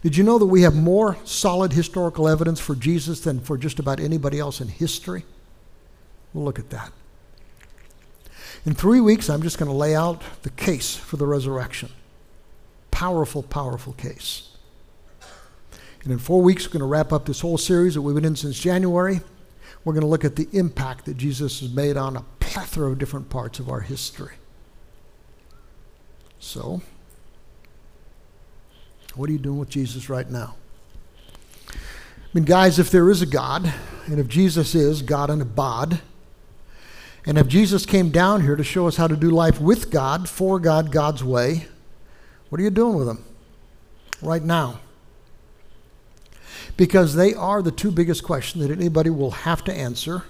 Did 0.01 0.17
you 0.17 0.23
know 0.23 0.39
that 0.39 0.47
we 0.47 0.63
have 0.63 0.75
more 0.75 1.15
solid 1.25 1.73
historical 1.73 2.27
evidence 2.27 2.59
for 2.59 2.73
Jesus 2.73 3.19
than 3.19 3.39
for 3.39 3.55
just 3.55 3.77
about 3.77 3.99
anybody 3.99 4.39
else 4.39 4.59
in 4.59 4.67
history? 4.67 5.25
We'll 6.33 6.43
look 6.43 6.57
at 6.57 6.71
that. 6.71 6.91
In 8.65 8.73
three 8.73 8.99
weeks, 8.99 9.29
I'm 9.29 9.41
just 9.41 9.57
going 9.57 9.71
to 9.71 9.75
lay 9.75 9.95
out 9.95 10.21
the 10.43 10.49
case 10.49 10.95
for 10.95 11.17
the 11.17 11.25
resurrection. 11.25 11.89
Powerful, 12.91 13.43
powerful 13.43 13.93
case. 13.93 14.49
And 16.03 16.11
in 16.11 16.19
four 16.19 16.41
weeks, 16.41 16.65
we're 16.65 16.73
going 16.73 16.79
to 16.81 16.85
wrap 16.85 17.13
up 17.13 17.25
this 17.25 17.41
whole 17.41 17.57
series 17.57 17.93
that 17.93 18.01
we've 18.01 18.15
been 18.15 18.25
in 18.25 18.35
since 18.35 18.59
January. 18.59 19.21
We're 19.83 19.93
going 19.93 20.01
to 20.01 20.07
look 20.07 20.25
at 20.25 20.35
the 20.35 20.47
impact 20.51 21.05
that 21.05 21.17
Jesus 21.17 21.61
has 21.61 21.71
made 21.71 21.97
on 21.97 22.17
a 22.17 22.23
plethora 22.39 22.89
of 22.89 22.97
different 22.97 23.29
parts 23.29 23.59
of 23.59 23.69
our 23.69 23.81
history. 23.81 24.35
So, 26.39 26.81
what 29.15 29.29
are 29.29 29.33
you 29.33 29.39
doing 29.39 29.59
with 29.59 29.69
Jesus 29.69 30.09
right 30.09 30.29
now? 30.29 30.55
I 31.69 31.75
mean, 32.33 32.45
guys, 32.45 32.79
if 32.79 32.91
there 32.91 33.09
is 33.09 33.21
a 33.21 33.25
God, 33.25 33.73
and 34.05 34.19
if 34.19 34.27
Jesus 34.27 34.75
is 34.75 35.01
God 35.01 35.29
in 35.29 35.41
a 35.41 35.45
bod, 35.45 35.99
and 37.29 37.37
if 37.37 37.47
Jesus 37.47 37.85
came 37.85 38.09
down 38.09 38.41
here 38.41 38.55
to 38.55 38.63
show 38.63 38.87
us 38.87 38.95
how 38.95 39.05
to 39.05 39.15
do 39.15 39.29
life 39.29 39.61
with 39.61 39.91
God, 39.91 40.27
for 40.27 40.59
God, 40.59 40.91
God's 40.91 41.23
way, 41.23 41.67
what 42.49 42.59
are 42.59 42.63
you 42.63 42.71
doing 42.71 42.97
with 42.97 43.05
them 43.05 43.23
right 44.19 44.41
now? 44.41 44.79
Because 46.75 47.13
they 47.13 47.35
are 47.35 47.61
the 47.61 47.69
two 47.69 47.91
biggest 47.91 48.23
questions 48.23 48.65
that 48.65 48.75
anybody 48.75 49.11
will 49.11 49.29
have 49.29 49.63
to 49.65 49.71
answer, 49.71 50.23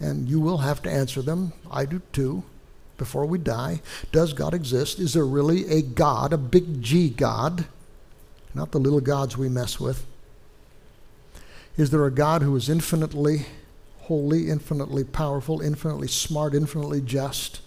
and 0.00 0.30
you 0.30 0.40
will 0.40 0.56
have 0.56 0.80
to 0.84 0.90
answer 0.90 1.20
them. 1.20 1.52
I 1.70 1.84
do 1.84 2.00
too 2.14 2.42
before 2.96 3.26
we 3.26 3.36
die. 3.36 3.82
Does 4.10 4.32
God 4.32 4.54
exist? 4.54 4.98
Is 4.98 5.12
there 5.12 5.26
really 5.26 5.68
a 5.68 5.82
God, 5.82 6.32
a 6.32 6.38
big 6.38 6.80
G 6.80 7.10
God? 7.10 7.66
Not 8.54 8.72
the 8.72 8.80
little 8.80 9.02
gods 9.02 9.36
we 9.36 9.50
mess 9.50 9.78
with. 9.78 10.06
Is 11.76 11.90
there 11.90 12.06
a 12.06 12.10
God 12.10 12.40
who 12.40 12.56
is 12.56 12.70
infinitely 12.70 13.44
holy, 14.06 14.48
infinitely 14.48 15.04
powerful, 15.04 15.60
infinitely 15.60 16.08
smart, 16.08 16.54
infinitely 16.54 17.00
just, 17.00 17.60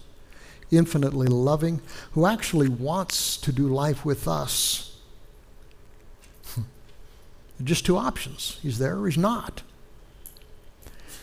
infinitely 0.70 1.26
loving, 1.26 1.82
who 2.12 2.26
actually 2.26 2.68
wants 2.68 3.36
to 3.36 3.52
do 3.52 3.68
life 3.68 4.04
with 4.04 4.26
us? 4.26 4.96
Hmm. 6.46 6.62
Just 7.62 7.84
two 7.84 7.96
options. 7.96 8.58
He's 8.62 8.78
there 8.78 8.98
or 8.98 9.06
he's 9.06 9.18
not. 9.18 9.62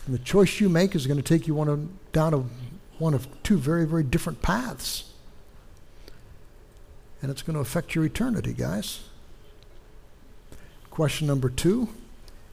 And 0.05 0.13
the 0.13 0.19
choice 0.19 0.59
you 0.59 0.69
make 0.69 0.95
is 0.95 1.07
going 1.07 1.17
to 1.17 1.23
take 1.23 1.47
you 1.47 1.55
one 1.55 1.67
of, 1.67 2.11
down 2.11 2.33
a 2.33 2.43
one 2.99 3.13
of 3.13 3.27
two 3.43 3.57
very, 3.57 3.85
very 3.85 4.03
different 4.03 4.41
paths. 4.41 5.11
And 7.21 7.31
it's 7.31 7.41
going 7.41 7.55
to 7.55 7.59
affect 7.59 7.95
your 7.95 8.05
eternity, 8.05 8.53
guys. 8.53 9.01
Question 10.89 11.27
number 11.27 11.49
two 11.49 11.89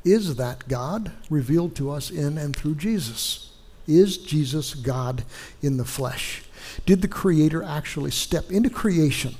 Is 0.04 0.36
that 0.36 0.68
God 0.68 1.12
revealed 1.30 1.74
to 1.76 1.90
us 1.90 2.10
in 2.10 2.36
and 2.36 2.54
through 2.54 2.74
Jesus? 2.74 3.52
Is 3.86 4.18
Jesus 4.18 4.74
God 4.74 5.24
in 5.62 5.76
the 5.76 5.84
flesh? 5.84 6.42
Did 6.86 7.02
the 7.02 7.08
Creator 7.08 7.62
actually 7.62 8.10
step 8.10 8.50
into 8.50 8.70
creation 8.70 9.34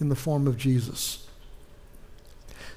in 0.00 0.08
the 0.08 0.16
form 0.16 0.46
of 0.46 0.56
Jesus? 0.56 1.26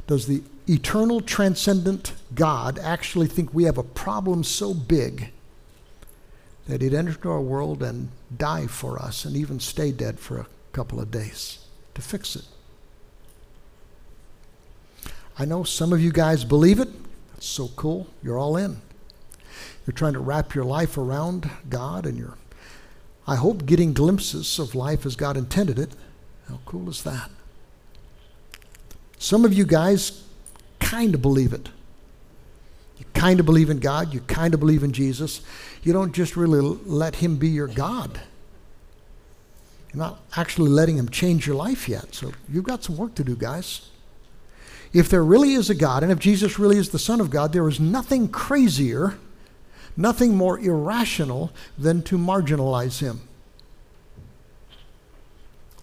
Does 0.07 0.27
the 0.27 0.43
eternal, 0.67 1.21
transcendent 1.21 2.13
God 2.35 2.79
actually 2.79 3.27
think 3.27 3.53
we 3.53 3.63
have 3.63 3.77
a 3.77 3.83
problem 3.83 4.43
so 4.43 4.73
big 4.73 5.31
that 6.67 6.81
he'd 6.81 6.93
enter 6.93 7.11
into 7.11 7.29
our 7.29 7.41
world 7.41 7.83
and 7.83 8.09
die 8.37 8.67
for 8.67 8.99
us 8.99 9.25
and 9.25 9.35
even 9.35 9.59
stay 9.59 9.91
dead 9.91 10.19
for 10.19 10.39
a 10.39 10.47
couple 10.71 10.99
of 10.99 11.11
days 11.11 11.59
to 11.93 12.01
fix 12.01 12.35
it. 12.35 12.45
I 15.37 15.45
know 15.45 15.63
some 15.63 15.91
of 15.91 16.01
you 16.01 16.11
guys 16.11 16.43
believe 16.43 16.79
it. 16.79 16.89
So 17.43 17.67
cool. 17.75 18.07
You're 18.23 18.39
all 18.39 18.55
in. 18.55 18.81
You're 19.85 19.93
trying 19.93 20.13
to 20.13 20.19
wrap 20.19 20.55
your 20.55 20.63
life 20.63 20.97
around 20.97 21.49
God 21.69 22.05
and 22.05 22.17
you're, 22.17 22.37
I 23.27 23.35
hope, 23.35 23.65
getting 23.65 23.91
glimpses 23.91 24.59
of 24.59 24.75
life 24.75 25.05
as 25.05 25.17
God 25.17 25.35
intended 25.35 25.77
it. 25.77 25.91
How 26.47 26.59
cool 26.65 26.89
is 26.89 27.03
that? 27.03 27.29
Some 29.19 29.43
of 29.43 29.53
you 29.53 29.65
guys 29.65 30.23
kind 30.79 31.13
of 31.13 31.21
believe 31.21 31.51
it. 31.51 31.67
You 32.97 33.05
kind 33.13 33.41
of 33.41 33.45
believe 33.45 33.69
in 33.69 33.79
God, 33.79 34.13
you 34.13 34.21
kind 34.21 34.53
of 34.53 34.61
believe 34.61 34.83
in 34.83 34.93
Jesus. 34.93 35.41
You 35.83 35.91
don't 35.91 36.13
just 36.13 36.37
really 36.37 36.61
let 36.85 37.17
Him 37.17 37.35
be 37.35 37.49
your 37.49 37.67
God. 37.67 38.21
You're 39.91 39.99
not 39.99 40.21
actually 40.37 40.69
letting 40.69 40.97
Him 40.97 41.09
change 41.09 41.45
your 41.45 41.57
life 41.57 41.89
yet. 41.89 42.15
So 42.15 42.31
you've 42.47 42.63
got 42.63 42.85
some 42.85 42.95
work 42.95 43.15
to 43.15 43.23
do, 43.23 43.35
guys. 43.35 43.89
If 44.93 45.09
there 45.09 45.23
really 45.23 45.53
is 45.53 45.71
a 45.71 45.75
God, 45.75 46.03
and 46.03 46.11
if 46.11 46.19
Jesus 46.19 46.59
really 46.59 46.77
is 46.77 46.89
the 46.89 46.99
Son 46.99 47.19
of 47.19 47.31
God, 47.31 47.51
there 47.51 47.67
is 47.67 47.79
nothing 47.79 48.27
crazier, 48.27 49.17
nothing 49.97 50.35
more 50.35 50.59
irrational 50.59 51.51
than 51.77 52.03
to 52.03 52.17
marginalize 52.17 52.99
Him. 52.99 53.21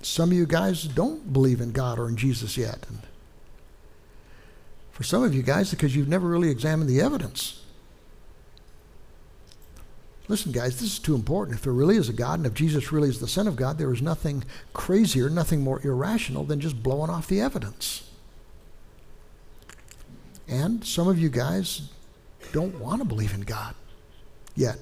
Some 0.01 0.31
of 0.31 0.37
you 0.37 0.47
guys 0.47 0.85
don't 0.85 1.32
believe 1.32 1.61
in 1.61 1.73
God 1.73 1.99
or 1.99 2.09
in 2.09 2.16
Jesus 2.16 2.57
yet. 2.57 2.87
And 2.89 3.01
for 4.93 5.03
some 5.03 5.24
of 5.24 5.35
you 5.35 5.43
guys, 5.43 5.70
because 5.70 5.95
you've 5.97 6.09
never 6.09 6.28
really 6.28 6.51
examined 6.51 6.89
the 6.89 7.01
evidence. 7.01 7.62
Listen, 10.28 10.53
guys, 10.53 10.78
this 10.78 10.93
is 10.93 10.99
too 11.01 11.16
important. 11.16 11.57
If 11.57 11.65
there 11.65 11.73
really 11.73 11.97
is 11.97 12.09
a 12.09 12.12
God 12.12 12.39
and 12.39 12.47
if 12.47 12.55
Jesus 12.55 12.93
really 12.93 13.09
is 13.09 13.19
the 13.19 13.27
Son 13.27 13.49
of 13.49 13.57
God, 13.57 13.78
there 13.78 13.93
is 13.93 14.01
nothing 14.01 14.45
crazier, 14.73 15.28
nothing 15.28 15.62
more 15.62 15.85
irrational 15.85 16.45
than 16.45 16.61
just 16.61 16.82
blowing 16.82 17.11
off 17.11 17.27
the 17.27 17.41
evidence. 17.41 18.10
And 20.51 20.85
some 20.85 21.06
of 21.06 21.18
you 21.18 21.28
guys 21.28 21.82
don't 22.52 22.81
want 22.81 23.01
to 23.01 23.06
believe 23.06 23.32
in 23.32 23.43
God 23.43 23.74
yet. 24.56 24.78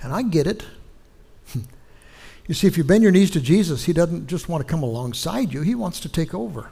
And 0.00 0.12
I 0.12 0.22
get 0.22 0.46
it. 0.46 0.64
you 2.46 2.54
see, 2.54 2.68
if 2.68 2.78
you 2.78 2.84
bend 2.84 3.02
your 3.02 3.10
knees 3.10 3.32
to 3.32 3.40
Jesus, 3.40 3.84
He 3.84 3.92
doesn't 3.92 4.28
just 4.28 4.48
want 4.48 4.64
to 4.64 4.70
come 4.70 4.84
alongside 4.84 5.52
you, 5.52 5.62
He 5.62 5.74
wants 5.74 5.98
to 6.00 6.08
take 6.08 6.32
over. 6.32 6.70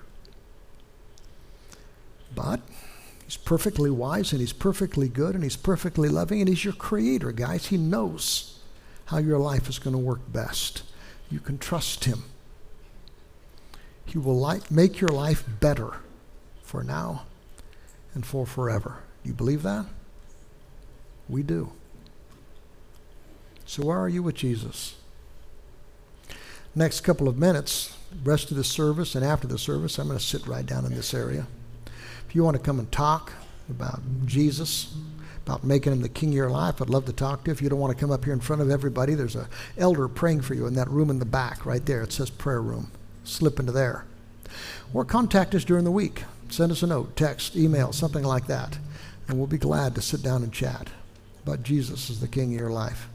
But 2.34 2.60
He's 3.24 3.36
perfectly 3.36 3.90
wise 3.90 4.30
and 4.30 4.40
He's 4.40 4.52
perfectly 4.52 5.08
good 5.08 5.34
and 5.34 5.42
He's 5.42 5.56
perfectly 5.56 6.08
loving 6.08 6.40
and 6.40 6.48
He's 6.48 6.64
your 6.64 6.72
creator, 6.72 7.32
guys. 7.32 7.66
He 7.66 7.76
knows 7.76 8.60
how 9.06 9.18
your 9.18 9.38
life 9.38 9.68
is 9.68 9.80
going 9.80 9.94
to 9.94 9.98
work 9.98 10.20
best. 10.32 10.84
You 11.30 11.40
can 11.40 11.58
trust 11.58 12.04
Him. 12.04 12.22
He 14.06 14.18
will 14.18 14.40
li- 14.40 14.60
make 14.70 15.00
your 15.00 15.10
life 15.10 15.44
better 15.60 15.94
for 16.68 16.84
now 16.84 17.24
and 18.14 18.24
for 18.24 18.44
forever. 18.46 18.98
You 19.24 19.32
believe 19.32 19.62
that? 19.62 19.86
We 21.28 21.42
do. 21.42 21.72
So, 23.64 23.84
where 23.84 23.98
are 23.98 24.08
you 24.08 24.22
with 24.22 24.34
Jesus? 24.34 24.96
Next 26.74 27.00
couple 27.00 27.26
of 27.26 27.36
minutes, 27.36 27.96
rest 28.22 28.50
of 28.50 28.56
the 28.56 28.64
service 28.64 29.14
and 29.14 29.24
after 29.24 29.46
the 29.46 29.58
service, 29.58 29.98
I'm 29.98 30.06
going 30.06 30.18
to 30.18 30.24
sit 30.24 30.46
right 30.46 30.64
down 30.64 30.84
in 30.84 30.94
this 30.94 31.14
area. 31.14 31.46
If 32.28 32.34
you 32.34 32.44
want 32.44 32.56
to 32.56 32.62
come 32.62 32.78
and 32.78 32.90
talk 32.92 33.32
about 33.70 34.00
Jesus, 34.26 34.94
about 35.46 35.64
making 35.64 35.92
him 35.92 36.02
the 36.02 36.08
king 36.08 36.28
of 36.30 36.34
your 36.34 36.50
life, 36.50 36.80
I'd 36.82 36.90
love 36.90 37.06
to 37.06 37.12
talk 37.12 37.44
to 37.44 37.48
you. 37.48 37.52
If 37.52 37.62
you 37.62 37.70
don't 37.70 37.80
want 37.80 37.96
to 37.96 38.00
come 38.00 38.10
up 38.10 38.24
here 38.24 38.34
in 38.34 38.40
front 38.40 38.60
of 38.60 38.70
everybody, 38.70 39.14
there's 39.14 39.36
an 39.36 39.46
elder 39.78 40.06
praying 40.06 40.42
for 40.42 40.54
you 40.54 40.66
in 40.66 40.74
that 40.74 40.90
room 40.90 41.08
in 41.08 41.18
the 41.18 41.24
back 41.24 41.64
right 41.64 41.84
there. 41.84 42.02
It 42.02 42.12
says 42.12 42.28
prayer 42.28 42.60
room. 42.60 42.92
Slip 43.24 43.58
into 43.58 43.72
there. 43.72 44.04
Or 44.92 45.04
contact 45.04 45.54
us 45.54 45.64
during 45.64 45.84
the 45.84 45.90
week. 45.90 46.24
Send 46.50 46.72
us 46.72 46.82
a 46.82 46.86
note, 46.86 47.14
text, 47.16 47.56
email, 47.56 47.92
something 47.92 48.24
like 48.24 48.46
that, 48.46 48.78
and 49.28 49.38
we'll 49.38 49.46
be 49.46 49.58
glad 49.58 49.94
to 49.94 50.02
sit 50.02 50.22
down 50.22 50.42
and 50.42 50.52
chat 50.52 50.88
about 51.42 51.62
Jesus 51.62 52.10
as 52.10 52.20
the 52.20 52.28
King 52.28 52.54
of 52.54 52.60
your 52.60 52.70
life. 52.70 53.08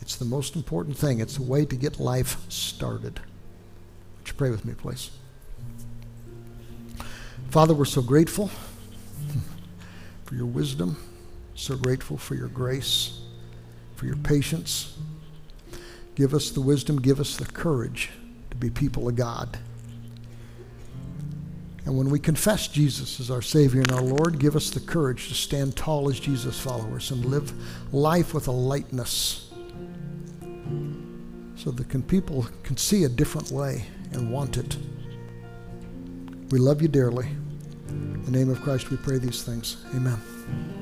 It's 0.00 0.16
the 0.16 0.24
most 0.24 0.56
important 0.56 0.96
thing, 0.96 1.20
it's 1.20 1.36
the 1.36 1.42
way 1.42 1.64
to 1.64 1.76
get 1.76 2.00
life 2.00 2.38
started. 2.50 3.20
Would 4.18 4.28
you 4.28 4.34
pray 4.34 4.50
with 4.50 4.64
me, 4.64 4.74
please? 4.74 5.10
Father, 7.50 7.74
we're 7.74 7.84
so 7.84 8.02
grateful 8.02 8.50
for 10.24 10.34
your 10.34 10.46
wisdom, 10.46 10.96
so 11.54 11.76
grateful 11.76 12.16
for 12.16 12.34
your 12.34 12.48
grace, 12.48 13.20
for 13.94 14.06
your 14.06 14.16
patience. 14.16 14.96
Give 16.14 16.34
us 16.34 16.50
the 16.50 16.60
wisdom, 16.60 17.00
give 17.00 17.20
us 17.20 17.36
the 17.36 17.44
courage 17.44 18.10
to 18.50 18.56
be 18.56 18.70
people 18.70 19.08
of 19.08 19.16
God. 19.16 19.58
And 21.86 21.98
when 21.98 22.08
we 22.08 22.18
confess 22.18 22.66
Jesus 22.66 23.20
as 23.20 23.30
our 23.30 23.42
Savior 23.42 23.82
and 23.82 23.92
our 23.92 24.00
Lord, 24.00 24.38
give 24.38 24.56
us 24.56 24.70
the 24.70 24.80
courage 24.80 25.28
to 25.28 25.34
stand 25.34 25.76
tall 25.76 26.08
as 26.08 26.18
Jesus 26.18 26.58
followers 26.58 27.10
and 27.10 27.24
live 27.26 27.52
life 27.92 28.32
with 28.32 28.48
a 28.48 28.52
lightness 28.52 29.50
so 31.56 31.70
that 31.70 32.08
people 32.08 32.46
can 32.62 32.76
see 32.76 33.04
a 33.04 33.08
different 33.08 33.50
way 33.50 33.84
and 34.12 34.30
want 34.30 34.56
it. 34.56 34.76
We 36.50 36.58
love 36.58 36.80
you 36.80 36.88
dearly. 36.88 37.28
In 37.88 38.24
the 38.24 38.30
name 38.30 38.50
of 38.50 38.60
Christ, 38.62 38.90
we 38.90 38.96
pray 38.96 39.18
these 39.18 39.42
things. 39.42 39.84
Amen. 39.94 40.73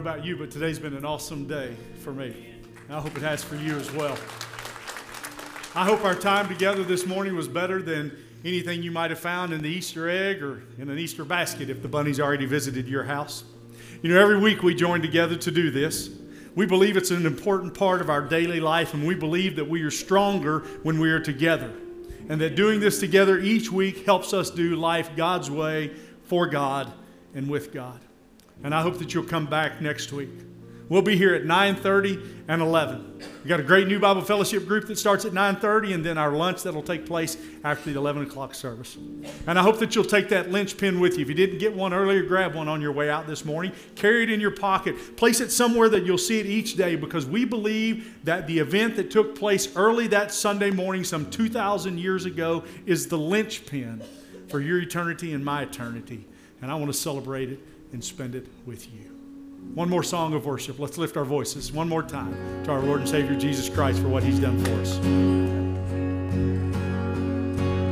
Know 0.00 0.10
about 0.10 0.24
you, 0.24 0.34
but 0.36 0.50
today's 0.50 0.78
been 0.78 0.94
an 0.94 1.04
awesome 1.04 1.46
day 1.46 1.76
for 2.02 2.12
me. 2.12 2.34
And 2.86 2.96
I 2.96 3.00
hope 3.00 3.16
it 3.16 3.22
has 3.22 3.44
for 3.44 3.56
you 3.56 3.76
as 3.76 3.90
well. 3.92 4.16
I 5.74 5.84
hope 5.84 6.04
our 6.04 6.14
time 6.14 6.48
together 6.48 6.82
this 6.82 7.06
morning 7.06 7.36
was 7.36 7.48
better 7.48 7.82
than 7.82 8.16
anything 8.44 8.82
you 8.82 8.90
might 8.90 9.10
have 9.10 9.18
found 9.18 9.52
in 9.52 9.60
the 9.62 9.68
Easter 9.68 10.08
egg 10.08 10.42
or 10.42 10.62
in 10.78 10.88
an 10.88 10.98
Easter 10.98 11.24
basket 11.24 11.68
if 11.68 11.82
the 11.82 11.88
bunny's 11.88 12.18
already 12.18 12.46
visited 12.46 12.88
your 12.88 13.04
house. 13.04 13.44
You 14.00 14.14
know, 14.14 14.18
every 14.18 14.38
week 14.38 14.62
we 14.62 14.74
join 14.74 15.02
together 15.02 15.36
to 15.36 15.50
do 15.50 15.70
this. 15.70 16.08
We 16.54 16.64
believe 16.64 16.96
it's 16.96 17.10
an 17.10 17.26
important 17.26 17.74
part 17.74 18.00
of 18.00 18.08
our 18.08 18.22
daily 18.22 18.60
life, 18.60 18.94
and 18.94 19.06
we 19.06 19.14
believe 19.14 19.56
that 19.56 19.68
we 19.68 19.82
are 19.82 19.90
stronger 19.90 20.60
when 20.82 20.98
we 20.98 21.10
are 21.10 21.20
together. 21.20 21.72
And 22.28 22.40
that 22.40 22.54
doing 22.54 22.80
this 22.80 23.00
together 23.00 23.38
each 23.38 23.70
week 23.70 24.06
helps 24.06 24.32
us 24.32 24.50
do 24.50 24.76
life 24.76 25.10
God's 25.14 25.50
way, 25.50 25.94
for 26.24 26.46
God, 26.46 26.90
and 27.34 27.50
with 27.50 27.72
God. 27.72 28.00
And 28.62 28.74
I 28.74 28.82
hope 28.82 28.98
that 28.98 29.14
you'll 29.14 29.24
come 29.24 29.46
back 29.46 29.80
next 29.80 30.12
week. 30.12 30.30
We'll 30.90 31.02
be 31.02 31.16
here 31.16 31.34
at 31.36 31.44
9:30 31.44 32.20
and 32.48 32.60
11. 32.60 33.22
We 33.44 33.48
got 33.48 33.60
a 33.60 33.62
great 33.62 33.86
new 33.86 34.00
Bible 34.00 34.22
fellowship 34.22 34.66
group 34.66 34.88
that 34.88 34.98
starts 34.98 35.24
at 35.24 35.32
9:30, 35.32 35.92
and 35.94 36.04
then 36.04 36.18
our 36.18 36.32
lunch 36.32 36.64
that'll 36.64 36.82
take 36.82 37.06
place 37.06 37.36
after 37.62 37.92
the 37.92 37.96
11 37.96 38.24
o'clock 38.24 38.56
service. 38.56 38.98
And 39.46 39.56
I 39.56 39.62
hope 39.62 39.78
that 39.78 39.94
you'll 39.94 40.02
take 40.02 40.30
that 40.30 40.50
linchpin 40.50 40.98
with 40.98 41.16
you. 41.16 41.22
If 41.22 41.28
you 41.28 41.36
didn't 41.36 41.58
get 41.58 41.76
one 41.76 41.94
earlier, 41.94 42.24
grab 42.24 42.56
one 42.56 42.66
on 42.66 42.80
your 42.82 42.90
way 42.90 43.08
out 43.08 43.28
this 43.28 43.44
morning. 43.44 43.70
Carry 43.94 44.24
it 44.24 44.30
in 44.30 44.40
your 44.40 44.50
pocket. 44.50 45.16
Place 45.16 45.40
it 45.40 45.52
somewhere 45.52 45.88
that 45.90 46.04
you'll 46.04 46.18
see 46.18 46.40
it 46.40 46.46
each 46.46 46.76
day, 46.76 46.96
because 46.96 47.24
we 47.24 47.44
believe 47.44 48.12
that 48.24 48.48
the 48.48 48.58
event 48.58 48.96
that 48.96 49.12
took 49.12 49.38
place 49.38 49.68
early 49.76 50.08
that 50.08 50.34
Sunday 50.34 50.72
morning, 50.72 51.04
some 51.04 51.30
2,000 51.30 51.98
years 51.98 52.24
ago, 52.24 52.64
is 52.84 53.06
the 53.06 53.18
linchpin 53.18 54.02
for 54.48 54.60
your 54.60 54.80
eternity 54.80 55.32
and 55.32 55.44
my 55.44 55.62
eternity. 55.62 56.26
And 56.60 56.70
I 56.70 56.74
want 56.74 56.92
to 56.92 56.98
celebrate 56.98 57.48
it 57.48 57.60
and 57.92 58.02
spend 58.02 58.34
it 58.34 58.46
with 58.66 58.92
you. 58.92 59.10
One 59.74 59.88
more 59.88 60.02
song 60.02 60.34
of 60.34 60.46
worship. 60.46 60.78
Let's 60.78 60.98
lift 60.98 61.16
our 61.16 61.24
voices 61.24 61.72
one 61.72 61.88
more 61.88 62.02
time 62.02 62.34
to 62.64 62.72
our 62.72 62.80
Lord 62.80 63.00
and 63.00 63.08
Savior 63.08 63.38
Jesus 63.38 63.68
Christ 63.68 64.00
for 64.00 64.08
what 64.08 64.22
He's 64.22 64.40
done 64.40 64.58
for 64.64 64.72
us. 64.80 64.96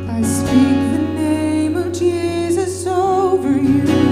I 0.09 0.23
speak 0.23 0.75
the 0.93 1.13
name 1.15 1.77
of 1.77 1.93
Jesus 1.93 2.87
over 2.87 3.53
you. 3.53 4.08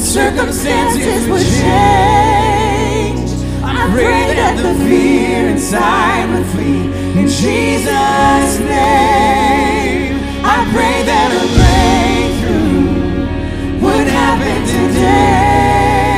Circumstances 0.00 1.28
would 1.28 1.46
change. 1.60 3.30
I 3.62 3.88
pray 3.92 4.34
that 4.34 4.56
the 4.56 4.74
fear 4.84 5.48
inside 5.48 6.28
would 6.30 6.46
flee. 6.46 6.86
In 7.20 7.28
Jesus' 7.28 8.58
name, 8.60 10.18
I 10.42 10.64
pray 10.72 11.02
that 11.10 11.30
a 11.40 11.44
breakthrough 11.58 12.88
would 13.84 14.06
happen 14.08 14.58
today. 14.76 16.10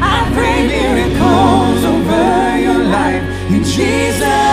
I 0.00 0.30
pray 0.34 0.56
miracles 0.68 1.84
over 1.84 2.58
your 2.60 2.80
life. 2.84 3.24
In 3.50 3.62
Jesus' 3.64 4.43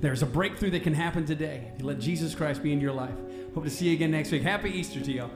there's 0.00 0.22
a 0.22 0.26
breakthrough 0.26 0.70
that 0.70 0.82
can 0.82 0.94
happen 0.94 1.26
today. 1.26 1.72
You 1.78 1.84
let 1.84 1.98
Jesus 1.98 2.34
Christ 2.34 2.62
be 2.62 2.72
in 2.72 2.80
your 2.80 2.92
life. 2.92 3.14
Hope 3.54 3.64
to 3.64 3.70
see 3.70 3.88
you 3.88 3.94
again 3.94 4.10
next 4.10 4.30
week. 4.32 4.42
Happy 4.42 4.70
Easter 4.70 5.00
to 5.00 5.12
y'all. 5.12 5.30